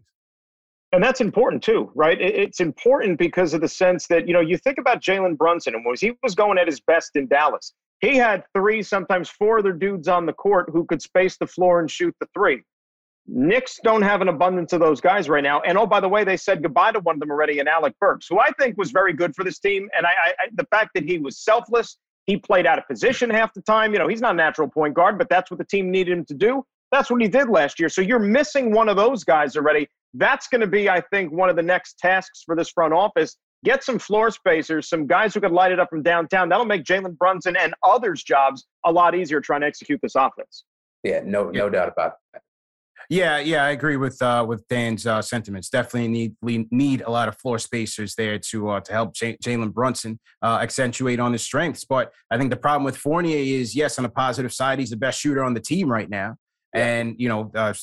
And 0.93 1.01
that's 1.01 1.21
important 1.21 1.63
too, 1.63 1.89
right? 1.95 2.19
It's 2.19 2.59
important 2.59 3.17
because 3.17 3.53
of 3.53 3.61
the 3.61 3.67
sense 3.67 4.07
that, 4.07 4.27
you 4.27 4.33
know, 4.33 4.41
you 4.41 4.57
think 4.57 4.77
about 4.77 5.01
Jalen 5.01 5.37
Brunson 5.37 5.73
and 5.73 5.85
was 5.85 6.01
he 6.01 6.11
was 6.21 6.35
going 6.35 6.57
at 6.57 6.67
his 6.67 6.81
best 6.81 7.11
in 7.15 7.27
Dallas. 7.27 7.73
He 8.01 8.17
had 8.17 8.43
three, 8.55 8.81
sometimes 8.81 9.29
four 9.29 9.59
other 9.59 9.73
dudes 9.73 10.07
on 10.07 10.25
the 10.25 10.33
court 10.33 10.69
who 10.73 10.85
could 10.85 11.01
space 11.01 11.37
the 11.37 11.47
floor 11.47 11.79
and 11.79 11.89
shoot 11.89 12.15
the 12.19 12.27
three. 12.33 12.63
Knicks 13.27 13.79
don't 13.83 14.01
have 14.01 14.21
an 14.21 14.27
abundance 14.27 14.73
of 14.73 14.79
those 14.79 14.99
guys 14.99 15.29
right 15.29 15.43
now. 15.43 15.61
And 15.61 15.77
oh, 15.77 15.85
by 15.85 15.99
the 15.99 16.09
way, 16.09 16.23
they 16.23 16.35
said 16.35 16.63
goodbye 16.63 16.93
to 16.93 16.99
one 16.99 17.15
of 17.15 17.19
them 17.19 17.29
already 17.29 17.59
in 17.59 17.67
Alec 17.67 17.93
Burks, 18.01 18.27
who 18.27 18.39
I 18.39 18.49
think 18.59 18.77
was 18.77 18.91
very 18.91 19.13
good 19.13 19.35
for 19.35 19.43
this 19.43 19.59
team. 19.59 19.87
And 19.95 20.07
I, 20.07 20.09
I, 20.09 20.47
the 20.55 20.65
fact 20.71 20.89
that 20.95 21.03
he 21.03 21.19
was 21.19 21.37
selfless, 21.37 21.97
he 22.25 22.37
played 22.37 22.65
out 22.65 22.79
of 22.79 22.87
position 22.87 23.29
half 23.29 23.53
the 23.53 23.61
time. 23.61 23.93
You 23.93 23.99
know, 23.99 24.07
he's 24.07 24.21
not 24.21 24.33
a 24.33 24.37
natural 24.37 24.67
point 24.67 24.95
guard, 24.95 25.19
but 25.19 25.29
that's 25.29 25.51
what 25.51 25.59
the 25.59 25.65
team 25.65 25.91
needed 25.91 26.17
him 26.17 26.25
to 26.25 26.33
do. 26.33 26.65
That's 26.91 27.11
what 27.11 27.21
he 27.21 27.27
did 27.27 27.49
last 27.49 27.79
year. 27.79 27.87
So 27.87 28.01
you're 28.01 28.19
missing 28.19 28.71
one 28.71 28.89
of 28.89 28.97
those 28.97 29.23
guys 29.23 29.55
already. 29.55 29.87
That's 30.15 30.47
going 30.47 30.61
to 30.61 30.67
be, 30.67 30.89
I 30.89 30.99
think, 30.99 31.31
one 31.31 31.49
of 31.49 31.55
the 31.55 31.63
next 31.63 31.99
tasks 31.99 32.43
for 32.43 32.55
this 32.55 32.69
front 32.69 32.93
office. 32.93 33.37
Get 33.63 33.83
some 33.83 33.99
floor 33.99 34.31
spacers, 34.31 34.89
some 34.89 35.05
guys 35.05 35.33
who 35.33 35.39
could 35.39 35.51
light 35.51 35.71
it 35.71 35.79
up 35.79 35.89
from 35.89 36.01
downtown. 36.01 36.49
That'll 36.49 36.65
make 36.65 36.83
Jalen 36.83 37.17
Brunson 37.17 37.55
and 37.55 37.73
others' 37.83 38.23
jobs 38.23 38.65
a 38.85 38.91
lot 38.91 39.13
easier 39.13 39.39
trying 39.39 39.61
to 39.61 39.67
execute 39.67 39.99
this 40.01 40.15
offense. 40.15 40.65
Yeah, 41.03 41.21
no, 41.23 41.49
no 41.51 41.69
doubt 41.69 41.89
about 41.89 42.13
that. 42.33 42.41
Yeah, 43.09 43.39
yeah, 43.39 43.65
I 43.65 43.71
agree 43.71 43.97
with 43.97 44.21
uh, 44.21 44.45
with 44.47 44.65
Dan's 44.67 45.05
uh, 45.05 45.21
sentiments. 45.21 45.69
Definitely 45.69 46.07
need 46.07 46.35
we 46.41 46.67
need 46.71 47.01
a 47.01 47.09
lot 47.09 47.27
of 47.27 47.37
floor 47.37 47.59
spacers 47.59 48.15
there 48.15 48.39
to 48.39 48.69
uh, 48.69 48.79
to 48.81 48.93
help 48.93 49.13
J- 49.13 49.37
Jalen 49.43 49.73
Brunson 49.73 50.19
uh, 50.41 50.59
accentuate 50.61 51.19
on 51.19 51.33
his 51.33 51.43
strengths. 51.43 51.83
But 51.83 52.13
I 52.29 52.37
think 52.37 52.51
the 52.51 52.57
problem 52.57 52.83
with 52.83 52.95
Fournier 52.95 53.37
is, 53.37 53.75
yes, 53.75 53.99
on 53.99 54.03
the 54.03 54.09
positive 54.09 54.53
side, 54.53 54.79
he's 54.79 54.91
the 54.91 54.97
best 54.97 55.19
shooter 55.19 55.43
on 55.43 55.53
the 55.53 55.59
team 55.59 55.91
right 55.91 56.09
now, 56.09 56.35
yeah. 56.73 56.85
and 56.85 57.15
you 57.17 57.27
know, 57.27 57.51
uh, 57.53 57.73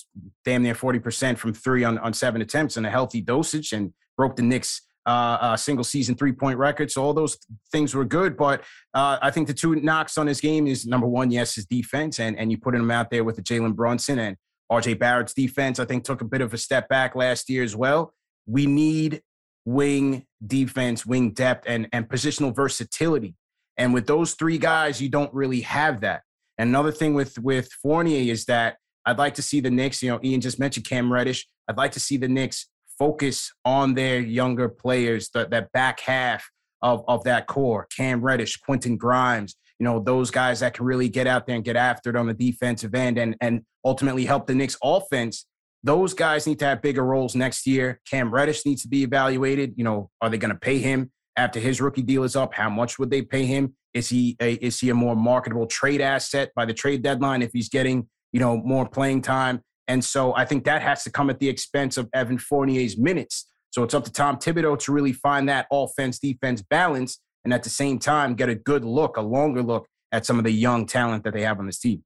damn 0.45 0.63
near 0.63 0.75
forty 0.75 0.99
percent 0.99 1.39
from 1.39 1.53
three 1.53 1.85
on 1.85 1.99
on 1.99 2.15
seven 2.15 2.41
attempts 2.41 2.77
and 2.77 2.87
a 2.87 2.91
healthy 2.91 3.21
dosage, 3.21 3.73
and 3.73 3.93
broke 4.17 4.37
the 4.37 4.43
Knicks. 4.43 4.83
Uh, 5.07 5.57
single 5.57 5.85
season 5.85 6.15
three 6.15 6.33
point 6.33 6.59
record. 6.59 6.91
So 6.91 7.03
all 7.03 7.15
those 7.15 7.39
things 7.73 7.95
were 7.95 8.05
good, 8.05 8.37
but 8.37 8.61
uh, 8.93 9.17
I 9.23 9.31
think 9.31 9.47
the 9.47 9.55
two 9.55 9.77
knocks 9.77 10.19
on 10.19 10.27
his 10.27 10.39
game 10.39 10.67
is 10.67 10.87
number 10.87 11.07
one, 11.07 11.31
yes, 11.31 11.55
his 11.55 11.65
defense, 11.65 12.21
and 12.21 12.39
and 12.39 12.51
you 12.51 12.59
put 12.59 12.75
him 12.75 12.91
out 12.91 13.09
there 13.11 13.25
with 13.25 13.37
the 13.37 13.43
Jalen 13.43 13.75
Brunson 13.75 14.19
and 14.19 14.37
RJ 14.71 14.99
Barrett's 14.99 15.33
defense, 15.33 15.79
I 15.79 15.85
think, 15.85 16.05
took 16.05 16.21
a 16.21 16.27
bit 16.27 16.41
of 16.41 16.53
a 16.53 16.59
step 16.59 16.89
back 16.89 17.15
last 17.15 17.49
year 17.49 17.63
as 17.63 17.75
well. 17.75 18.13
We 18.47 18.67
need 18.67 19.23
wing 19.65 20.27
defense, 20.47 21.07
wing 21.07 21.33
depth, 21.33 21.65
and, 21.67 21.89
and 21.93 22.09
positional 22.09 22.55
versatility. 22.55 23.35
And 23.77 23.95
with 23.95 24.07
those 24.07 24.35
three 24.35 24.59
guys, 24.59 25.01
you 25.01 25.09
don't 25.09 25.33
really 25.33 25.61
have 25.63 26.01
that. 26.01 26.23
And 26.59 26.69
another 26.69 26.93
thing 26.93 27.15
with 27.15 27.39
with 27.39 27.71
Fournier 27.83 28.31
is 28.33 28.45
that 28.47 28.77
I'd 29.07 29.19
like 29.19 29.35
to 29.35 29.43
see 29.43 29.61
the 29.61 29.71
Knicks, 29.71 30.03
you 30.03 30.11
know, 30.11 30.21
Ian 30.23 30.41
just 30.41 30.59
mentioned 30.59 30.87
Cam 30.87 31.13
Reddish. 31.13 31.47
I'd 31.69 31.77
like 31.77 31.93
to 31.93 32.01
see 32.01 32.17
the 32.17 32.29
Knicks 32.29 32.67
focus 32.99 33.53
on 33.65 33.95
their 33.95 34.21
younger 34.21 34.69
players, 34.69 35.31
the, 35.31 35.47
that 35.51 35.71
back 35.73 36.01
half 36.01 36.49
of, 36.83 37.05
of 37.09 37.25
that 37.25 37.47
core. 37.47 37.87
Cam 37.97 38.21
Reddish, 38.21 38.57
Quentin 38.57 38.97
Grimes, 38.97 39.55
you 39.79 39.85
know, 39.85 40.01
those 40.01 40.31
guys 40.31 40.61
that 40.61 40.75
can 40.75 40.85
really 40.85 41.09
get 41.09 41.27
out 41.27 41.47
there 41.47 41.55
and 41.55 41.65
get 41.65 41.77
after 41.77 42.11
it 42.11 42.17
on 42.17 42.27
the 42.27 42.35
defensive 42.35 42.95
end 42.95 43.19
and 43.19 43.37
and 43.41 43.63
ultimately 43.85 44.25
help 44.25 44.47
the 44.47 44.55
Knicks 44.55 44.77
offense. 44.83 45.47
Those 45.85 46.13
guys 46.13 46.47
need 46.47 46.59
to 46.59 46.65
have 46.65 46.83
bigger 46.83 47.05
roles 47.05 47.37
next 47.37 47.67
year. 47.67 48.01
Cam 48.11 48.35
Reddish 48.35 48.67
needs 48.67 48.83
to 48.83 48.89
be 48.89 49.05
evaluated. 49.05 49.75
You 49.77 49.85
know, 49.85 50.11
are 50.21 50.29
they 50.29 50.39
going 50.39 50.53
to 50.53 50.59
pay 50.59 50.79
him 50.79 51.13
after 51.37 51.61
his 51.61 51.81
rookie 51.81 52.03
deal 52.03 52.25
is 52.25 52.35
up? 52.35 52.55
How 52.55 52.69
much 52.69 52.99
would 52.99 53.11
they 53.11 53.23
pay 53.23 53.47
him? 53.47 53.75
Is 53.95 54.09
he 54.09 54.37
a, 54.41 54.55
is 54.55 54.81
he 54.81 54.91
a 54.91 54.95
more 54.95 55.15
marketable 55.15 55.67
trade 55.67 56.01
asset 56.01 56.51
by 56.57 56.65
the 56.65 56.75
trade 56.75 57.03
deadline 57.03 57.43
if 57.43 57.53
he's 57.53 57.69
getting 57.69 58.09
you 58.33 58.41
know 58.41 58.57
more 58.57 58.89
playing 58.89 59.23
time? 59.23 59.63
And 59.89 60.05
so 60.05 60.35
I 60.37 60.45
think 60.45 60.65
that 60.65 60.83
has 60.83 61.03
to 61.05 61.11
come 61.11 61.31
at 61.31 61.39
the 61.39 61.49
expense 61.49 61.97
of 61.97 62.09
Evan 62.13 62.39
Fournier's 62.39 62.99
minutes. 62.99 63.49
So 63.71 63.83
it's 63.83 63.95
up 63.95 64.05
to 64.05 64.13
Tom 64.13 64.37
Thibodeau 64.37 64.79
to 64.81 64.93
really 64.93 65.13
find 65.13 65.49
that 65.49 65.67
offense 65.73 66.19
defense 66.19 66.63
balance 66.63 67.19
and 67.45 67.53
at 67.53 67.63
the 67.63 67.71
same 67.71 67.99
time 67.99 68.35
get 68.35 68.49
a 68.49 68.55
good 68.55 68.85
look, 68.85 69.17
a 69.17 69.23
longer 69.23 69.63
look 69.63 69.87
at 70.13 70.27
some 70.27 70.39
of 70.39 70.45
the 70.45 70.51
young 70.51 70.87
talent 70.87 71.25
that 71.25 71.33
they 71.33 71.43
have 71.43 71.59
on 71.59 71.67
this 71.67 71.79
team. 71.79 72.05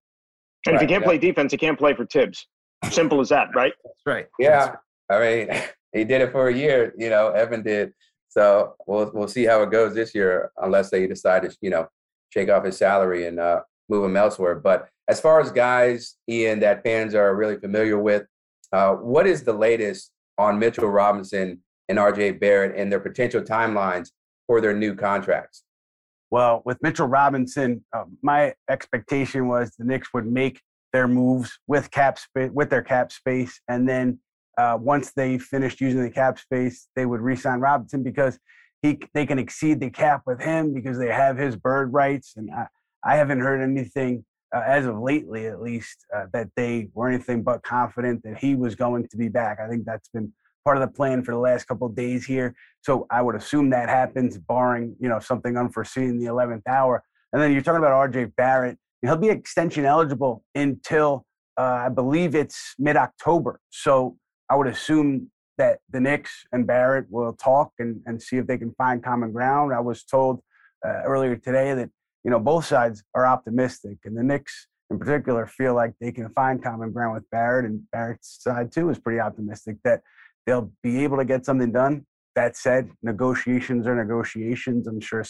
And 0.66 0.74
right, 0.74 0.82
if 0.82 0.88
you 0.88 0.94
can't 0.94 1.02
yeah. 1.02 1.08
play 1.08 1.18
defense, 1.18 1.52
you 1.52 1.58
can't 1.58 1.78
play 1.78 1.94
for 1.94 2.06
Thibs. 2.06 2.46
Simple 2.90 3.20
as 3.20 3.28
that, 3.28 3.48
right? 3.54 3.72
That's 3.84 4.00
right. 4.06 4.26
Yeah. 4.38 4.76
I 5.10 5.20
mean, 5.20 5.62
he 5.92 6.04
did 6.04 6.20
it 6.20 6.32
for 6.32 6.48
a 6.48 6.54
year, 6.54 6.94
you 6.96 7.10
know, 7.10 7.30
Evan 7.30 7.62
did. 7.62 7.92
So 8.28 8.74
we'll 8.86 9.10
we'll 9.12 9.28
see 9.28 9.44
how 9.44 9.62
it 9.62 9.70
goes 9.70 9.94
this 9.94 10.14
year, 10.14 10.50
unless 10.56 10.88
they 10.88 11.06
decide 11.06 11.42
to, 11.42 11.54
you 11.60 11.68
know, 11.68 11.88
shake 12.30 12.48
off 12.48 12.64
his 12.64 12.78
salary 12.78 13.26
and 13.26 13.38
uh, 13.38 13.60
move 13.90 14.04
him 14.04 14.16
elsewhere. 14.16 14.54
But 14.54 14.88
as 15.12 15.20
far 15.20 15.40
as 15.40 15.52
guys, 15.52 16.16
Ian, 16.26 16.60
that 16.60 16.82
fans 16.82 17.14
are 17.14 17.36
really 17.36 17.58
familiar 17.58 17.98
with, 17.98 18.24
uh, 18.72 18.94
what 18.94 19.26
is 19.26 19.42
the 19.42 19.52
latest 19.52 20.10
on 20.38 20.58
Mitchell 20.58 20.88
Robinson 20.88 21.62
and 21.90 21.98
RJ 21.98 22.40
Barrett 22.40 22.74
and 22.78 22.90
their 22.90 22.98
potential 22.98 23.42
timelines 23.42 24.08
for 24.46 24.62
their 24.62 24.74
new 24.74 24.94
contracts? 24.94 25.64
Well, 26.30 26.62
with 26.64 26.78
Mitchell 26.82 27.08
Robinson, 27.08 27.84
uh, 27.92 28.04
my 28.22 28.54
expectation 28.70 29.48
was 29.48 29.72
the 29.78 29.84
Knicks 29.84 30.08
would 30.14 30.26
make 30.26 30.62
their 30.94 31.06
moves 31.06 31.58
with 31.66 31.90
cap 31.90 32.18
space, 32.18 32.50
with 32.54 32.70
their 32.70 32.82
cap 32.82 33.12
space, 33.12 33.60
and 33.68 33.86
then 33.86 34.18
uh, 34.56 34.78
once 34.80 35.12
they 35.14 35.36
finished 35.36 35.78
using 35.82 36.02
the 36.02 36.10
cap 36.10 36.38
space, 36.38 36.88
they 36.96 37.04
would 37.04 37.20
re-sign 37.20 37.60
Robinson 37.60 38.02
because 38.02 38.38
he 38.80 38.98
they 39.12 39.26
can 39.26 39.38
exceed 39.38 39.78
the 39.78 39.90
cap 39.90 40.22
with 40.26 40.40
him 40.40 40.72
because 40.72 40.98
they 40.98 41.08
have 41.08 41.36
his 41.36 41.54
bird 41.54 41.92
rights, 41.92 42.32
and 42.36 42.50
I, 42.50 42.66
I 43.04 43.16
haven't 43.16 43.40
heard 43.40 43.60
anything 43.60 44.24
uh, 44.54 44.62
as 44.66 44.86
of 44.86 44.98
lately, 45.00 45.46
at 45.46 45.62
least, 45.62 46.04
uh, 46.14 46.26
that 46.32 46.48
they 46.56 46.88
were 46.94 47.08
anything 47.08 47.42
but 47.42 47.62
confident 47.62 48.22
that 48.24 48.38
he 48.38 48.54
was 48.54 48.74
going 48.74 49.08
to 49.08 49.16
be 49.16 49.28
back. 49.28 49.58
I 49.60 49.68
think 49.68 49.84
that's 49.84 50.08
been 50.08 50.32
part 50.64 50.76
of 50.76 50.80
the 50.82 50.94
plan 50.94 51.24
for 51.24 51.32
the 51.32 51.40
last 51.40 51.66
couple 51.66 51.88
days 51.88 52.24
here. 52.24 52.54
So 52.82 53.06
I 53.10 53.22
would 53.22 53.34
assume 53.34 53.70
that 53.70 53.88
happens, 53.88 54.38
barring 54.38 54.96
you 55.00 55.08
know 55.08 55.18
something 55.18 55.56
unforeseen 55.56 56.10
in 56.10 56.18
the 56.18 56.26
11th 56.26 56.62
hour. 56.68 57.02
And 57.32 57.40
then 57.40 57.52
you're 57.52 57.62
talking 57.62 57.78
about 57.78 57.92
R.J. 57.92 58.26
Barrett. 58.36 58.78
He'll 59.00 59.16
be 59.16 59.30
extension 59.30 59.84
eligible 59.84 60.44
until 60.54 61.24
uh, 61.58 61.62
I 61.86 61.88
believe 61.88 62.34
it's 62.34 62.74
mid-October. 62.78 63.60
So 63.70 64.16
I 64.50 64.56
would 64.56 64.66
assume 64.66 65.30
that 65.58 65.78
the 65.90 66.00
Knicks 66.00 66.44
and 66.52 66.66
Barrett 66.66 67.06
will 67.10 67.32
talk 67.32 67.72
and, 67.78 68.00
and 68.06 68.22
see 68.22 68.36
if 68.36 68.46
they 68.46 68.58
can 68.58 68.72
find 68.76 69.02
common 69.02 69.32
ground. 69.32 69.72
I 69.74 69.80
was 69.80 70.04
told 70.04 70.40
uh, 70.86 71.02
earlier 71.04 71.36
today 71.36 71.74
that 71.74 71.90
you 72.24 72.30
know 72.30 72.38
both 72.38 72.64
sides 72.64 73.02
are 73.14 73.26
optimistic, 73.26 73.98
and 74.04 74.16
the 74.16 74.22
Knicks 74.22 74.68
in 74.90 74.98
particular 74.98 75.46
feel 75.46 75.74
like 75.74 75.94
they 76.00 76.12
can 76.12 76.28
find 76.30 76.62
common 76.62 76.92
ground 76.92 77.14
with 77.14 77.28
Barrett, 77.30 77.64
and 77.64 77.82
Barrett's 77.90 78.38
side 78.42 78.72
too 78.72 78.90
is 78.90 78.98
pretty 78.98 79.20
optimistic 79.20 79.76
that 79.84 80.02
they'll 80.46 80.70
be 80.82 81.02
able 81.02 81.16
to 81.16 81.24
get 81.24 81.44
something 81.44 81.72
done. 81.72 82.06
That 82.34 82.56
said, 82.56 82.90
negotiations 83.02 83.86
are 83.86 83.94
negotiations. 83.94 84.86
I'm 84.86 85.00
sure 85.00 85.24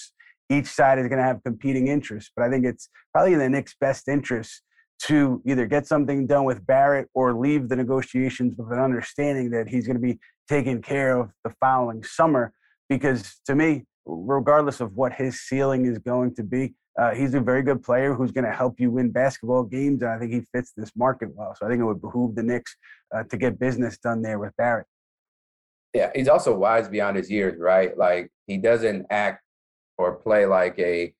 each 0.50 0.66
side 0.66 0.98
is 0.98 1.08
going 1.08 1.18
to 1.18 1.24
have 1.24 1.42
competing 1.42 1.88
interests, 1.88 2.30
but 2.36 2.44
I 2.44 2.50
think 2.50 2.64
it's 2.64 2.88
probably 3.12 3.32
in 3.32 3.38
the 3.38 3.48
Knicks' 3.48 3.74
best 3.80 4.08
interest 4.08 4.62
to 5.06 5.42
either 5.44 5.66
get 5.66 5.86
something 5.86 6.26
done 6.26 6.44
with 6.44 6.64
Barrett 6.64 7.08
or 7.14 7.34
leave 7.34 7.68
the 7.68 7.76
negotiations 7.76 8.54
with 8.56 8.70
an 8.70 8.78
understanding 8.78 9.50
that 9.50 9.68
he's 9.68 9.86
going 9.86 9.96
to 9.96 10.02
be 10.02 10.20
taken 10.48 10.80
care 10.80 11.18
of 11.18 11.30
the 11.44 11.52
following 11.58 12.04
summer. 12.04 12.52
Because 12.88 13.40
to 13.46 13.56
me, 13.56 13.84
regardless 14.06 14.80
of 14.80 14.94
what 14.94 15.12
his 15.12 15.40
ceiling 15.40 15.86
is 15.86 15.98
going 15.98 16.34
to 16.36 16.42
be, 16.44 16.74
uh, 16.98 17.14
he's 17.14 17.34
a 17.34 17.40
very 17.40 17.62
good 17.62 17.82
player 17.82 18.14
who's 18.14 18.32
going 18.32 18.44
to 18.44 18.52
help 18.52 18.78
you 18.78 18.90
win 18.90 19.10
basketball 19.10 19.62
games. 19.62 20.02
And 20.02 20.10
I 20.10 20.18
think 20.18 20.32
he 20.32 20.42
fits 20.52 20.72
this 20.76 20.90
market 20.94 21.30
well. 21.34 21.54
So 21.54 21.66
I 21.66 21.70
think 21.70 21.80
it 21.80 21.84
would 21.84 22.02
behoove 22.02 22.34
the 22.34 22.42
Knicks 22.42 22.76
uh, 23.14 23.22
to 23.24 23.36
get 23.36 23.58
business 23.58 23.98
done 23.98 24.22
there 24.22 24.38
with 24.38 24.54
Barrett. 24.56 24.86
Yeah, 25.94 26.10
he's 26.14 26.28
also 26.28 26.54
wise 26.54 26.88
beyond 26.88 27.16
his 27.16 27.30
years, 27.30 27.58
right? 27.58 27.96
Like 27.96 28.30
he 28.46 28.56
doesn't 28.58 29.06
act 29.10 29.42
or 29.98 30.14
play 30.14 30.46
like 30.46 30.78
a 30.78 31.12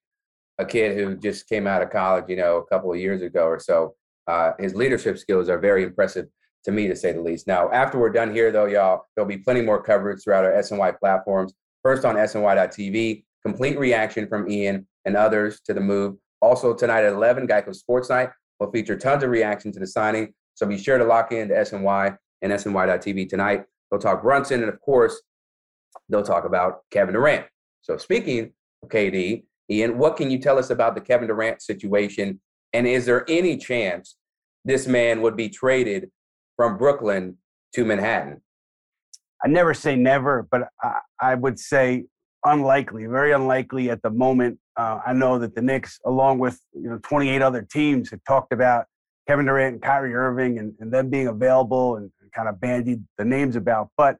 a 0.59 0.65
kid 0.65 0.95
who 0.95 1.15
just 1.15 1.49
came 1.49 1.65
out 1.65 1.81
of 1.81 1.89
college, 1.89 2.25
you 2.27 2.35
know, 2.35 2.57
a 2.57 2.65
couple 2.65 2.91
of 2.91 2.99
years 2.99 3.23
ago 3.23 3.45
or 3.45 3.59
so. 3.59 3.95
Uh, 4.27 4.51
his 4.59 4.75
leadership 4.75 5.17
skills 5.17 5.49
are 5.49 5.57
very 5.57 5.83
impressive 5.83 6.27
to 6.63 6.71
me, 6.71 6.87
to 6.87 6.95
say 6.95 7.11
the 7.11 7.21
least. 7.21 7.47
Now, 7.47 7.71
after 7.71 7.99
we're 7.99 8.11
done 8.11 8.33
here, 8.33 8.51
though, 8.51 8.67
y'all, 8.67 9.05
there'll 9.15 9.27
be 9.27 9.37
plenty 9.37 9.61
more 9.61 9.81
coverage 9.81 10.23
throughout 10.23 10.45
our 10.45 10.51
SNY 10.53 10.99
platforms. 10.99 11.53
First 11.81 12.05
on 12.05 12.15
SNY.tv, 12.15 13.23
complete 13.43 13.77
reaction 13.77 14.27
from 14.27 14.49
Ian 14.49 14.87
and 15.05 15.15
others 15.15 15.59
to 15.65 15.73
the 15.73 15.81
move. 15.81 16.15
Also 16.41 16.73
tonight 16.73 17.03
at 17.03 17.13
11, 17.13 17.47
Geico 17.47 17.73
Sports 17.73 18.09
Night 18.09 18.29
will 18.59 18.71
feature 18.71 18.97
tons 18.97 19.23
of 19.23 19.29
reaction 19.29 19.71
to 19.71 19.79
the 19.79 19.87
signing. 19.87 20.33
So 20.55 20.65
be 20.65 20.77
sure 20.77 20.97
to 20.97 21.03
lock 21.03 21.31
in 21.31 21.49
to 21.49 21.55
SNY 21.55 22.17
and 22.41 22.51
SNY.tv 22.51 23.29
tonight. 23.29 23.65
They'll 23.89 23.99
talk 23.99 24.21
Brunson, 24.21 24.61
and 24.61 24.69
of 24.69 24.79
course, 24.81 25.21
they'll 26.09 26.23
talk 26.23 26.45
about 26.45 26.81
Kevin 26.91 27.13
Durant. 27.13 27.45
So 27.81 27.97
speaking 27.97 28.51
of 28.81 28.89
KD, 28.89 29.43
Ian, 29.69 29.97
what 29.97 30.17
can 30.17 30.29
you 30.29 30.39
tell 30.39 30.59
us 30.59 30.69
about 30.69 30.95
the 30.95 31.01
Kevin 31.01 31.27
Durant 31.27 31.61
situation? 31.61 32.39
And 32.73 32.87
is 32.87 33.05
there 33.05 33.25
any 33.29 33.57
chance 33.57 34.17
this 34.65 34.87
man 34.87 35.21
would 35.21 35.37
be 35.37 35.49
traded 35.49 36.09
from 36.55 36.77
Brooklyn 36.77 37.37
to 37.75 37.85
Manhattan? 37.85 38.41
I 39.43 39.47
never 39.47 39.73
say 39.73 39.95
never, 39.95 40.47
but 40.49 40.69
I, 40.81 40.99
I 41.19 41.35
would 41.35 41.59
say 41.59 42.05
unlikely, 42.45 43.05
very 43.05 43.31
unlikely 43.31 43.89
at 43.89 44.01
the 44.01 44.09
moment. 44.09 44.59
Uh, 44.75 44.99
I 45.05 45.13
know 45.13 45.39
that 45.39 45.55
the 45.55 45.61
Knicks, 45.61 45.99
along 46.05 46.39
with 46.39 46.59
you 46.73 46.89
know 46.89 46.99
28 47.03 47.41
other 47.41 47.61
teams, 47.61 48.09
have 48.11 48.23
talked 48.25 48.53
about 48.53 48.85
Kevin 49.27 49.45
Durant 49.45 49.75
and 49.75 49.81
Kyrie 49.81 50.13
Irving 50.13 50.59
and, 50.59 50.73
and 50.79 50.91
them 50.91 51.09
being 51.09 51.27
available 51.27 51.97
and, 51.97 52.11
and 52.21 52.31
kind 52.33 52.49
of 52.49 52.59
bandied 52.59 53.03
the 53.17 53.25
names 53.25 53.55
about. 53.55 53.89
But 53.97 54.17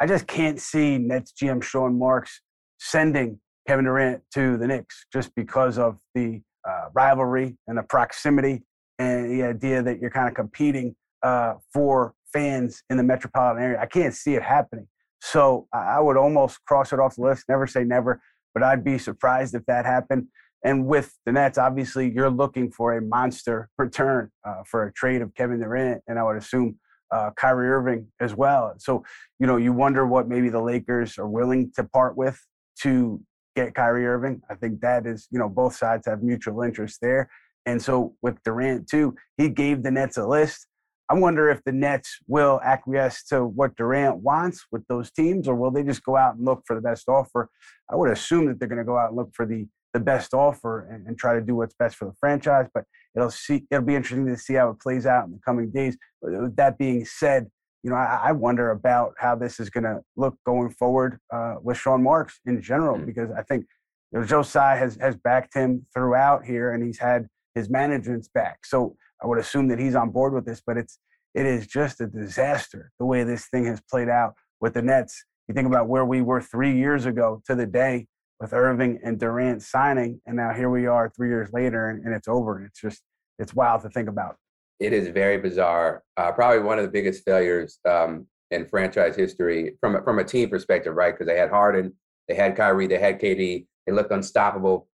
I 0.00 0.06
just 0.06 0.26
can't 0.26 0.60
see 0.60 0.98
Nets 0.98 1.32
GM 1.32 1.62
Sean 1.62 1.98
Marks 1.98 2.40
sending 2.78 3.38
Kevin 3.68 3.84
Durant 3.84 4.22
to 4.34 4.56
the 4.56 4.66
Knicks 4.66 5.06
just 5.12 5.34
because 5.34 5.78
of 5.78 5.98
the 6.14 6.40
uh, 6.68 6.88
rivalry 6.94 7.56
and 7.66 7.78
the 7.78 7.82
proximity 7.82 8.62
and 8.98 9.30
the 9.30 9.44
idea 9.44 9.82
that 9.82 9.98
you're 9.98 10.10
kind 10.10 10.28
of 10.28 10.34
competing 10.34 10.94
uh, 11.22 11.54
for 11.72 12.14
fans 12.32 12.82
in 12.90 12.96
the 12.96 13.02
metropolitan 13.02 13.62
area. 13.62 13.80
I 13.80 13.86
can't 13.86 14.14
see 14.14 14.34
it 14.34 14.42
happening. 14.42 14.88
So 15.20 15.66
I 15.72 16.00
would 16.00 16.16
almost 16.16 16.64
cross 16.64 16.92
it 16.92 16.98
off 16.98 17.16
the 17.16 17.22
list. 17.22 17.44
Never 17.48 17.66
say 17.66 17.84
never, 17.84 18.20
but 18.54 18.62
I'd 18.62 18.84
be 18.84 18.98
surprised 18.98 19.54
if 19.54 19.64
that 19.66 19.84
happened. 19.84 20.26
And 20.64 20.86
with 20.86 21.16
the 21.24 21.32
Nets, 21.32 21.58
obviously, 21.58 22.10
you're 22.10 22.30
looking 22.30 22.70
for 22.70 22.96
a 22.96 23.00
monster 23.02 23.68
return 23.78 24.30
uh, 24.46 24.62
for 24.66 24.86
a 24.86 24.92
trade 24.92 25.22
of 25.22 25.34
Kevin 25.34 25.60
Durant, 25.60 26.02
and 26.06 26.18
I 26.18 26.22
would 26.22 26.36
assume 26.36 26.78
uh, 27.10 27.30
Kyrie 27.36 27.70
Irving 27.70 28.08
as 28.20 28.34
well. 28.34 28.74
So, 28.78 29.02
you 29.38 29.46
know, 29.46 29.56
you 29.56 29.72
wonder 29.72 30.06
what 30.06 30.28
maybe 30.28 30.48
the 30.48 30.60
Lakers 30.60 31.18
are 31.18 31.28
willing 31.28 31.72
to 31.76 31.84
part 31.84 32.16
with 32.16 32.38
to 32.82 33.20
get 33.56 33.74
Kyrie 33.74 34.06
Irving. 34.06 34.42
I 34.50 34.54
think 34.54 34.80
that 34.80 35.06
is, 35.06 35.26
you 35.30 35.38
know, 35.38 35.48
both 35.48 35.74
sides 35.74 36.06
have 36.06 36.22
mutual 36.22 36.62
interest 36.62 36.98
there. 37.00 37.28
And 37.66 37.80
so 37.80 38.14
with 38.22 38.42
Durant 38.44 38.88
too, 38.88 39.14
he 39.36 39.48
gave 39.48 39.82
the 39.82 39.90
Nets 39.90 40.16
a 40.16 40.26
list. 40.26 40.66
I 41.10 41.14
wonder 41.14 41.50
if 41.50 41.62
the 41.64 41.72
Nets 41.72 42.18
will 42.28 42.60
acquiesce 42.62 43.24
to 43.24 43.44
what 43.44 43.74
Durant 43.76 44.18
wants 44.18 44.64
with 44.70 44.86
those 44.86 45.10
teams, 45.10 45.48
or 45.48 45.56
will 45.56 45.72
they 45.72 45.82
just 45.82 46.04
go 46.04 46.16
out 46.16 46.36
and 46.36 46.44
look 46.44 46.62
for 46.66 46.76
the 46.76 46.82
best 46.82 47.08
offer? 47.08 47.48
I 47.90 47.96
would 47.96 48.10
assume 48.10 48.46
that 48.46 48.60
they're 48.60 48.68
going 48.68 48.78
to 48.78 48.84
go 48.84 48.96
out 48.96 49.08
and 49.08 49.16
look 49.16 49.30
for 49.34 49.44
the 49.44 49.66
the 49.92 49.98
best 49.98 50.34
offer 50.34 50.86
and, 50.88 51.04
and, 51.08 51.18
try 51.18 51.34
to 51.34 51.40
do 51.40 51.56
what's 51.56 51.74
best 51.74 51.96
for 51.96 52.04
the 52.04 52.14
franchise. 52.20 52.68
But 52.72 52.84
it'll 53.16 53.28
see 53.28 53.66
it'll 53.72 53.84
be 53.84 53.96
interesting 53.96 54.24
to 54.28 54.36
see 54.36 54.54
how 54.54 54.70
it 54.70 54.78
plays 54.78 55.04
out 55.04 55.26
in 55.26 55.32
the 55.32 55.40
coming 55.44 55.70
days. 55.70 55.98
With 56.22 56.54
that 56.54 56.78
being 56.78 57.04
said, 57.04 57.48
you 57.82 57.90
know, 57.90 57.96
I, 57.96 58.20
I 58.26 58.32
wonder 58.32 58.70
about 58.70 59.14
how 59.18 59.34
this 59.34 59.58
is 59.58 59.68
going 59.68 59.82
to 59.82 60.00
look 60.16 60.36
going 60.46 60.70
forward 60.70 61.18
uh, 61.32 61.56
with 61.60 61.76
Sean 61.76 62.04
Marks 62.04 62.38
in 62.46 62.62
general, 62.62 62.98
mm-hmm. 62.98 63.06
because 63.06 63.30
I 63.36 63.42
think 63.42 63.66
you 64.12 64.20
know, 64.20 64.24
Joe 64.24 64.42
Tsai 64.42 64.76
has, 64.76 64.96
has 65.00 65.16
backed 65.16 65.54
him 65.54 65.86
throughout 65.92 66.44
here 66.44 66.72
and 66.72 66.84
he's 66.84 66.98
had 66.98 67.26
his 67.54 67.68
management's 67.68 68.28
back. 68.28 68.64
So 68.64 68.96
I 69.22 69.26
would 69.26 69.38
assume 69.38 69.68
that 69.68 69.78
he's 69.78 69.94
on 69.94 70.10
board 70.10 70.32
with 70.32 70.46
this, 70.46 70.62
but 70.66 70.76
it's, 70.76 70.98
it 71.34 71.46
is 71.46 71.66
just 71.66 72.00
a 72.00 72.06
disaster 72.06 72.90
the 72.98 73.06
way 73.06 73.22
this 73.22 73.46
thing 73.48 73.66
has 73.66 73.80
played 73.90 74.08
out 74.08 74.34
with 74.60 74.74
the 74.74 74.82
Nets. 74.82 75.24
You 75.48 75.54
think 75.54 75.66
about 75.66 75.88
where 75.88 76.04
we 76.04 76.22
were 76.22 76.40
three 76.40 76.76
years 76.76 77.06
ago 77.06 77.42
to 77.46 77.54
the 77.54 77.66
day 77.66 78.06
with 78.38 78.52
Irving 78.52 79.00
and 79.04 79.18
Durant 79.18 79.62
signing, 79.62 80.20
and 80.26 80.36
now 80.36 80.52
here 80.52 80.70
we 80.70 80.86
are 80.86 81.10
three 81.10 81.28
years 81.28 81.50
later, 81.52 81.90
and, 81.90 82.04
and 82.04 82.14
it's 82.14 82.28
over. 82.28 82.64
It's 82.64 82.80
just 82.80 83.02
it's 83.38 83.54
wild 83.54 83.82
to 83.82 83.90
think 83.90 84.08
about 84.08 84.36
it 84.80 84.94
is 84.94 85.08
very 85.08 85.36
bizarre. 85.36 86.02
Uh, 86.16 86.32
probably 86.32 86.60
one 86.60 86.78
of 86.78 86.84
the 86.84 86.90
biggest 86.90 87.22
failures 87.24 87.78
um, 87.88 88.26
in 88.50 88.66
franchise 88.66 89.14
history 89.14 89.76
from 89.80 89.96
a, 89.96 90.02
from 90.02 90.18
a 90.18 90.24
team 90.24 90.48
perspective, 90.48 90.94
right? 90.94 91.12
Because 91.12 91.26
they 91.26 91.38
had 91.38 91.50
Harden, 91.50 91.92
they 92.26 92.34
had 92.34 92.56
Kyrie, 92.56 92.86
they 92.86 92.98
had 92.98 93.20
KD. 93.20 93.66
They 93.86 93.92
looked 93.92 94.10
unstoppable 94.10 94.88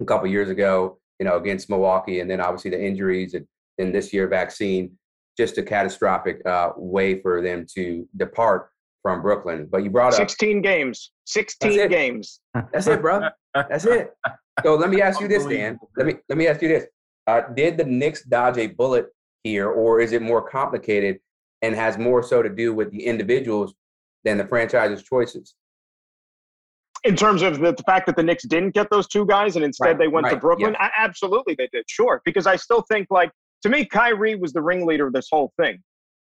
a 0.00 0.04
couple 0.04 0.26
years 0.28 0.50
ago, 0.50 0.98
you 1.18 1.24
know, 1.24 1.36
against 1.36 1.70
Milwaukee, 1.70 2.20
and 2.20 2.30
then 2.30 2.40
obviously 2.40 2.72
the 2.72 2.84
injuries 2.84 3.34
and 3.34 3.46
then 3.78 3.92
this 3.92 4.12
year 4.12 4.26
vaccine, 4.28 4.90
just 5.36 5.56
a 5.56 5.62
catastrophic 5.62 6.44
uh, 6.44 6.70
way 6.76 7.20
for 7.20 7.40
them 7.40 7.64
to 7.74 8.06
depart 8.16 8.70
from 9.02 9.22
Brooklyn. 9.22 9.68
But 9.70 9.84
you 9.84 9.90
brought 9.90 10.14
16 10.14 10.22
up 10.22 10.30
16 10.30 10.62
games, 10.62 11.12
16 11.26 11.88
games. 11.88 12.40
That's 12.72 12.86
it, 12.86 13.00
bro. 13.00 13.28
That's 13.54 13.86
it. 13.86 14.12
So 14.64 14.74
let 14.74 14.90
me 14.90 15.00
ask 15.00 15.20
you 15.20 15.28
this, 15.28 15.46
Dan. 15.46 15.78
Let 15.96 16.06
me 16.06 16.14
let 16.28 16.36
me 16.36 16.48
ask 16.48 16.60
you 16.60 16.68
this. 16.68 16.86
Uh, 17.26 17.42
did 17.54 17.76
the 17.76 17.84
Knicks 17.84 18.24
dodge 18.24 18.58
a 18.58 18.66
bullet 18.66 19.06
here, 19.44 19.68
or 19.68 20.00
is 20.00 20.12
it 20.12 20.22
more 20.22 20.42
complicated 20.42 21.20
and 21.62 21.74
has 21.74 21.98
more 21.98 22.22
so 22.22 22.42
to 22.42 22.48
do 22.48 22.74
with 22.74 22.90
the 22.90 23.04
individuals 23.04 23.74
than 24.24 24.38
the 24.38 24.46
franchise's 24.46 25.02
choices? 25.02 25.54
In 27.04 27.14
terms 27.14 27.42
of 27.42 27.60
the, 27.60 27.72
the 27.72 27.82
fact 27.84 28.06
that 28.06 28.16
the 28.16 28.22
Knicks 28.22 28.44
didn't 28.44 28.74
get 28.74 28.90
those 28.90 29.06
two 29.06 29.24
guys 29.24 29.54
and 29.54 29.64
instead 29.64 29.86
right, 29.86 29.98
they 29.98 30.08
went 30.08 30.24
right, 30.24 30.34
to 30.34 30.40
Brooklyn, 30.40 30.74
yeah. 30.78 30.86
I, 30.86 31.04
absolutely 31.04 31.54
they 31.56 31.68
did. 31.72 31.84
Sure, 31.88 32.20
because 32.24 32.46
I 32.46 32.56
still 32.56 32.82
think 32.90 33.06
like 33.10 33.30
to 33.62 33.68
me, 33.68 33.84
Kyrie 33.84 34.36
was 34.36 34.52
the 34.52 34.62
ringleader 34.62 35.06
of 35.06 35.12
this 35.12 35.28
whole 35.30 35.52
thing. 35.60 35.78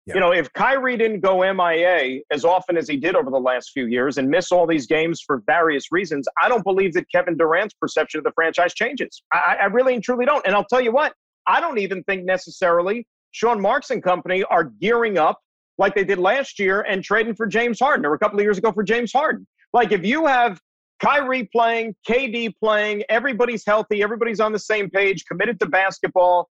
Yep. 0.07 0.15
You 0.15 0.19
know, 0.21 0.31
if 0.31 0.51
Kyrie 0.53 0.95
didn't 0.95 1.19
go 1.19 1.41
MIA 1.53 2.21
as 2.31 2.45
often 2.45 2.77
as 2.77 2.87
he 2.87 2.95
did 2.95 3.15
over 3.15 3.29
the 3.29 3.39
last 3.39 3.71
few 3.73 3.87
years 3.87 4.17
and 4.17 4.29
miss 4.29 4.53
all 4.53 4.65
these 4.65 4.87
games 4.87 5.21
for 5.25 5.43
various 5.45 5.91
reasons, 5.91 6.27
I 6.41 6.47
don't 6.47 6.63
believe 6.63 6.93
that 6.93 7.11
Kevin 7.13 7.35
Durant's 7.35 7.73
perception 7.73 8.19
of 8.19 8.23
the 8.23 8.31
franchise 8.33 8.73
changes. 8.73 9.21
I, 9.33 9.57
I 9.61 9.65
really 9.65 9.95
and 9.95 10.03
truly 10.03 10.25
don't. 10.25 10.45
And 10.45 10.55
I'll 10.55 10.65
tell 10.65 10.79
you 10.79 10.93
what, 10.93 11.13
I 11.45 11.59
don't 11.59 11.77
even 11.77 12.03
think 12.03 12.23
necessarily 12.23 13.05
Sean 13.31 13.59
Marks 13.59 13.89
and 13.89 14.01
company 14.01 14.43
are 14.45 14.63
gearing 14.63 15.17
up 15.17 15.39
like 15.77 15.93
they 15.93 16.05
did 16.05 16.19
last 16.19 16.57
year 16.57 16.81
and 16.81 17.03
trading 17.03 17.35
for 17.35 17.45
James 17.45 17.79
Harden 17.79 18.05
or 18.05 18.13
a 18.13 18.19
couple 18.19 18.39
of 18.39 18.43
years 18.43 18.57
ago 18.57 18.71
for 18.71 18.83
James 18.83 19.11
Harden. 19.11 19.45
Like 19.73 19.91
if 19.91 20.05
you 20.05 20.25
have 20.25 20.59
Kyrie 21.01 21.49
playing, 21.51 21.95
KD 22.07 22.53
playing, 22.61 23.03
everybody's 23.09 23.63
healthy, 23.65 24.01
everybody's 24.01 24.39
on 24.39 24.51
the 24.51 24.59
same 24.59 24.89
page, 24.89 25.25
committed 25.25 25.59
to 25.59 25.67
basketball. 25.67 26.49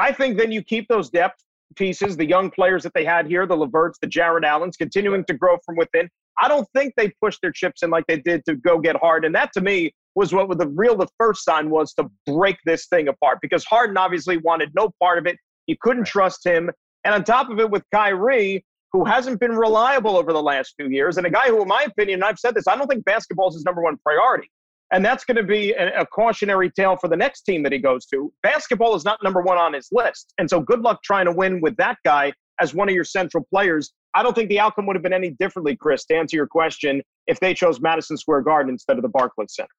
I 0.00 0.12
think 0.12 0.38
then 0.38 0.50
you 0.50 0.62
keep 0.62 0.88
those 0.88 1.10
depth 1.10 1.44
pieces, 1.76 2.16
the 2.16 2.26
young 2.26 2.50
players 2.50 2.82
that 2.84 2.94
they 2.94 3.04
had 3.04 3.26
here, 3.26 3.46
the 3.46 3.56
LeVerts, 3.56 3.94
the 4.00 4.06
Jarrett 4.06 4.44
Allens, 4.44 4.76
continuing 4.76 5.24
to 5.26 5.34
grow 5.34 5.58
from 5.64 5.76
within. 5.76 6.08
I 6.40 6.48
don't 6.48 6.66
think 6.74 6.94
they 6.96 7.12
pushed 7.22 7.40
their 7.42 7.52
chips 7.52 7.82
in 7.82 7.90
like 7.90 8.04
they 8.08 8.18
did 8.18 8.42
to 8.46 8.56
go 8.56 8.78
get 8.78 8.96
Harden. 8.96 9.26
And 9.26 9.34
that 9.34 9.52
to 9.52 9.60
me 9.60 9.92
was 10.14 10.32
what 10.32 10.56
the 10.58 10.68
real 10.68 10.96
the 10.96 11.06
first 11.18 11.44
sign 11.44 11.68
was 11.68 11.92
to 11.94 12.10
break 12.26 12.56
this 12.64 12.86
thing 12.86 13.08
apart 13.08 13.40
because 13.42 13.62
Harden 13.64 13.98
obviously 13.98 14.38
wanted 14.38 14.72
no 14.74 14.90
part 15.00 15.18
of 15.18 15.26
it. 15.26 15.36
You 15.66 15.76
couldn't 15.80 16.06
trust 16.06 16.46
him. 16.46 16.70
And 17.04 17.14
on 17.14 17.22
top 17.22 17.50
of 17.50 17.60
it, 17.60 17.70
with 17.70 17.84
Kyrie, 17.92 18.64
who 18.92 19.04
hasn't 19.04 19.38
been 19.38 19.52
reliable 19.52 20.16
over 20.16 20.32
the 20.32 20.42
last 20.42 20.74
few 20.80 20.88
years, 20.88 21.18
and 21.18 21.26
a 21.26 21.30
guy 21.30 21.48
who, 21.48 21.60
in 21.60 21.68
my 21.68 21.82
opinion, 21.82 22.22
I've 22.22 22.38
said 22.38 22.54
this, 22.54 22.66
I 22.66 22.74
don't 22.74 22.88
think 22.88 23.04
basketball 23.04 23.48
is 23.48 23.54
his 23.54 23.64
number 23.64 23.82
one 23.82 23.98
priority. 23.98 24.50
And 24.92 25.04
that's 25.04 25.24
going 25.24 25.36
to 25.36 25.44
be 25.44 25.72
a, 25.72 26.00
a, 26.00 26.06
cautionary 26.06 26.70
tale 26.70 26.96
for 26.96 27.08
the 27.08 27.16
next 27.16 27.42
team 27.42 27.62
that 27.62 27.72
he 27.72 27.78
goes 27.78 28.06
to. 28.06 28.32
Basketball 28.42 28.96
is 28.96 29.04
not 29.04 29.22
number 29.22 29.40
one 29.40 29.56
on 29.56 29.72
his 29.72 29.88
list. 29.92 30.34
And 30.38 30.50
so 30.50 30.60
good 30.60 30.80
luck 30.80 31.02
trying 31.04 31.26
to 31.26 31.32
win 31.32 31.60
with 31.60 31.76
that 31.76 31.98
guy 32.04 32.32
as 32.60 32.74
one 32.74 32.88
of 32.88 32.94
your 32.94 33.04
central 33.04 33.46
players. 33.50 33.92
I 34.14 34.22
don't 34.24 34.34
think 34.34 34.48
the 34.48 34.58
outcome 34.58 34.86
would 34.86 34.96
have 34.96 35.02
been 35.02 35.12
any 35.12 35.30
differently, 35.30 35.76
Chris, 35.76 36.04
to 36.06 36.16
answer 36.16 36.36
your 36.36 36.48
question, 36.48 37.02
if 37.28 37.38
they 37.38 37.54
chose 37.54 37.80
Madison 37.80 38.16
Square 38.16 38.42
Garden 38.42 38.72
instead 38.72 38.96
of 38.96 39.02
the 39.02 39.08
Barclays 39.08 39.54
Center. 39.54 39.70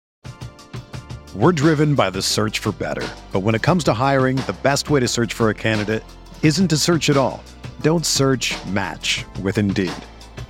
We're 1.36 1.52
driven 1.52 1.96
by 1.96 2.10
the 2.10 2.22
search 2.22 2.60
for 2.60 2.72
better. 2.72 3.08
But 3.32 3.42
when 3.42 3.56
it 3.56 3.62
comes 3.62 3.84
to 3.86 3.94
hiring, 3.94 4.38
the 4.38 4.56
best 4.64 4.90
way 4.90 5.02
to 5.02 5.08
search 5.08 5.34
for 5.34 5.50
a 5.50 5.54
candidate 5.54 6.04
isn't 6.44 6.70
to 6.70 6.78
search 6.78 7.10
at 7.10 7.18
all. 7.18 7.44
Don't 7.82 8.06
search 8.06 8.54
match 8.66 9.26
with 9.42 9.58
Indeed. 9.58 9.94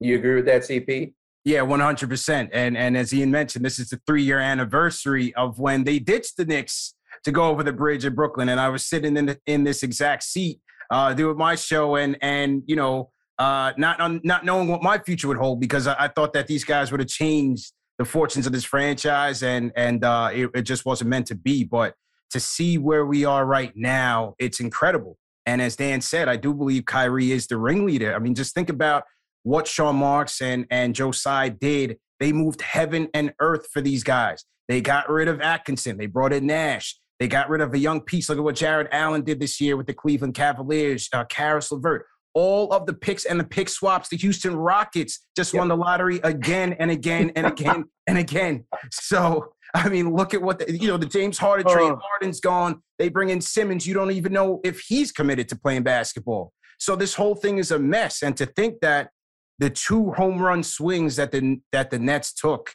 You 0.00 0.16
agree 0.16 0.34
with 0.34 0.46
that, 0.46 0.62
CP? 0.62 1.12
Yeah, 1.44 1.62
one 1.62 1.80
hundred 1.80 2.08
percent. 2.10 2.50
And 2.52 2.76
and 2.76 2.96
as 2.96 3.14
Ian 3.14 3.30
mentioned, 3.30 3.64
this 3.64 3.78
is 3.78 3.90
the 3.90 4.00
three 4.06 4.22
year 4.22 4.40
anniversary 4.40 5.34
of 5.34 5.58
when 5.58 5.84
they 5.84 5.98
ditched 5.98 6.36
the 6.36 6.44
Knicks 6.44 6.94
to 7.24 7.32
go 7.32 7.44
over 7.44 7.62
the 7.62 7.72
bridge 7.72 8.04
in 8.04 8.14
Brooklyn, 8.14 8.48
and 8.48 8.60
I 8.60 8.68
was 8.68 8.84
sitting 8.84 9.16
in 9.16 9.26
the, 9.26 9.38
in 9.46 9.64
this 9.64 9.82
exact 9.82 10.24
seat 10.24 10.60
uh, 10.90 11.14
doing 11.14 11.36
my 11.36 11.54
show, 11.54 11.96
and 11.96 12.16
and 12.20 12.62
you 12.66 12.76
know, 12.76 13.10
uh, 13.38 13.72
not 13.76 14.00
um, 14.00 14.20
not 14.24 14.44
knowing 14.44 14.68
what 14.68 14.82
my 14.82 14.98
future 14.98 15.28
would 15.28 15.36
hold 15.36 15.60
because 15.60 15.86
I, 15.86 15.96
I 15.98 16.08
thought 16.08 16.32
that 16.32 16.46
these 16.46 16.64
guys 16.64 16.90
would 16.90 17.00
have 17.00 17.08
changed 17.08 17.72
the 17.98 18.04
fortunes 18.04 18.46
of 18.46 18.52
this 18.52 18.64
franchise, 18.64 19.42
and 19.42 19.72
and 19.76 20.04
uh, 20.04 20.30
it, 20.32 20.50
it 20.54 20.62
just 20.62 20.84
wasn't 20.84 21.10
meant 21.10 21.26
to 21.28 21.34
be. 21.34 21.64
But 21.64 21.94
to 22.30 22.40
see 22.40 22.78
where 22.78 23.06
we 23.06 23.24
are 23.24 23.46
right 23.46 23.72
now, 23.76 24.34
it's 24.38 24.60
incredible. 24.60 25.16
And 25.46 25.62
as 25.62 25.76
Dan 25.76 26.00
said, 26.00 26.28
I 26.28 26.36
do 26.36 26.52
believe 26.52 26.86
Kyrie 26.86 27.30
is 27.30 27.46
the 27.46 27.56
ringleader. 27.56 28.14
I 28.14 28.18
mean, 28.18 28.34
just 28.34 28.52
think 28.52 28.68
about 28.68 29.04
what 29.46 29.68
Sean 29.68 29.94
Marks 29.94 30.42
and, 30.42 30.66
and 30.70 30.92
Joe 30.92 31.12
Tsai 31.12 31.50
did. 31.50 31.98
They 32.18 32.32
moved 32.32 32.62
heaven 32.62 33.08
and 33.14 33.32
earth 33.38 33.68
for 33.72 33.80
these 33.80 34.02
guys. 34.02 34.44
They 34.66 34.80
got 34.80 35.08
rid 35.08 35.28
of 35.28 35.40
Atkinson. 35.40 35.98
They 35.98 36.06
brought 36.06 36.32
in 36.32 36.46
Nash. 36.46 36.98
They 37.20 37.28
got 37.28 37.48
rid 37.48 37.60
of 37.60 37.72
a 37.72 37.78
young 37.78 38.00
piece. 38.00 38.28
Look 38.28 38.38
at 38.38 38.44
what 38.44 38.56
Jarrett 38.56 38.88
Allen 38.90 39.22
did 39.22 39.38
this 39.38 39.60
year 39.60 39.76
with 39.76 39.86
the 39.86 39.94
Cleveland 39.94 40.34
Cavaliers, 40.34 41.08
uh, 41.12 41.24
Caris 41.26 41.70
LeVert. 41.70 42.06
All 42.34 42.72
of 42.72 42.86
the 42.86 42.92
picks 42.92 43.24
and 43.24 43.38
the 43.38 43.44
pick 43.44 43.68
swaps, 43.68 44.08
the 44.08 44.16
Houston 44.16 44.56
Rockets 44.56 45.24
just 45.36 45.54
yep. 45.54 45.60
won 45.60 45.68
the 45.68 45.76
lottery 45.76 46.18
again 46.24 46.72
and 46.80 46.90
again 46.90 47.30
and 47.36 47.46
again 47.46 47.84
and 48.08 48.18
again. 48.18 48.64
So, 48.90 49.52
I 49.74 49.88
mean, 49.88 50.12
look 50.12 50.34
at 50.34 50.42
what, 50.42 50.58
the, 50.58 50.76
you 50.76 50.88
know, 50.88 50.96
the 50.96 51.06
James 51.06 51.38
Harden 51.38 51.72
trade. 51.72 51.92
Oh. 51.92 52.00
Harden's 52.02 52.40
gone. 52.40 52.82
They 52.98 53.10
bring 53.10 53.28
in 53.28 53.40
Simmons. 53.40 53.86
You 53.86 53.94
don't 53.94 54.10
even 54.10 54.32
know 54.32 54.60
if 54.64 54.80
he's 54.80 55.12
committed 55.12 55.48
to 55.50 55.56
playing 55.56 55.84
basketball. 55.84 56.52
So 56.78 56.96
this 56.96 57.14
whole 57.14 57.36
thing 57.36 57.58
is 57.58 57.70
a 57.70 57.78
mess. 57.78 58.22
And 58.22 58.36
to 58.38 58.44
think 58.44 58.80
that 58.80 59.10
the 59.58 59.70
two 59.70 60.12
home 60.12 60.38
run 60.38 60.62
swings 60.62 61.16
that 61.16 61.32
the 61.32 61.60
that 61.72 61.90
the 61.90 61.98
Nets 61.98 62.32
took 62.32 62.74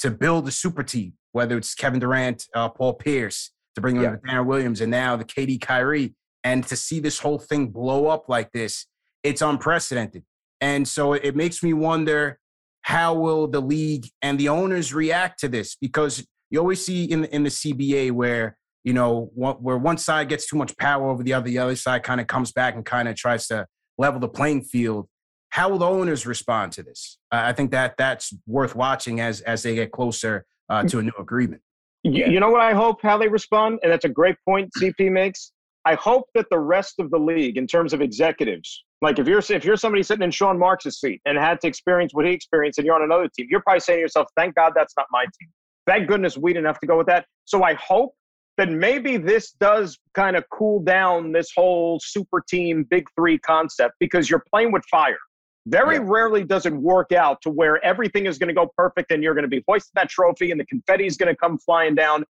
to 0.00 0.10
build 0.10 0.48
a 0.48 0.50
super 0.50 0.82
team, 0.82 1.14
whether 1.32 1.56
it's 1.56 1.74
Kevin 1.74 2.00
Durant, 2.00 2.46
uh, 2.54 2.68
Paul 2.68 2.94
Pierce, 2.94 3.50
to 3.74 3.80
bring 3.80 3.96
in 3.96 4.02
yeah. 4.02 4.16
Deron 4.26 4.46
Williams, 4.46 4.80
and 4.80 4.90
now 4.90 5.16
the 5.16 5.24
KD 5.24 5.60
Kyrie, 5.60 6.14
and 6.44 6.66
to 6.66 6.76
see 6.76 7.00
this 7.00 7.18
whole 7.18 7.38
thing 7.38 7.68
blow 7.68 8.08
up 8.08 8.28
like 8.28 8.50
this, 8.52 8.86
it's 9.22 9.42
unprecedented. 9.42 10.24
And 10.60 10.86
so 10.86 11.12
it 11.12 11.36
makes 11.36 11.62
me 11.62 11.72
wonder 11.72 12.38
how 12.82 13.14
will 13.14 13.46
the 13.46 13.60
league 13.60 14.06
and 14.22 14.38
the 14.38 14.48
owners 14.48 14.92
react 14.92 15.40
to 15.40 15.48
this? 15.48 15.76
Because 15.76 16.26
you 16.50 16.58
always 16.58 16.84
see 16.84 17.04
in 17.04 17.24
in 17.26 17.42
the 17.42 17.50
CBA 17.50 18.12
where 18.12 18.56
you 18.84 18.92
know 18.92 19.30
where 19.34 19.78
one 19.78 19.98
side 19.98 20.28
gets 20.28 20.46
too 20.48 20.56
much 20.56 20.76
power 20.76 21.10
over 21.10 21.22
the 21.22 21.34
other, 21.34 21.46
the 21.46 21.58
other 21.58 21.76
side 21.76 22.02
kind 22.02 22.20
of 22.20 22.26
comes 22.26 22.52
back 22.52 22.74
and 22.74 22.84
kind 22.84 23.08
of 23.08 23.16
tries 23.16 23.46
to 23.48 23.66
level 23.98 24.18
the 24.18 24.28
playing 24.28 24.62
field 24.62 25.08
how 25.52 25.68
will 25.68 25.78
the 25.78 25.86
owners 25.86 26.24
respond 26.24 26.72
to 26.72 26.82
this? 26.82 27.18
Uh, 27.30 27.42
I 27.44 27.52
think 27.52 27.72
that 27.72 27.98
that's 27.98 28.34
worth 28.46 28.74
watching 28.74 29.20
as 29.20 29.42
as 29.42 29.62
they 29.62 29.74
get 29.74 29.92
closer 29.92 30.46
uh, 30.70 30.82
to 30.84 30.98
a 30.98 31.02
new 31.02 31.12
agreement. 31.18 31.60
You, 32.04 32.24
you 32.24 32.40
know 32.40 32.50
what 32.50 32.62
I 32.62 32.72
hope 32.72 33.02
how 33.02 33.18
they 33.18 33.28
respond, 33.28 33.78
and 33.82 33.92
that's 33.92 34.06
a 34.06 34.08
great 34.08 34.36
point 34.46 34.70
CP 34.80 35.12
makes. 35.12 35.52
I 35.84 35.94
hope 35.94 36.24
that 36.34 36.46
the 36.50 36.58
rest 36.58 36.94
of 36.98 37.10
the 37.10 37.18
league, 37.18 37.58
in 37.58 37.66
terms 37.66 37.92
of 37.92 38.00
executives, 38.00 38.82
like 39.02 39.18
if 39.18 39.28
you're 39.28 39.42
if 39.50 39.62
you're 39.62 39.76
somebody 39.76 40.02
sitting 40.02 40.24
in 40.24 40.30
Sean 40.30 40.58
Marks' 40.58 40.98
seat 40.98 41.20
and 41.26 41.36
had 41.36 41.60
to 41.60 41.66
experience 41.66 42.14
what 42.14 42.24
he 42.24 42.32
experienced, 42.32 42.78
and 42.78 42.86
you're 42.86 42.96
on 42.96 43.02
another 43.02 43.28
team, 43.28 43.46
you're 43.50 43.60
probably 43.60 43.80
saying 43.80 43.98
to 43.98 44.00
yourself, 44.00 44.28
"Thank 44.38 44.54
God 44.54 44.72
that's 44.74 44.94
not 44.96 45.06
my 45.12 45.24
team. 45.38 45.50
Thank 45.86 46.08
goodness 46.08 46.38
we 46.38 46.54
didn't 46.54 46.66
have 46.66 46.80
to 46.80 46.86
go 46.86 46.96
with 46.96 47.08
that." 47.08 47.26
So 47.44 47.62
I 47.62 47.74
hope 47.74 48.14
that 48.56 48.70
maybe 48.70 49.18
this 49.18 49.52
does 49.60 49.98
kind 50.14 50.34
of 50.34 50.44
cool 50.50 50.80
down 50.80 51.32
this 51.32 51.50
whole 51.54 52.00
super 52.02 52.42
team 52.48 52.86
big 52.88 53.06
three 53.16 53.36
concept 53.36 53.96
because 54.00 54.30
you're 54.30 54.44
playing 54.50 54.72
with 54.72 54.82
fire. 54.90 55.18
Very 55.66 55.96
yeah. 55.96 56.02
rarely 56.04 56.44
does 56.44 56.66
it 56.66 56.72
work 56.72 57.12
out 57.12 57.40
to 57.42 57.50
where 57.50 57.82
everything 57.84 58.26
is 58.26 58.38
going 58.38 58.48
to 58.48 58.54
go 58.54 58.70
perfect 58.76 59.12
and 59.12 59.22
you're 59.22 59.34
going 59.34 59.44
to 59.44 59.48
be 59.48 59.62
hoisting 59.68 59.92
that 59.94 60.08
trophy 60.08 60.50
and 60.50 60.60
the 60.60 60.66
confetti 60.66 61.06
is 61.06 61.16
going 61.16 61.28
to 61.32 61.36
come 61.36 61.58
flying 61.58 61.94
down. 61.94 62.24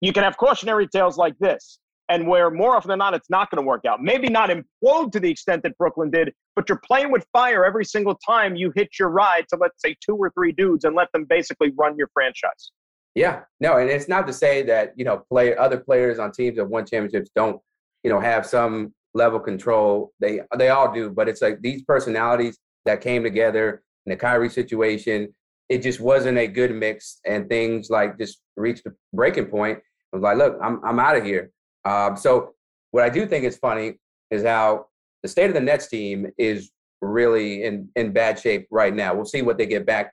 You 0.00 0.12
can 0.12 0.22
have 0.22 0.36
cautionary 0.36 0.86
tales 0.86 1.18
like 1.18 1.36
this 1.38 1.78
and 2.08 2.26
where 2.26 2.50
more 2.50 2.76
often 2.76 2.88
than 2.88 2.98
not 2.98 3.14
it's 3.14 3.30
not 3.30 3.50
going 3.50 3.62
to 3.62 3.66
work 3.66 3.84
out. 3.84 4.02
Maybe 4.02 4.28
not 4.28 4.50
implode 4.50 5.12
to 5.12 5.20
the 5.20 5.30
extent 5.30 5.62
that 5.62 5.78
Brooklyn 5.78 6.10
did, 6.10 6.32
but 6.56 6.68
you're 6.68 6.80
playing 6.84 7.12
with 7.12 7.24
fire 7.32 7.64
every 7.64 7.84
single 7.84 8.16
time 8.26 8.56
you 8.56 8.72
hit 8.74 8.90
your 8.98 9.08
ride 9.08 9.46
to 9.50 9.56
let's 9.60 9.80
say 9.80 9.96
two 10.04 10.16
or 10.16 10.30
three 10.30 10.52
dudes 10.52 10.84
and 10.84 10.94
let 10.94 11.10
them 11.12 11.24
basically 11.24 11.72
run 11.78 11.96
your 11.96 12.10
franchise. 12.12 12.72
Yeah, 13.14 13.40
no, 13.58 13.78
and 13.78 13.90
it's 13.90 14.08
not 14.08 14.26
to 14.26 14.32
say 14.32 14.62
that 14.64 14.92
you 14.96 15.04
know 15.04 15.24
play 15.30 15.56
other 15.56 15.78
players 15.78 16.18
on 16.18 16.32
teams 16.32 16.56
that 16.56 16.64
won 16.64 16.84
championships 16.84 17.30
don't 17.34 17.60
you 18.04 18.10
know 18.10 18.20
have 18.20 18.46
some 18.46 18.92
level 19.14 19.40
control. 19.40 20.12
They 20.20 20.40
they 20.56 20.68
all 20.68 20.92
do, 20.92 21.10
but 21.10 21.28
it's 21.28 21.42
like 21.42 21.60
these 21.60 21.82
personalities 21.82 22.58
that 22.84 23.00
came 23.00 23.22
together 23.22 23.82
in 24.06 24.10
the 24.10 24.16
Kyrie 24.16 24.48
situation. 24.48 25.34
It 25.68 25.82
just 25.82 26.00
wasn't 26.00 26.38
a 26.38 26.46
good 26.46 26.74
mix, 26.74 27.20
and 27.26 27.48
things 27.48 27.90
like 27.90 28.18
just 28.18 28.40
reached 28.56 28.86
a 28.86 28.92
breaking 29.12 29.46
point. 29.46 29.78
I 30.12 30.16
was 30.16 30.22
like, 30.22 30.36
look, 30.36 30.58
I'm 30.62 30.80
I'm 30.84 30.98
out 30.98 31.16
of 31.16 31.24
here. 31.24 31.50
Um, 31.84 32.16
so 32.16 32.54
what 32.90 33.04
I 33.04 33.08
do 33.08 33.26
think 33.26 33.44
is 33.44 33.56
funny 33.56 33.98
is 34.30 34.42
how 34.44 34.86
the 35.22 35.28
state 35.28 35.48
of 35.48 35.54
the 35.54 35.60
Nets 35.60 35.88
team 35.88 36.26
is 36.38 36.70
really 37.00 37.64
in 37.64 37.88
in 37.96 38.12
bad 38.12 38.38
shape 38.38 38.66
right 38.70 38.94
now. 38.94 39.14
We'll 39.14 39.24
see 39.24 39.42
what 39.42 39.58
they 39.58 39.66
get 39.66 39.86
back 39.86 40.12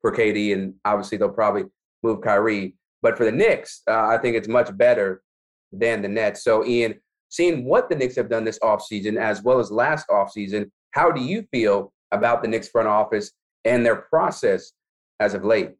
for 0.00 0.12
KD, 0.12 0.54
and 0.54 0.74
obviously 0.84 1.18
they'll 1.18 1.28
probably 1.30 1.64
move 2.02 2.20
Kyrie. 2.20 2.74
But 3.02 3.16
for 3.16 3.24
the 3.24 3.32
Knicks, 3.32 3.82
uh, 3.88 4.06
I 4.06 4.18
think 4.18 4.36
it's 4.36 4.48
much 4.48 4.76
better 4.76 5.22
than 5.72 6.02
the 6.02 6.08
Nets. 6.08 6.42
So 6.42 6.64
Ian, 6.64 6.94
seeing 7.28 7.64
what 7.64 7.88
the 7.88 7.96
Knicks 7.96 8.16
have 8.16 8.28
done 8.28 8.44
this 8.44 8.58
offseason 8.60 9.16
as 9.16 9.42
well 9.42 9.58
as 9.58 9.70
last 9.70 10.06
offseason, 10.08 10.70
how 10.92 11.10
do 11.10 11.20
you 11.20 11.46
feel 11.52 11.92
about 12.12 12.42
the 12.42 12.48
Knicks 12.48 12.68
front 12.68 12.88
office 12.88 13.32
and 13.64 13.84
their 13.84 13.96
process 13.96 14.72
as 15.20 15.34
of 15.34 15.44
late? 15.44 15.72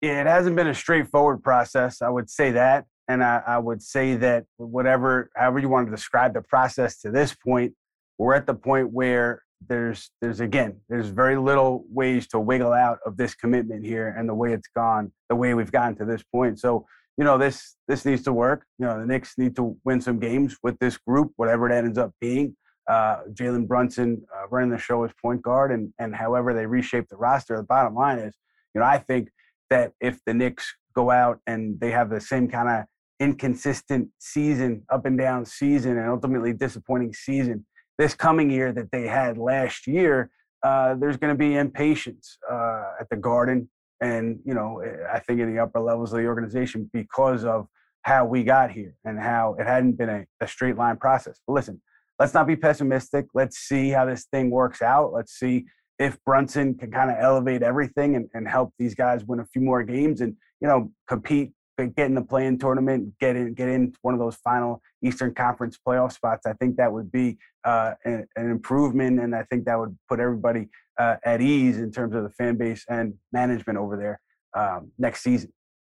Yeah, 0.00 0.20
it 0.20 0.26
hasn't 0.26 0.56
been 0.56 0.68
a 0.68 0.74
straightforward 0.74 1.42
process. 1.42 2.02
I 2.02 2.08
would 2.08 2.30
say 2.30 2.52
that. 2.52 2.86
And 3.08 3.24
I, 3.24 3.42
I, 3.46 3.58
would 3.58 3.82
say 3.82 4.16
that 4.16 4.44
whatever, 4.58 5.30
however 5.34 5.58
you 5.60 5.70
want 5.70 5.86
to 5.86 5.90
describe 5.90 6.34
the 6.34 6.42
process 6.42 7.00
to 7.00 7.10
this 7.10 7.34
point, 7.34 7.72
we're 8.18 8.34
at 8.34 8.46
the 8.46 8.54
point 8.54 8.92
where 8.92 9.42
there's, 9.66 10.10
there's 10.20 10.40
again, 10.40 10.76
there's 10.90 11.08
very 11.08 11.38
little 11.38 11.84
ways 11.88 12.28
to 12.28 12.38
wiggle 12.38 12.72
out 12.72 12.98
of 13.06 13.16
this 13.16 13.34
commitment 13.34 13.84
here 13.84 14.14
and 14.16 14.28
the 14.28 14.34
way 14.34 14.52
it's 14.52 14.68
gone, 14.76 15.10
the 15.30 15.36
way 15.36 15.54
we've 15.54 15.72
gotten 15.72 15.96
to 15.96 16.04
this 16.04 16.22
point. 16.22 16.60
So, 16.60 16.86
you 17.18 17.24
know, 17.24 17.36
this, 17.36 17.76
this 17.88 18.04
needs 18.04 18.22
to 18.22 18.32
work. 18.32 18.64
You 18.78 18.86
know, 18.86 19.00
the 19.00 19.06
Knicks 19.06 19.36
need 19.36 19.56
to 19.56 19.76
win 19.84 20.00
some 20.00 20.20
games 20.20 20.56
with 20.62 20.78
this 20.78 20.96
group, 20.96 21.32
whatever 21.36 21.68
it 21.68 21.74
ends 21.74 21.98
up 21.98 22.12
being. 22.20 22.56
Uh, 22.88 23.24
Jalen 23.32 23.66
Brunson 23.66 24.22
uh, 24.34 24.48
running 24.48 24.70
the 24.70 24.78
show 24.78 25.04
as 25.04 25.10
point 25.20 25.42
guard, 25.42 25.72
and 25.72 25.92
and 25.98 26.16
however 26.16 26.54
they 26.54 26.64
reshape 26.64 27.08
the 27.08 27.16
roster. 27.16 27.56
The 27.56 27.64
bottom 27.64 27.94
line 27.94 28.18
is, 28.18 28.34
you 28.74 28.80
know, 28.80 28.86
I 28.86 28.96
think 28.96 29.28
that 29.68 29.92
if 30.00 30.20
the 30.24 30.32
Knicks 30.32 30.72
go 30.94 31.10
out 31.10 31.40
and 31.46 31.78
they 31.80 31.90
have 31.90 32.08
the 32.08 32.20
same 32.20 32.48
kind 32.48 32.68
of 32.68 32.84
inconsistent 33.20 34.08
season, 34.18 34.84
up 34.90 35.04
and 35.04 35.18
down 35.18 35.44
season, 35.44 35.98
and 35.98 36.08
ultimately 36.08 36.54
disappointing 36.54 37.12
season 37.12 37.66
this 37.98 38.14
coming 38.14 38.48
year 38.48 38.72
that 38.72 38.90
they 38.92 39.06
had 39.06 39.36
last 39.36 39.86
year, 39.86 40.30
uh, 40.62 40.94
there's 40.94 41.16
going 41.16 41.34
to 41.34 41.38
be 41.38 41.56
impatience 41.56 42.38
uh, 42.50 42.92
at 43.00 43.08
the 43.10 43.16
Garden, 43.16 43.68
and 44.00 44.38
you 44.44 44.54
know, 44.54 44.80
eh, 44.80 44.96
I 45.12 45.18
think 45.20 45.40
in 45.40 45.52
the 45.52 45.60
upper 45.60 45.80
levels 45.80 46.12
of 46.12 46.18
the 46.18 46.26
organization 46.26 46.88
because 46.92 47.44
of 47.44 47.66
how 48.02 48.24
we 48.24 48.44
got 48.44 48.70
here 48.70 48.94
and 49.04 49.18
how 49.18 49.56
it 49.58 49.66
hadn't 49.66 49.98
been 49.98 50.08
a, 50.08 50.24
a 50.40 50.48
straight 50.48 50.76
line 50.76 50.96
process. 50.96 51.40
But 51.46 51.54
listen, 51.54 51.80
let's 52.18 52.34
not 52.34 52.46
be 52.46 52.56
pessimistic. 52.56 53.26
Let's 53.34 53.58
see 53.58 53.90
how 53.90 54.06
this 54.06 54.26
thing 54.32 54.50
works 54.50 54.82
out. 54.82 55.12
Let's 55.12 55.38
see 55.38 55.66
if 55.98 56.22
Brunson 56.24 56.74
can 56.74 56.90
kind 56.90 57.10
of 57.10 57.16
elevate 57.20 57.62
everything 57.62 58.16
and, 58.16 58.28
and 58.32 58.48
help 58.48 58.72
these 58.78 58.94
guys 58.94 59.24
win 59.24 59.40
a 59.40 59.46
few 59.46 59.62
more 59.62 59.82
games 59.82 60.20
and 60.20 60.34
you 60.60 60.68
know 60.68 60.90
compete 61.06 61.52
get 61.86 62.06
in 62.06 62.14
the 62.14 62.22
play-in 62.22 62.58
tournament, 62.58 63.14
get 63.20 63.36
in, 63.36 63.54
get 63.54 63.68
in 63.68 63.94
one 64.02 64.14
of 64.14 64.20
those 64.20 64.36
final 64.36 64.82
Eastern 65.02 65.34
Conference 65.34 65.78
playoff 65.86 66.12
spots. 66.12 66.46
I 66.46 66.52
think 66.54 66.76
that 66.76 66.92
would 66.92 67.10
be 67.12 67.38
uh, 67.64 67.94
an, 68.04 68.26
an, 68.36 68.50
improvement, 68.50 69.20
and 69.20 69.34
I 69.34 69.44
think 69.44 69.64
that 69.66 69.78
would 69.78 69.96
put 70.08 70.20
everybody 70.20 70.68
uh, 70.98 71.16
at 71.24 71.40
ease 71.40 71.78
in 71.78 71.92
terms 71.92 72.14
of 72.14 72.24
the 72.24 72.30
fan 72.30 72.56
base 72.56 72.84
and 72.88 73.14
management 73.32 73.78
over 73.78 73.96
there 73.96 74.20
um, 74.54 74.90
next 74.98 75.22
season. 75.22 75.52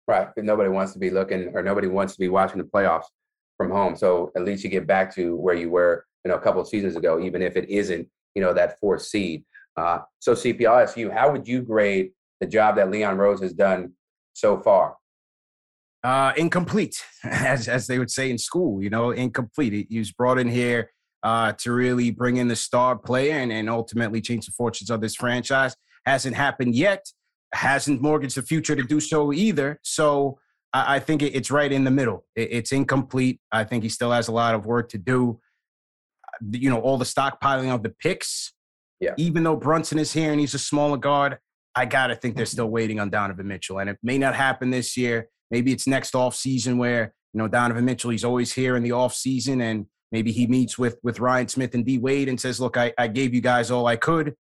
Right, 0.06 0.28
nobody 0.36 0.68
wants 0.68 0.92
to 0.92 0.98
be 0.98 1.10
looking, 1.10 1.50
or 1.54 1.62
nobody 1.62 1.88
wants 1.88 2.14
to 2.14 2.20
be 2.20 2.28
watching 2.28 2.58
the 2.58 2.64
playoffs 2.64 3.06
from 3.56 3.70
home. 3.70 3.96
So 3.96 4.32
at 4.36 4.44
least 4.44 4.64
you 4.64 4.70
get 4.70 4.86
back 4.86 5.14
to 5.14 5.36
where 5.36 5.54
you 5.54 5.70
were, 5.70 6.06
you 6.24 6.30
know, 6.30 6.36
a 6.36 6.40
couple 6.40 6.60
of 6.60 6.68
seasons 6.68 6.96
ago, 6.96 7.20
even 7.20 7.42
if 7.42 7.56
it 7.56 7.68
isn't, 7.68 8.08
you 8.34 8.42
know, 8.42 8.52
that 8.52 8.78
fourth 8.78 9.02
seed. 9.02 9.44
Uh, 9.76 10.00
so 10.18 10.34
CP, 10.34 10.66
I'll 10.66 10.80
ask 10.80 10.96
you, 10.96 11.10
how 11.10 11.30
would 11.32 11.46
you 11.46 11.62
grade 11.62 12.10
the 12.40 12.46
job 12.46 12.76
that 12.76 12.90
Leon 12.90 13.18
Rose 13.18 13.40
has 13.40 13.52
done 13.52 13.92
so 14.32 14.60
far? 14.60 14.96
Uh, 16.04 16.32
incomplete, 16.36 17.02
as 17.24 17.68
as 17.68 17.86
they 17.86 17.98
would 17.98 18.10
say 18.10 18.30
in 18.30 18.38
school. 18.38 18.82
You 18.82 18.90
know, 18.90 19.10
incomplete. 19.10 19.86
He 19.88 19.98
was 19.98 20.12
brought 20.12 20.38
in 20.38 20.48
here 20.48 20.90
uh, 21.22 21.52
to 21.58 21.72
really 21.72 22.10
bring 22.10 22.36
in 22.36 22.48
the 22.48 22.56
star 22.56 22.96
player 22.96 23.34
and, 23.34 23.52
and 23.52 23.70
ultimately 23.70 24.20
change 24.20 24.46
the 24.46 24.52
fortunes 24.52 24.90
of 24.90 25.00
this 25.00 25.14
franchise. 25.14 25.76
Hasn't 26.06 26.36
happened 26.36 26.74
yet. 26.74 27.06
Hasn't 27.54 28.02
mortgaged 28.02 28.36
the 28.36 28.42
future 28.42 28.74
to 28.74 28.82
do 28.82 28.98
so 28.98 29.32
either. 29.32 29.78
So 29.82 30.38
I, 30.72 30.96
I 30.96 30.98
think 30.98 31.22
it, 31.22 31.34
it's 31.34 31.50
right 31.50 31.70
in 31.70 31.84
the 31.84 31.90
middle. 31.90 32.24
It, 32.34 32.48
it's 32.50 32.72
incomplete. 32.72 33.40
I 33.52 33.64
think 33.64 33.82
he 33.82 33.88
still 33.88 34.10
has 34.10 34.28
a 34.28 34.32
lot 34.32 34.54
of 34.54 34.66
work 34.66 34.88
to 34.90 34.98
do. 34.98 35.40
You 36.50 36.70
know, 36.70 36.80
all 36.80 36.98
the 36.98 37.04
stockpiling 37.04 37.72
of 37.72 37.82
the 37.82 37.90
picks. 37.90 38.52
Yeah. 38.98 39.14
Even 39.16 39.42
though 39.42 39.56
Brunson 39.56 39.98
is 39.98 40.12
here 40.12 40.30
and 40.30 40.40
he's 40.40 40.54
a 40.54 40.58
smaller 40.58 40.96
guard, 40.96 41.38
I 41.74 41.86
gotta 41.86 42.14
think 42.14 42.36
they're 42.36 42.46
still 42.46 42.68
waiting 42.68 43.00
on 43.00 43.10
Donovan 43.10 43.48
Mitchell, 43.48 43.78
and 43.78 43.90
it 43.90 43.98
may 44.02 44.18
not 44.18 44.34
happen 44.34 44.70
this 44.70 44.96
year. 44.96 45.28
Maybe 45.52 45.70
it's 45.70 45.86
next 45.86 46.16
off 46.16 46.34
season 46.34 46.78
where 46.78 47.14
you 47.32 47.38
know 47.38 47.46
Donovan 47.46 47.84
Mitchell 47.84 48.10
he's 48.10 48.24
always 48.24 48.52
here 48.52 48.74
in 48.74 48.82
the 48.82 48.92
off 48.92 49.14
season 49.14 49.60
and 49.60 49.86
maybe 50.10 50.32
he 50.32 50.46
meets 50.46 50.78
with 50.78 50.98
with 51.02 51.20
Ryan 51.20 51.46
Smith 51.46 51.74
and 51.74 51.84
D 51.84 51.98
Wade 51.98 52.28
and 52.28 52.40
says, 52.40 52.58
"Look, 52.58 52.76
I, 52.76 52.92
I 52.98 53.06
gave 53.06 53.34
you 53.34 53.42
guys 53.42 53.70
all 53.70 53.86
I 53.86 53.96
could. 53.96 54.34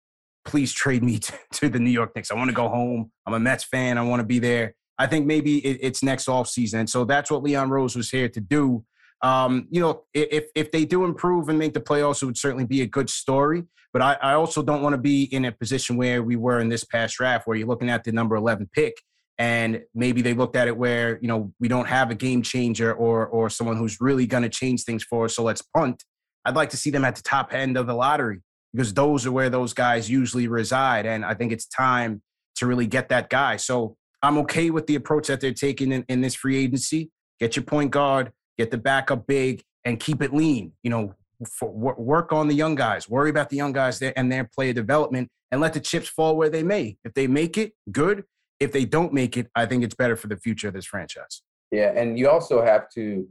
Please 0.45 0.71
trade 0.71 1.03
me 1.03 1.17
to, 1.19 1.33
to 1.53 1.69
the 1.69 1.79
New 1.79 1.89
York 1.89 2.15
Knicks. 2.15 2.31
I 2.31 2.35
want 2.35 2.49
to 2.49 2.55
go 2.55 2.69
home. 2.69 3.11
I'm 3.25 3.33
a 3.33 3.39
Mets 3.39 3.65
fan. 3.65 3.97
I 3.97 4.03
want 4.03 4.21
to 4.21 4.25
be 4.25 4.39
there." 4.39 4.75
I 4.99 5.07
think 5.07 5.25
maybe 5.25 5.65
it, 5.65 5.79
it's 5.81 6.03
next 6.03 6.27
off 6.27 6.49
season, 6.49 6.81
and 6.81 6.89
so 6.89 7.05
that's 7.05 7.31
what 7.31 7.41
Leon 7.41 7.69
Rose 7.69 7.95
was 7.95 8.09
here 8.11 8.27
to 8.29 8.41
do. 8.41 8.83
Um, 9.21 9.67
you 9.71 9.81
know, 9.81 10.03
if 10.13 10.47
if 10.55 10.71
they 10.71 10.85
do 10.85 11.05
improve 11.05 11.49
and 11.49 11.57
make 11.57 11.73
the 11.73 11.81
playoffs, 11.81 12.21
it 12.21 12.25
would 12.25 12.37
certainly 12.37 12.65
be 12.65 12.81
a 12.81 12.87
good 12.87 13.09
story. 13.09 13.63
But 13.93 14.01
I, 14.03 14.17
I 14.21 14.33
also 14.33 14.61
don't 14.61 14.83
want 14.83 14.93
to 14.93 15.01
be 15.01 15.23
in 15.23 15.45
a 15.45 15.51
position 15.51 15.97
where 15.97 16.21
we 16.21 16.35
were 16.35 16.59
in 16.59 16.69
this 16.69 16.83
past 16.83 17.15
draft, 17.15 17.47
where 17.47 17.57
you're 17.57 17.67
looking 17.67 17.89
at 17.89 18.03
the 18.03 18.11
number 18.11 18.35
11 18.35 18.69
pick 18.71 19.01
and 19.39 19.81
maybe 19.95 20.21
they 20.21 20.33
looked 20.33 20.57
at 20.57 20.67
it 20.67 20.77
where 20.77 21.17
you 21.21 21.27
know 21.27 21.51
we 21.59 21.67
don't 21.67 21.87
have 21.87 22.11
a 22.11 22.15
game 22.15 22.41
changer 22.43 22.93
or 22.93 23.25
or 23.27 23.49
someone 23.49 23.77
who's 23.77 23.99
really 23.99 24.27
going 24.27 24.43
to 24.43 24.49
change 24.49 24.83
things 24.83 25.03
for 25.03 25.25
us 25.25 25.35
so 25.35 25.43
let's 25.43 25.63
punt. 25.75 26.03
I'd 26.45 26.55
like 26.55 26.69
to 26.71 26.77
see 26.77 26.89
them 26.89 27.05
at 27.05 27.15
the 27.15 27.21
top 27.21 27.53
end 27.53 27.77
of 27.77 27.87
the 27.87 27.93
lottery 27.93 28.41
because 28.73 28.93
those 28.93 29.25
are 29.25 29.31
where 29.31 29.49
those 29.49 29.73
guys 29.73 30.09
usually 30.09 30.47
reside 30.47 31.05
and 31.05 31.25
i 31.25 31.33
think 31.33 31.51
it's 31.51 31.65
time 31.65 32.21
to 32.57 32.67
really 32.67 32.85
get 32.85 33.09
that 33.09 33.29
guy. 33.29 33.55
So 33.55 33.95
i'm 34.21 34.37
okay 34.39 34.69
with 34.69 34.85
the 34.85 34.95
approach 34.95 35.27
that 35.27 35.41
they're 35.41 35.53
taking 35.53 35.91
in, 35.91 36.05
in 36.09 36.21
this 36.21 36.35
free 36.35 36.57
agency. 36.57 37.09
Get 37.39 37.55
your 37.55 37.63
point 37.63 37.91
guard 37.91 38.31
get 38.57 38.71
the 38.71 38.77
backup 38.77 39.25
big 39.25 39.63
and 39.85 39.99
keep 39.99 40.21
it 40.21 40.33
lean. 40.33 40.73
You 40.83 40.91
know 40.91 41.15
for, 41.57 41.71
work 41.71 42.33
on 42.33 42.49
the 42.49 42.53
young 42.53 42.75
guys. 42.75 43.09
Worry 43.09 43.29
about 43.29 43.49
the 43.49 43.55
young 43.55 43.71
guys 43.71 43.99
there 43.99 44.13
and 44.17 44.29
their 44.29 44.43
player 44.43 44.73
development 44.73 45.29
and 45.51 45.61
let 45.61 45.73
the 45.73 45.79
chips 45.79 46.09
fall 46.09 46.35
where 46.35 46.49
they 46.49 46.63
may. 46.63 46.97
If 47.05 47.13
they 47.13 47.27
make 47.27 47.57
it 47.57 47.71
good 47.91 48.25
if 48.59 48.71
they 48.71 48.85
don't 48.85 49.13
make 49.13 49.37
it, 49.37 49.49
I 49.55 49.65
think 49.65 49.83
it's 49.83 49.95
better 49.95 50.15
for 50.15 50.27
the 50.27 50.37
future 50.37 50.67
of 50.67 50.73
this 50.73 50.85
franchise. 50.85 51.41
Yeah, 51.71 51.93
and 51.95 52.17
you 52.17 52.29
also 52.29 52.63
have 52.63 52.89
to 52.95 53.27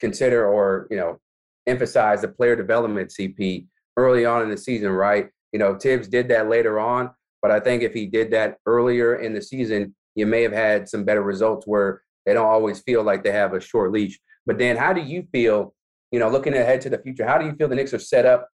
consider 0.00 0.46
or 0.46 0.86
you 0.90 0.96
know 0.96 1.18
emphasize 1.66 2.22
the 2.22 2.28
player 2.28 2.56
development 2.56 3.10
CP 3.10 3.66
early 3.96 4.24
on 4.24 4.42
in 4.42 4.50
the 4.50 4.56
season, 4.56 4.90
right? 4.90 5.28
You 5.52 5.58
know, 5.58 5.76
Thibs 5.76 6.08
did 6.08 6.28
that 6.28 6.48
later 6.48 6.80
on, 6.80 7.10
but 7.42 7.50
I 7.50 7.60
think 7.60 7.82
if 7.82 7.92
he 7.92 8.06
did 8.06 8.30
that 8.30 8.56
earlier 8.66 9.16
in 9.16 9.34
the 9.34 9.42
season, 9.42 9.94
you 10.14 10.26
may 10.26 10.42
have 10.42 10.52
had 10.52 10.88
some 10.88 11.04
better 11.04 11.22
results 11.22 11.66
where 11.66 12.02
they 12.24 12.34
don't 12.34 12.46
always 12.46 12.80
feel 12.80 13.02
like 13.02 13.24
they 13.24 13.32
have 13.32 13.52
a 13.52 13.60
short 13.60 13.92
leash. 13.92 14.18
But 14.46 14.58
Dan, 14.58 14.76
how 14.76 14.92
do 14.92 15.00
you 15.00 15.26
feel? 15.32 15.74
You 16.12 16.18
know, 16.18 16.28
looking 16.28 16.54
ahead 16.54 16.80
to 16.82 16.90
the 16.90 16.98
future, 16.98 17.24
how 17.24 17.38
do 17.38 17.46
you 17.46 17.52
feel 17.52 17.68
the 17.68 17.76
Knicks 17.76 17.94
are 17.94 17.98
set 18.00 18.26
up 18.26 18.48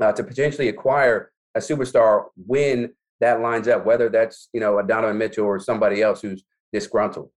uh, 0.00 0.12
to 0.12 0.22
potentially 0.22 0.68
acquire 0.68 1.32
a 1.54 1.60
superstar 1.60 2.24
when 2.46 2.92
that 3.20 3.40
lines 3.40 3.68
up, 3.68 3.84
whether 3.84 4.08
that's, 4.08 4.48
you 4.52 4.60
know, 4.60 4.78
a 4.78 4.82
Donovan 4.86 5.18
Mitchell 5.18 5.44
or 5.44 5.58
somebody 5.60 6.02
else 6.02 6.22
who's 6.22 6.42
disgruntled. 6.72 7.30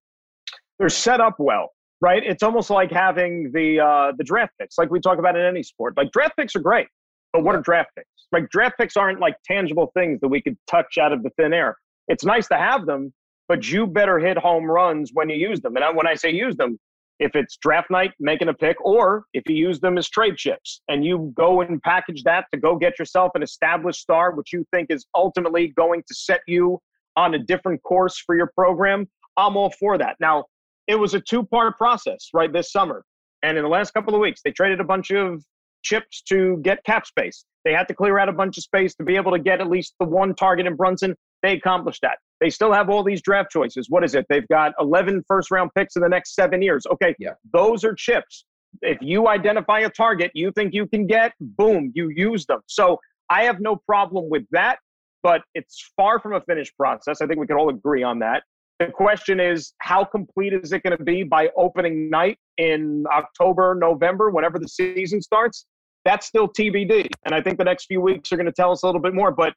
They're 0.80 0.90
set 0.90 1.20
up 1.22 1.36
well. 1.40 1.72
right? 2.04 2.22
It's 2.24 2.44
almost 2.44 2.70
like 2.70 2.92
having 2.92 3.50
the 3.54 3.80
uh, 3.80 4.12
the 4.18 4.26
draft 4.26 4.52
picks, 4.60 4.78
like 4.78 4.92
we 4.92 5.00
talk 5.00 5.20
about 5.20 5.38
in 5.38 5.46
any 5.46 5.64
sport. 5.64 5.96
Like 5.96 6.12
draft 6.12 6.36
picks 6.38 6.54
are 6.54 6.60
great, 6.60 6.88
but 7.32 7.44
what 7.44 7.56
are 7.56 7.62
draft 7.62 7.92
picks? 7.96 8.10
Like 8.34 8.50
draft 8.50 8.78
picks 8.78 8.98
aren't 8.98 9.22
like 9.22 9.36
tangible 9.46 9.90
things 9.96 10.20
that 10.20 10.28
we 10.28 10.42
could 10.42 10.58
touch 10.70 10.98
out 10.98 11.14
of 11.14 11.24
the 11.24 11.30
thin 11.38 11.54
air. 11.54 11.78
It's 12.10 12.26
nice 12.26 12.50
to 12.50 12.56
have 12.56 12.86
them, 12.86 13.14
but 13.48 13.72
you 13.72 13.88
better 13.88 14.20
hit 14.20 14.38
home 14.38 14.66
runs 14.66 15.12
when 15.14 15.30
you 15.30 15.38
use 15.38 15.62
them. 15.62 15.78
And 15.78 15.96
when 15.96 16.06
I 16.06 16.16
say 16.16 16.30
use 16.32 16.58
them, 16.58 16.78
if 17.24 17.36
it's 17.36 17.56
draft 17.56 17.90
night, 17.90 18.12
making 18.20 18.50
a 18.50 18.54
pick, 18.54 18.76
or 18.84 19.24
if 19.34 19.44
you 19.48 19.56
use 19.56 19.80
them 19.80 19.98
as 19.98 20.10
trade 20.10 20.36
chips 20.36 20.82
and 20.90 21.06
you 21.06 21.32
go 21.36 21.62
and 21.62 21.82
package 21.82 22.22
that 22.24 22.46
to 22.54 22.60
go 22.60 22.76
get 22.76 23.00
yourself 23.00 23.32
an 23.36 23.42
established 23.42 24.02
star, 24.02 24.32
which 24.36 24.52
you 24.52 24.66
think 24.72 24.88
is 24.90 25.06
ultimately 25.16 25.70
going 25.70 26.04
to 26.06 26.14
set 26.14 26.42
you 26.48 26.80
on 27.16 27.34
a 27.34 27.40
different 27.40 27.82
course 27.84 28.22
for 28.26 28.36
your 28.36 28.52
program, 28.56 29.08
I'm 29.38 29.56
all 29.56 29.72
for 29.80 29.98
that. 29.98 30.18
Now, 30.20 30.46
it 30.88 30.96
was 30.96 31.14
a 31.14 31.22
two 31.22 31.44
part 31.46 31.78
process, 31.78 32.28
right, 32.34 32.52
this 32.52 32.74
summer. 32.74 33.06
And 33.42 33.58
in 33.58 33.64
the 33.64 33.70
last 33.70 33.94
couple 33.94 34.14
of 34.14 34.20
weeks, 34.20 34.42
they 34.44 34.52
traded 34.52 34.82
a 34.82 34.84
bunch 34.84 35.12
of 35.12 35.42
chips 35.82 36.22
to 36.24 36.58
get 36.62 36.84
cap 36.84 37.06
space. 37.06 37.46
They 37.64 37.72
had 37.72 37.88
to 37.88 37.94
clear 37.94 38.20
out 38.20 38.28
a 38.28 38.34
bunch 38.34 38.58
of 38.58 38.64
space 38.64 38.96
to 38.96 39.04
be 39.04 39.16
able 39.16 39.32
to 39.32 39.40
get 39.40 39.62
at 39.62 39.70
least 39.70 39.96
the 40.00 40.06
one 40.06 40.36
target 40.36 40.68
in 40.68 40.76
Brunson. 40.76 41.16
They 41.44 41.54
accomplished 41.54 42.02
that. 42.02 42.18
They 42.40 42.50
still 42.50 42.74
have 42.74 42.90
all 42.90 43.04
these 43.04 43.22
draft 43.22 43.52
choices. 43.52 43.90
What 43.90 44.04
is 44.04 44.16
it? 44.16 44.26
They've 44.30 44.48
got 44.48 44.74
11 44.80 45.24
first 45.28 45.52
round 45.52 45.72
picks 45.76 45.96
in 45.96 46.02
the 46.02 46.10
next 46.10 46.34
seven 46.34 46.62
years. 46.62 46.88
Okay, 46.92 47.14
yeah. 47.20 47.34
those 47.52 47.84
are 47.84 47.94
chips. 47.94 48.46
If 48.82 48.98
you 49.02 49.28
identify 49.28 49.82
a 49.82 49.90
target 49.90 50.32
you 50.34 50.52
think 50.52 50.74
you 50.74 50.88
can 50.88 51.06
get, 51.06 51.34
boom, 51.40 51.92
you 51.94 52.10
use 52.10 52.46
them. 52.48 52.62
So 52.66 52.98
I 53.30 53.44
have 53.44 53.60
no 53.60 53.76
problem 53.76 54.30
with 54.30 54.44
that, 54.52 54.80
but 55.22 55.42
it's 55.54 55.92
far 55.96 56.20
from 56.20 56.34
a 56.34 56.42
finished 56.42 56.76
process. 56.78 57.22
I 57.22 57.28
think 57.28 57.40
we 57.40 57.46
can 57.46 57.56
all 57.56 57.70
agree 57.70 58.04
on 58.04 58.20
that. 58.20 58.44
The 58.80 58.88
question 58.88 59.40
is, 59.40 59.74
how 59.78 60.04
complete 60.04 60.54
is 60.54 60.72
it 60.74 60.82
going 60.84 60.98
to 60.98 61.04
be 61.04 61.24
by 61.24 61.50
opening 61.56 62.10
night 62.10 62.38
in 62.58 63.06
October, 63.14 63.76
November, 63.76 64.32
whenever 64.32 64.60
the 64.60 64.68
season 64.68 65.22
starts? 65.22 65.66
That's 66.04 66.28
still 66.28 66.48
TBD. 66.48 67.10
And 67.26 67.36
I 67.36 67.42
think 67.42 67.58
the 67.58 67.64
next 67.64 67.86
few 67.86 68.02
weeks 68.02 68.32
are 68.32 68.36
going 68.36 68.48
to 68.48 68.52
tell 68.52 68.72
us 68.72 68.84
a 68.84 68.86
little 68.86 69.00
bit 69.00 69.14
more. 69.14 69.32
But 69.32 69.54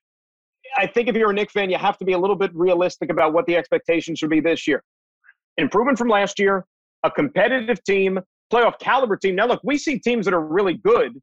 I 0.77 0.87
think 0.87 1.09
if 1.09 1.16
you're 1.16 1.31
a 1.31 1.35
Knick 1.35 1.51
fan, 1.51 1.70
you 1.70 1.79
have 1.79 1.97
to 1.99 2.05
be 2.05 2.12
a 2.12 2.18
little 2.18 2.37
bit 2.37 2.51
realistic 2.55 3.11
about 3.11 3.33
what 3.33 3.47
the 3.47 3.57
expectations 3.57 4.18
should 4.18 4.31
be 4.31 4.41
this 4.41 4.66
year. 4.66 4.83
Improvement 5.57 5.97
from 5.97 6.09
last 6.09 6.39
year, 6.39 6.64
a 7.03 7.11
competitive 7.11 7.83
team, 7.85 8.20
playoff 8.53 8.79
caliber 8.79 9.16
team. 9.16 9.37
Now, 9.37 9.47
look, 9.47 9.61
we 9.64 9.79
see 9.79 9.99
teams 9.99 10.27
that 10.27 10.35
are 10.35 10.45
really 10.45 10.74
good 10.74 11.20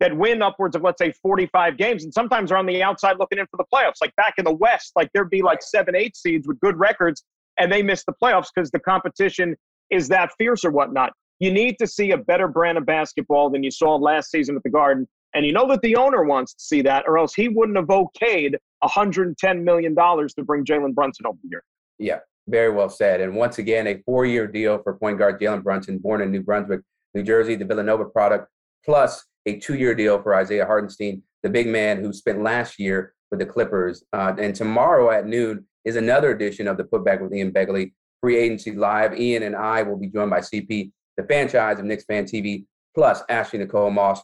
that 0.00 0.16
win 0.16 0.42
upwards 0.42 0.76
of, 0.76 0.82
let's 0.82 0.98
say, 0.98 1.12
45 1.22 1.76
games, 1.76 2.04
and 2.04 2.12
sometimes 2.12 2.52
are 2.52 2.56
on 2.56 2.66
the 2.66 2.82
outside 2.82 3.16
looking 3.18 3.38
in 3.38 3.46
for 3.50 3.56
the 3.56 3.64
playoffs. 3.72 3.96
Like 4.00 4.14
back 4.16 4.34
in 4.38 4.44
the 4.44 4.52
West, 4.52 4.92
like 4.96 5.10
there'd 5.12 5.30
be 5.30 5.42
like 5.42 5.62
seven, 5.62 5.96
eight 5.96 6.16
seeds 6.16 6.46
with 6.46 6.58
good 6.60 6.76
records, 6.76 7.24
and 7.58 7.70
they 7.70 7.82
miss 7.82 8.04
the 8.04 8.14
playoffs 8.22 8.48
because 8.54 8.70
the 8.70 8.78
competition 8.78 9.56
is 9.90 10.08
that 10.08 10.30
fierce 10.38 10.64
or 10.64 10.70
whatnot. 10.70 11.12
You 11.40 11.52
need 11.52 11.76
to 11.78 11.86
see 11.86 12.10
a 12.12 12.16
better 12.16 12.48
brand 12.48 12.78
of 12.78 12.86
basketball 12.86 13.50
than 13.50 13.62
you 13.62 13.70
saw 13.70 13.96
last 13.96 14.30
season 14.30 14.56
at 14.56 14.62
the 14.62 14.70
Garden. 14.70 15.06
And 15.34 15.44
you 15.44 15.52
know 15.52 15.68
that 15.68 15.82
the 15.82 15.96
owner 15.96 16.24
wants 16.24 16.54
to 16.54 16.60
see 16.60 16.82
that, 16.82 17.04
or 17.06 17.18
else 17.18 17.34
he 17.34 17.48
wouldn't 17.48 17.76
have 17.76 17.86
okayed 17.86 18.54
$110 18.82 19.62
million 19.62 19.94
to 19.94 20.44
bring 20.44 20.64
Jalen 20.64 20.94
Brunson 20.94 21.26
over 21.26 21.38
here. 21.50 21.62
Yeah, 21.98 22.20
very 22.48 22.70
well 22.70 22.88
said. 22.88 23.20
And 23.20 23.34
once 23.34 23.58
again, 23.58 23.86
a 23.86 24.02
four 24.04 24.24
year 24.24 24.46
deal 24.46 24.82
for 24.82 24.94
point 24.94 25.18
guard 25.18 25.40
Jalen 25.40 25.62
Brunson, 25.62 25.98
born 25.98 26.22
in 26.22 26.30
New 26.30 26.42
Brunswick, 26.42 26.80
New 27.14 27.22
Jersey, 27.22 27.56
the 27.56 27.64
Villanova 27.64 28.06
product, 28.06 28.48
plus 28.84 29.24
a 29.46 29.58
two 29.58 29.74
year 29.74 29.94
deal 29.94 30.22
for 30.22 30.34
Isaiah 30.34 30.66
Hartenstein, 30.66 31.22
the 31.42 31.50
big 31.50 31.66
man 31.66 32.00
who 32.00 32.12
spent 32.12 32.42
last 32.42 32.78
year 32.78 33.14
with 33.30 33.40
the 33.40 33.46
Clippers. 33.46 34.04
Uh, 34.12 34.34
and 34.38 34.54
tomorrow 34.54 35.10
at 35.10 35.26
noon 35.26 35.66
is 35.84 35.96
another 35.96 36.30
edition 36.30 36.68
of 36.68 36.76
the 36.76 36.84
Putback 36.84 37.20
with 37.20 37.34
Ian 37.34 37.52
Begley, 37.52 37.92
free 38.20 38.36
agency 38.36 38.72
live. 38.72 39.18
Ian 39.18 39.42
and 39.42 39.56
I 39.56 39.82
will 39.82 39.96
be 39.96 40.08
joined 40.08 40.30
by 40.30 40.40
CP, 40.40 40.90
the 41.16 41.24
franchise 41.24 41.78
of 41.78 41.84
Knicks 41.84 42.04
Fan 42.04 42.24
TV, 42.24 42.64
plus 42.94 43.22
Ashley 43.28 43.58
Nicole 43.58 43.90
Moss, 43.90 44.22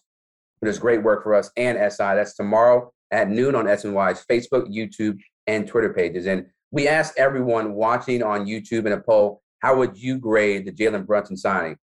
who 0.61 0.67
does 0.67 0.79
great 0.79 1.03
work 1.03 1.23
for 1.23 1.35
us, 1.35 1.51
and 1.57 1.79
SI. 1.93 1.99
That's 1.99 2.37
tomorrow 2.37 2.93
at 3.11 3.31
noon 3.31 3.55
on 3.55 3.67
SNY's 3.67 4.25
Facebook, 4.29 4.67
YouTube, 4.75 5.19
and 5.47 5.67
Twitter 5.67 5.93
pages. 5.93 6.27
And 6.27 6.47
we 6.71 6.89
asked 6.89 7.15
everyone 7.17 7.75
watching 7.75 8.23
on 8.23 8.47
YouTube 8.47 8.87
in 8.87 8.93
a 8.93 9.01
poll, 9.01 9.43
how 9.61 9.77
would 9.77 9.97
you 9.97 10.19
grade 10.19 10.67
the 10.67 10.73
Jalen 10.73 11.07
Brunson 11.07 11.37
signing? 11.37 11.77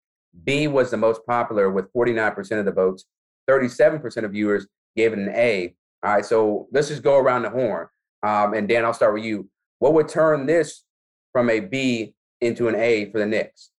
B 0.44 0.68
was 0.68 0.92
the 0.92 0.98
most 0.98 1.22
popular 1.26 1.70
with 1.70 1.92
49% 1.94 2.60
of 2.60 2.66
the 2.66 2.72
votes. 2.72 3.06
37% 3.50 4.24
of 4.24 4.32
viewers 4.32 4.68
gave 4.96 5.14
it 5.14 5.20
an 5.20 5.30
A. 5.30 5.76
All 6.04 6.14
right, 6.14 6.26
so 6.26 6.68
let's 6.72 6.90
just 6.90 7.04
go 7.04 7.18
around 7.18 7.44
the 7.44 7.50
horn. 7.50 7.88
Um, 8.24 8.54
and 8.54 8.68
Dan, 8.68 8.86
I'll 8.86 8.94
start 8.94 9.14
with 9.14 9.24
you. 9.24 9.50
What 9.80 9.94
would 9.94 10.08
turn 10.08 10.46
this 10.46 10.84
from 11.32 11.50
a 11.50 11.60
B 11.60 12.14
into 12.40 12.68
an 12.68 12.76
A 12.76 13.12
for 13.12 13.20
the 13.20 13.26
Knicks? 13.26 13.71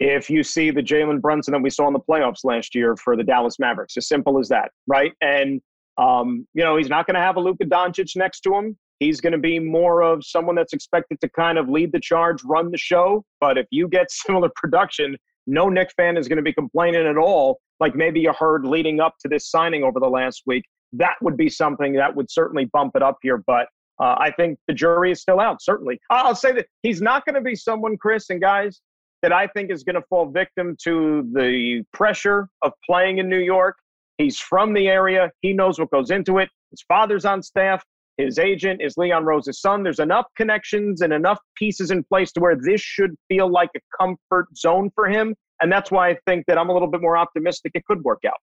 If 0.00 0.30
you 0.30 0.42
see 0.42 0.70
the 0.70 0.82
Jalen 0.82 1.20
Brunson 1.20 1.52
that 1.52 1.62
we 1.62 1.70
saw 1.70 1.86
in 1.88 1.92
the 1.92 2.00
playoffs 2.00 2.44
last 2.44 2.74
year 2.74 2.96
for 2.96 3.16
the 3.16 3.24
Dallas 3.24 3.58
Mavericks, 3.58 3.96
as 3.96 4.06
simple 4.08 4.38
as 4.38 4.48
that, 4.48 4.70
right? 4.86 5.12
And 5.20 5.60
um, 5.98 6.46
you 6.54 6.62
know, 6.62 6.76
he's 6.76 6.88
not 6.88 7.06
going 7.06 7.16
to 7.16 7.20
have 7.20 7.36
a 7.36 7.40
Luka 7.40 7.64
Doncic 7.64 8.16
next 8.16 8.40
to 8.42 8.54
him. 8.54 8.78
He's 9.00 9.20
going 9.20 9.32
to 9.32 9.38
be 9.38 9.58
more 9.58 10.02
of 10.02 10.24
someone 10.24 10.54
that's 10.54 10.72
expected 10.72 11.20
to 11.20 11.28
kind 11.28 11.58
of 11.58 11.68
lead 11.68 11.92
the 11.92 12.00
charge, 12.00 12.42
run 12.44 12.70
the 12.70 12.78
show. 12.78 13.24
But 13.40 13.58
if 13.58 13.66
you 13.70 13.88
get 13.88 14.10
similar 14.10 14.50
production, 14.54 15.16
no 15.46 15.68
Knick 15.68 15.90
fan 15.96 16.16
is 16.16 16.28
going 16.28 16.36
to 16.36 16.42
be 16.42 16.52
complaining 16.52 17.06
at 17.06 17.16
all. 17.16 17.58
Like 17.80 17.94
maybe 17.94 18.20
you 18.20 18.32
heard 18.32 18.64
leading 18.64 19.00
up 19.00 19.14
to 19.20 19.28
this 19.28 19.50
signing 19.50 19.82
over 19.82 20.00
the 20.00 20.08
last 20.08 20.42
week. 20.46 20.64
That 20.92 21.14
would 21.20 21.36
be 21.36 21.48
something 21.48 21.94
that 21.94 22.14
would 22.14 22.30
certainly 22.30 22.66
bump 22.66 22.92
it 22.96 23.02
up 23.02 23.18
here. 23.22 23.42
But 23.46 23.66
uh, 24.00 24.16
I 24.18 24.30
think 24.36 24.58
the 24.68 24.74
jury 24.74 25.10
is 25.10 25.20
still 25.20 25.40
out, 25.40 25.62
certainly. 25.62 26.00
I'll 26.10 26.34
say 26.34 26.52
that 26.52 26.66
he's 26.82 27.02
not 27.02 27.24
going 27.24 27.34
to 27.34 27.40
be 27.40 27.56
someone, 27.56 27.96
Chris 27.96 28.30
and 28.30 28.40
guys, 28.40 28.80
that 29.22 29.32
I 29.32 29.46
think 29.48 29.70
is 29.70 29.82
going 29.82 29.96
to 29.96 30.02
fall 30.08 30.30
victim 30.30 30.76
to 30.84 31.28
the 31.32 31.82
pressure 31.92 32.48
of 32.62 32.72
playing 32.86 33.18
in 33.18 33.28
New 33.28 33.40
York 33.40 33.76
He's 34.18 34.38
from 34.40 34.74
the 34.74 34.88
area. 34.88 35.30
He 35.40 35.52
knows 35.52 35.78
what 35.78 35.90
goes 35.90 36.10
into 36.10 36.38
it. 36.38 36.50
His 36.70 36.82
father's 36.82 37.24
on 37.24 37.40
staff. 37.40 37.82
His 38.16 38.40
agent 38.40 38.82
is 38.82 38.96
Leon 38.96 39.24
Rose's 39.24 39.60
son. 39.60 39.84
There's 39.84 40.00
enough 40.00 40.26
connections 40.36 41.02
and 41.02 41.12
enough 41.12 41.38
pieces 41.56 41.92
in 41.92 42.02
place 42.02 42.32
to 42.32 42.40
where 42.40 42.56
this 42.60 42.80
should 42.80 43.14
feel 43.28 43.50
like 43.50 43.70
a 43.76 43.80
comfort 43.96 44.48
zone 44.56 44.90
for 44.96 45.08
him. 45.08 45.36
And 45.62 45.70
that's 45.70 45.92
why 45.92 46.10
I 46.10 46.18
think 46.26 46.46
that 46.48 46.58
I'm 46.58 46.68
a 46.68 46.72
little 46.72 46.90
bit 46.90 47.00
more 47.00 47.16
optimistic 47.16 47.72
it 47.76 47.84
could 47.84 48.02
work 48.02 48.22
out. 48.26 48.38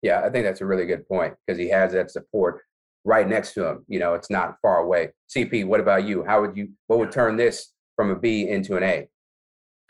Yeah, 0.00 0.22
I 0.24 0.30
think 0.30 0.46
that's 0.46 0.62
a 0.62 0.66
really 0.66 0.86
good 0.86 1.06
point 1.06 1.34
because 1.46 1.58
he 1.58 1.68
has 1.68 1.92
that 1.92 2.10
support 2.10 2.62
right 3.04 3.28
next 3.28 3.52
to 3.54 3.66
him. 3.66 3.84
You 3.86 3.98
know, 3.98 4.14
it's 4.14 4.30
not 4.30 4.56
far 4.62 4.78
away. 4.78 5.10
CP, 5.34 5.66
what 5.66 5.80
about 5.80 6.06
you? 6.06 6.24
How 6.24 6.40
would 6.40 6.56
you, 6.56 6.70
what 6.86 6.98
would 6.98 7.12
turn 7.12 7.36
this 7.36 7.72
from 7.96 8.10
a 8.10 8.16
B 8.16 8.48
into 8.48 8.78
an 8.78 8.82
A? 8.82 9.08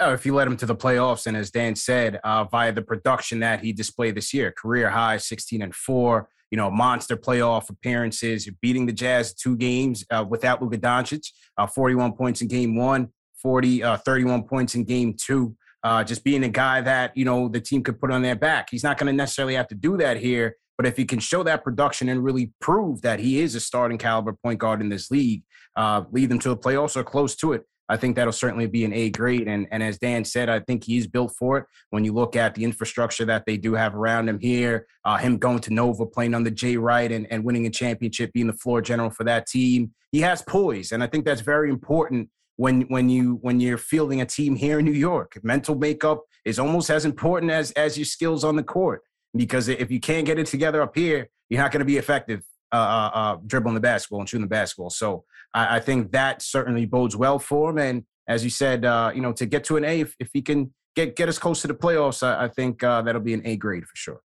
Oh, 0.00 0.12
if 0.12 0.24
you 0.24 0.32
led 0.32 0.46
him 0.46 0.56
to 0.58 0.66
the 0.66 0.76
playoffs, 0.76 1.26
and 1.26 1.36
as 1.36 1.50
Dan 1.50 1.74
said, 1.74 2.20
uh, 2.22 2.44
via 2.44 2.72
the 2.72 2.82
production 2.82 3.40
that 3.40 3.64
he 3.64 3.72
displayed 3.72 4.14
this 4.14 4.32
year, 4.32 4.52
career 4.52 4.90
high, 4.90 5.16
16 5.16 5.60
and 5.60 5.74
four, 5.74 6.28
you 6.52 6.56
know, 6.56 6.70
monster 6.70 7.16
playoff 7.16 7.68
appearances, 7.68 8.48
beating 8.62 8.86
the 8.86 8.92
Jazz 8.92 9.34
two 9.34 9.56
games 9.56 10.04
uh, 10.10 10.24
without 10.28 10.62
Luka 10.62 10.78
Doncic, 10.78 11.26
uh, 11.56 11.66
41 11.66 12.12
points 12.12 12.40
in 12.40 12.48
game 12.48 12.76
one, 12.76 13.08
40, 13.42 13.82
uh, 13.82 13.96
31 13.98 14.44
points 14.44 14.76
in 14.76 14.84
game 14.84 15.14
two. 15.14 15.56
Uh, 15.82 16.02
just 16.02 16.24
being 16.24 16.44
a 16.44 16.48
guy 16.48 16.80
that, 16.80 17.16
you 17.16 17.24
know, 17.24 17.48
the 17.48 17.60
team 17.60 17.82
could 17.82 18.00
put 18.00 18.10
on 18.10 18.22
their 18.22 18.34
back. 18.34 18.68
He's 18.70 18.82
not 18.82 18.98
going 18.98 19.06
to 19.08 19.12
necessarily 19.12 19.54
have 19.54 19.68
to 19.68 19.76
do 19.76 19.96
that 19.96 20.16
here, 20.16 20.56
but 20.76 20.86
if 20.86 20.96
he 20.96 21.04
can 21.04 21.20
show 21.20 21.42
that 21.44 21.62
production 21.62 22.08
and 22.08 22.22
really 22.22 22.52
prove 22.60 23.02
that 23.02 23.20
he 23.20 23.40
is 23.40 23.54
a 23.54 23.60
starting 23.60 23.98
caliber 23.98 24.32
point 24.32 24.58
guard 24.58 24.80
in 24.80 24.88
this 24.88 25.10
league, 25.10 25.42
uh, 25.76 26.02
lead 26.10 26.30
them 26.30 26.38
to 26.40 26.48
the 26.48 26.56
playoffs 26.56 26.96
or 26.96 27.04
close 27.04 27.36
to 27.36 27.52
it, 27.52 27.64
I 27.88 27.96
think 27.96 28.16
that'll 28.16 28.32
certainly 28.32 28.66
be 28.66 28.84
an 28.84 28.92
A 28.92 29.10
grade. 29.10 29.48
And, 29.48 29.66
and 29.70 29.82
as 29.82 29.98
Dan 29.98 30.24
said, 30.24 30.48
I 30.48 30.60
think 30.60 30.84
he's 30.84 31.06
built 31.06 31.34
for 31.38 31.58
it. 31.58 31.64
When 31.90 32.04
you 32.04 32.12
look 32.12 32.36
at 32.36 32.54
the 32.54 32.64
infrastructure 32.64 33.24
that 33.24 33.44
they 33.46 33.56
do 33.56 33.74
have 33.74 33.94
around 33.94 34.28
him 34.28 34.38
here, 34.38 34.86
uh, 35.04 35.16
him 35.16 35.38
going 35.38 35.60
to 35.60 35.72
Nova, 35.72 36.04
playing 36.04 36.34
under 36.34 36.50
Jay 36.50 36.76
Wright 36.76 37.10
and, 37.10 37.26
and 37.30 37.44
winning 37.44 37.66
a 37.66 37.70
championship, 37.70 38.32
being 38.32 38.46
the 38.46 38.52
floor 38.52 38.82
general 38.82 39.10
for 39.10 39.24
that 39.24 39.46
team, 39.46 39.92
he 40.12 40.20
has 40.20 40.42
poise. 40.42 40.92
And 40.92 41.02
I 41.02 41.06
think 41.06 41.24
that's 41.24 41.40
very 41.40 41.70
important 41.70 42.28
when 42.56 42.82
when 42.82 43.08
you 43.08 43.38
when 43.40 43.60
you're 43.60 43.78
fielding 43.78 44.20
a 44.20 44.26
team 44.26 44.56
here 44.56 44.80
in 44.80 44.84
New 44.84 44.92
York. 44.92 45.38
Mental 45.42 45.74
makeup 45.74 46.24
is 46.44 46.58
almost 46.58 46.90
as 46.90 47.04
important 47.04 47.52
as 47.52 47.70
as 47.72 47.96
your 47.96 48.04
skills 48.04 48.44
on 48.44 48.56
the 48.56 48.62
court. 48.62 49.02
Because 49.36 49.68
if 49.68 49.90
you 49.90 50.00
can't 50.00 50.26
get 50.26 50.38
it 50.38 50.46
together 50.46 50.82
up 50.82 50.96
here, 50.96 51.28
you're 51.48 51.60
not 51.60 51.70
going 51.70 51.80
to 51.80 51.86
be 51.86 51.98
effective 51.98 52.42
uh, 52.72 52.76
uh, 52.76 53.10
uh, 53.14 53.36
dribbling 53.46 53.74
the 53.74 53.80
basketball 53.80 54.20
and 54.20 54.28
shooting 54.28 54.44
the 54.44 54.48
basketball. 54.48 54.90
So 54.90 55.24
I, 55.54 55.76
I, 55.76 55.80
think 55.80 56.12
that 56.12 56.42
certainly 56.42 56.86
bodes 56.86 57.16
well 57.16 57.38
for 57.38 57.70
him. 57.70 57.78
And 57.78 58.04
as 58.28 58.44
you 58.44 58.50
said, 58.50 58.84
uh, 58.84 59.12
you 59.14 59.20
know, 59.20 59.32
to 59.32 59.46
get 59.46 59.64
to 59.64 59.76
an 59.76 59.84
A, 59.84 60.00
if, 60.00 60.14
if 60.18 60.30
he 60.32 60.42
can 60.42 60.72
get 60.94 61.16
get 61.16 61.28
us 61.28 61.38
close 61.38 61.62
to 61.62 61.68
the 61.68 61.74
playoffs, 61.74 62.22
I, 62.22 62.44
I 62.44 62.48
think 62.48 62.82
uh, 62.82 63.02
that'll 63.02 63.20
be 63.20 63.34
an 63.34 63.42
A 63.44 63.56
grade 63.56 63.84
for 63.84 63.96
sure. 63.96 64.20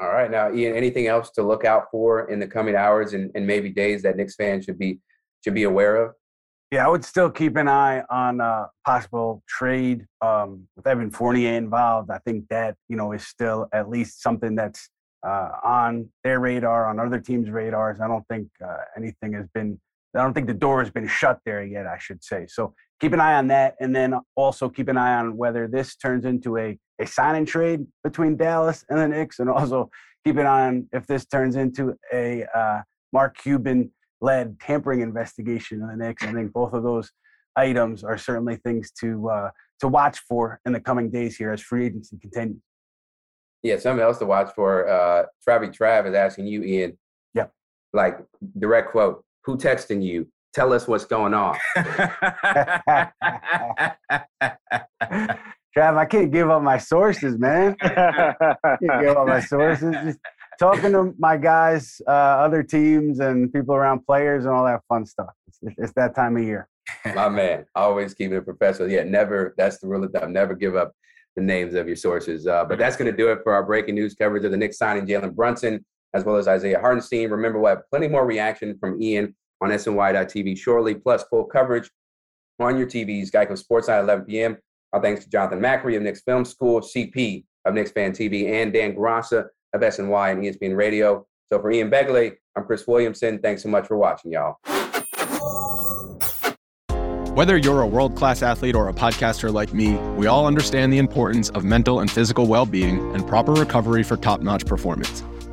All 0.00 0.08
right, 0.08 0.30
now 0.30 0.52
Ian, 0.52 0.74
anything 0.74 1.06
else 1.06 1.30
to 1.32 1.42
look 1.42 1.64
out 1.64 1.84
for 1.90 2.30
in 2.30 2.40
the 2.40 2.46
coming 2.46 2.74
hours 2.74 3.12
and, 3.12 3.30
and 3.34 3.46
maybe 3.46 3.70
days 3.70 4.02
that 4.02 4.16
Knicks 4.16 4.34
fans 4.34 4.64
should 4.64 4.78
be 4.78 4.98
should 5.44 5.54
be 5.54 5.64
aware 5.64 5.96
of? 5.96 6.14
Yeah, 6.70 6.86
I 6.86 6.88
would 6.88 7.04
still 7.04 7.30
keep 7.30 7.56
an 7.56 7.68
eye 7.68 8.02
on 8.08 8.40
uh, 8.40 8.64
possible 8.86 9.42
trade 9.46 10.06
um, 10.22 10.66
with 10.74 10.86
Evan 10.86 11.10
Fournier 11.10 11.52
involved. 11.52 12.10
I 12.10 12.18
think 12.18 12.48
that 12.48 12.76
you 12.88 12.96
know 12.96 13.12
is 13.12 13.26
still 13.26 13.68
at 13.74 13.90
least 13.90 14.22
something 14.22 14.54
that's 14.54 14.88
uh, 15.26 15.50
on 15.62 16.08
their 16.24 16.40
radar, 16.40 16.88
on 16.88 16.98
other 16.98 17.20
teams' 17.20 17.50
radars. 17.50 18.00
I 18.00 18.08
don't 18.08 18.26
think 18.28 18.48
uh, 18.64 18.78
anything 18.96 19.34
has 19.34 19.46
been 19.54 19.78
I 20.14 20.22
don't 20.22 20.34
think 20.34 20.46
the 20.46 20.54
door 20.54 20.82
has 20.82 20.90
been 20.90 21.08
shut 21.08 21.40
there 21.44 21.64
yet, 21.64 21.86
I 21.86 21.98
should 21.98 22.22
say. 22.22 22.46
So 22.48 22.74
keep 23.00 23.12
an 23.12 23.20
eye 23.20 23.34
on 23.34 23.48
that. 23.48 23.76
And 23.80 23.94
then 23.94 24.14
also 24.36 24.68
keep 24.68 24.88
an 24.88 24.98
eye 24.98 25.14
on 25.14 25.36
whether 25.36 25.66
this 25.66 25.96
turns 25.96 26.24
into 26.24 26.58
a, 26.58 26.78
a 27.00 27.06
sign 27.06 27.34
and 27.36 27.48
trade 27.48 27.86
between 28.04 28.36
Dallas 28.36 28.84
and 28.88 28.98
the 28.98 29.08
Knicks. 29.08 29.38
And 29.38 29.48
also 29.48 29.90
keep 30.24 30.36
an 30.36 30.46
eye 30.46 30.68
on 30.68 30.88
if 30.92 31.06
this 31.06 31.24
turns 31.26 31.56
into 31.56 31.94
a 32.12 32.44
uh, 32.54 32.82
Mark 33.12 33.36
Cuban 33.38 33.90
led 34.20 34.58
tampering 34.60 35.00
investigation 35.00 35.80
in 35.80 35.88
the 35.88 35.96
Knicks. 35.96 36.22
I 36.22 36.32
think 36.32 36.52
both 36.52 36.72
of 36.72 36.82
those 36.82 37.10
items 37.56 38.04
are 38.04 38.18
certainly 38.18 38.56
things 38.56 38.90
to 39.00 39.28
uh, 39.28 39.50
to 39.80 39.88
watch 39.88 40.20
for 40.28 40.60
in 40.64 40.72
the 40.72 40.80
coming 40.80 41.10
days 41.10 41.36
here 41.36 41.52
as 41.52 41.60
free 41.60 41.86
agency 41.86 42.16
continues. 42.18 42.62
Yeah, 43.62 43.78
something 43.78 44.02
else 44.02 44.18
to 44.18 44.26
watch 44.26 44.50
for. 44.54 44.88
Uh, 44.88 45.24
Travi 45.46 45.76
Trav 45.76 46.08
is 46.08 46.14
asking 46.14 46.46
you, 46.46 46.62
Ian. 46.62 46.98
Yeah. 47.34 47.46
Like 47.92 48.18
direct 48.58 48.90
quote: 48.90 49.24
"Who 49.44 49.56
texting 49.56 50.02
you? 50.02 50.28
Tell 50.54 50.72
us 50.72 50.86
what's 50.88 51.04
going 51.04 51.34
on." 51.34 51.56
Trav, 55.76 55.96
I 55.96 56.04
can't 56.04 56.30
give 56.30 56.50
up 56.50 56.62
my 56.62 56.76
sources, 56.76 57.38
man. 57.38 57.76
Can't 57.82 59.00
give 59.00 59.16
up 59.16 59.26
my 59.26 59.40
sources. 59.40 59.94
Just 60.04 60.18
talking 60.58 60.92
to 60.92 61.14
my 61.18 61.38
guys, 61.38 61.98
uh, 62.06 62.10
other 62.10 62.62
teams, 62.62 63.20
and 63.20 63.50
people 63.52 63.74
around 63.74 64.04
players 64.06 64.44
and 64.44 64.52
all 64.54 64.66
that 64.66 64.82
fun 64.86 65.06
stuff. 65.06 65.30
It's, 65.48 65.58
it's 65.78 65.92
that 65.94 66.14
time 66.14 66.36
of 66.36 66.42
year. 66.42 66.68
My 67.14 67.30
man, 67.30 67.64
always 67.74 68.12
keeping 68.12 68.36
it 68.36 68.44
professional. 68.44 68.90
Yeah, 68.90 69.04
never. 69.04 69.54
That's 69.56 69.78
the 69.78 69.88
rule 69.88 70.04
of 70.04 70.12
thumb. 70.12 70.32
Never 70.32 70.54
give 70.54 70.76
up 70.76 70.92
the 71.36 71.42
names 71.42 71.74
of 71.74 71.86
your 71.86 71.96
sources. 71.96 72.46
Uh, 72.46 72.64
but 72.64 72.78
that's 72.78 72.96
going 72.96 73.10
to 73.10 73.16
do 73.16 73.28
it 73.32 73.38
for 73.42 73.54
our 73.54 73.62
breaking 73.62 73.94
news 73.94 74.14
coverage 74.14 74.44
of 74.44 74.50
the 74.50 74.56
Knicks 74.56 74.76
signing 74.76 75.06
Jalen 75.06 75.34
Brunson 75.34 75.84
as 76.14 76.24
well 76.24 76.36
as 76.36 76.48
Isaiah 76.48 76.80
Hartenstein. 76.80 77.30
Remember, 77.30 77.58
we'll 77.58 77.70
have 77.70 77.88
plenty 77.90 78.08
more 78.08 78.26
reaction 78.26 78.76
from 78.78 79.00
Ian 79.00 79.34
on 79.60 79.70
SNY.TV 79.70 80.58
shortly, 80.58 80.94
plus 80.94 81.24
full 81.24 81.44
coverage 81.44 81.90
on 82.58 82.76
your 82.76 82.86
TVs. 82.86 83.30
Geico 83.30 83.56
Sports 83.56 83.88
at 83.88 84.02
11 84.02 84.26
p.m. 84.26 84.56
Our 84.92 85.00
thanks 85.00 85.24
to 85.24 85.30
Jonathan 85.30 85.60
Macri 85.60 85.96
of 85.96 86.02
Knicks 86.02 86.22
Film 86.22 86.44
School, 86.44 86.80
CP 86.80 87.44
of 87.64 87.74
Knicks 87.74 87.92
Fan 87.92 88.12
TV, 88.12 88.50
and 88.50 88.72
Dan 88.72 88.94
Graca 88.94 89.46
of 89.72 89.80
SNY 89.80 90.32
and 90.32 90.42
ESPN 90.42 90.76
Radio. 90.76 91.26
So 91.52 91.60
for 91.60 91.70
Ian 91.70 91.90
Begley, 91.90 92.34
I'm 92.56 92.64
Chris 92.64 92.86
Williamson. 92.86 93.38
Thanks 93.38 93.62
so 93.62 93.68
much 93.68 93.86
for 93.86 93.96
watching, 93.96 94.32
y'all. 94.32 94.56
Whether 97.34 97.56
you're 97.56 97.80
a 97.80 97.86
world 97.86 98.14
class 98.14 98.42
athlete 98.42 98.74
or 98.74 98.90
a 98.90 98.92
podcaster 98.92 99.50
like 99.50 99.72
me, 99.72 99.94
we 100.18 100.26
all 100.26 100.46
understand 100.46 100.92
the 100.92 100.98
importance 100.98 101.48
of 101.50 101.64
mental 101.64 102.00
and 102.00 102.10
physical 102.10 102.46
well 102.46 102.66
being 102.66 103.14
and 103.14 103.26
proper 103.26 103.52
recovery 103.52 104.02
for 104.02 104.18
top 104.18 104.42
notch 104.42 104.66
performance. 104.66 105.22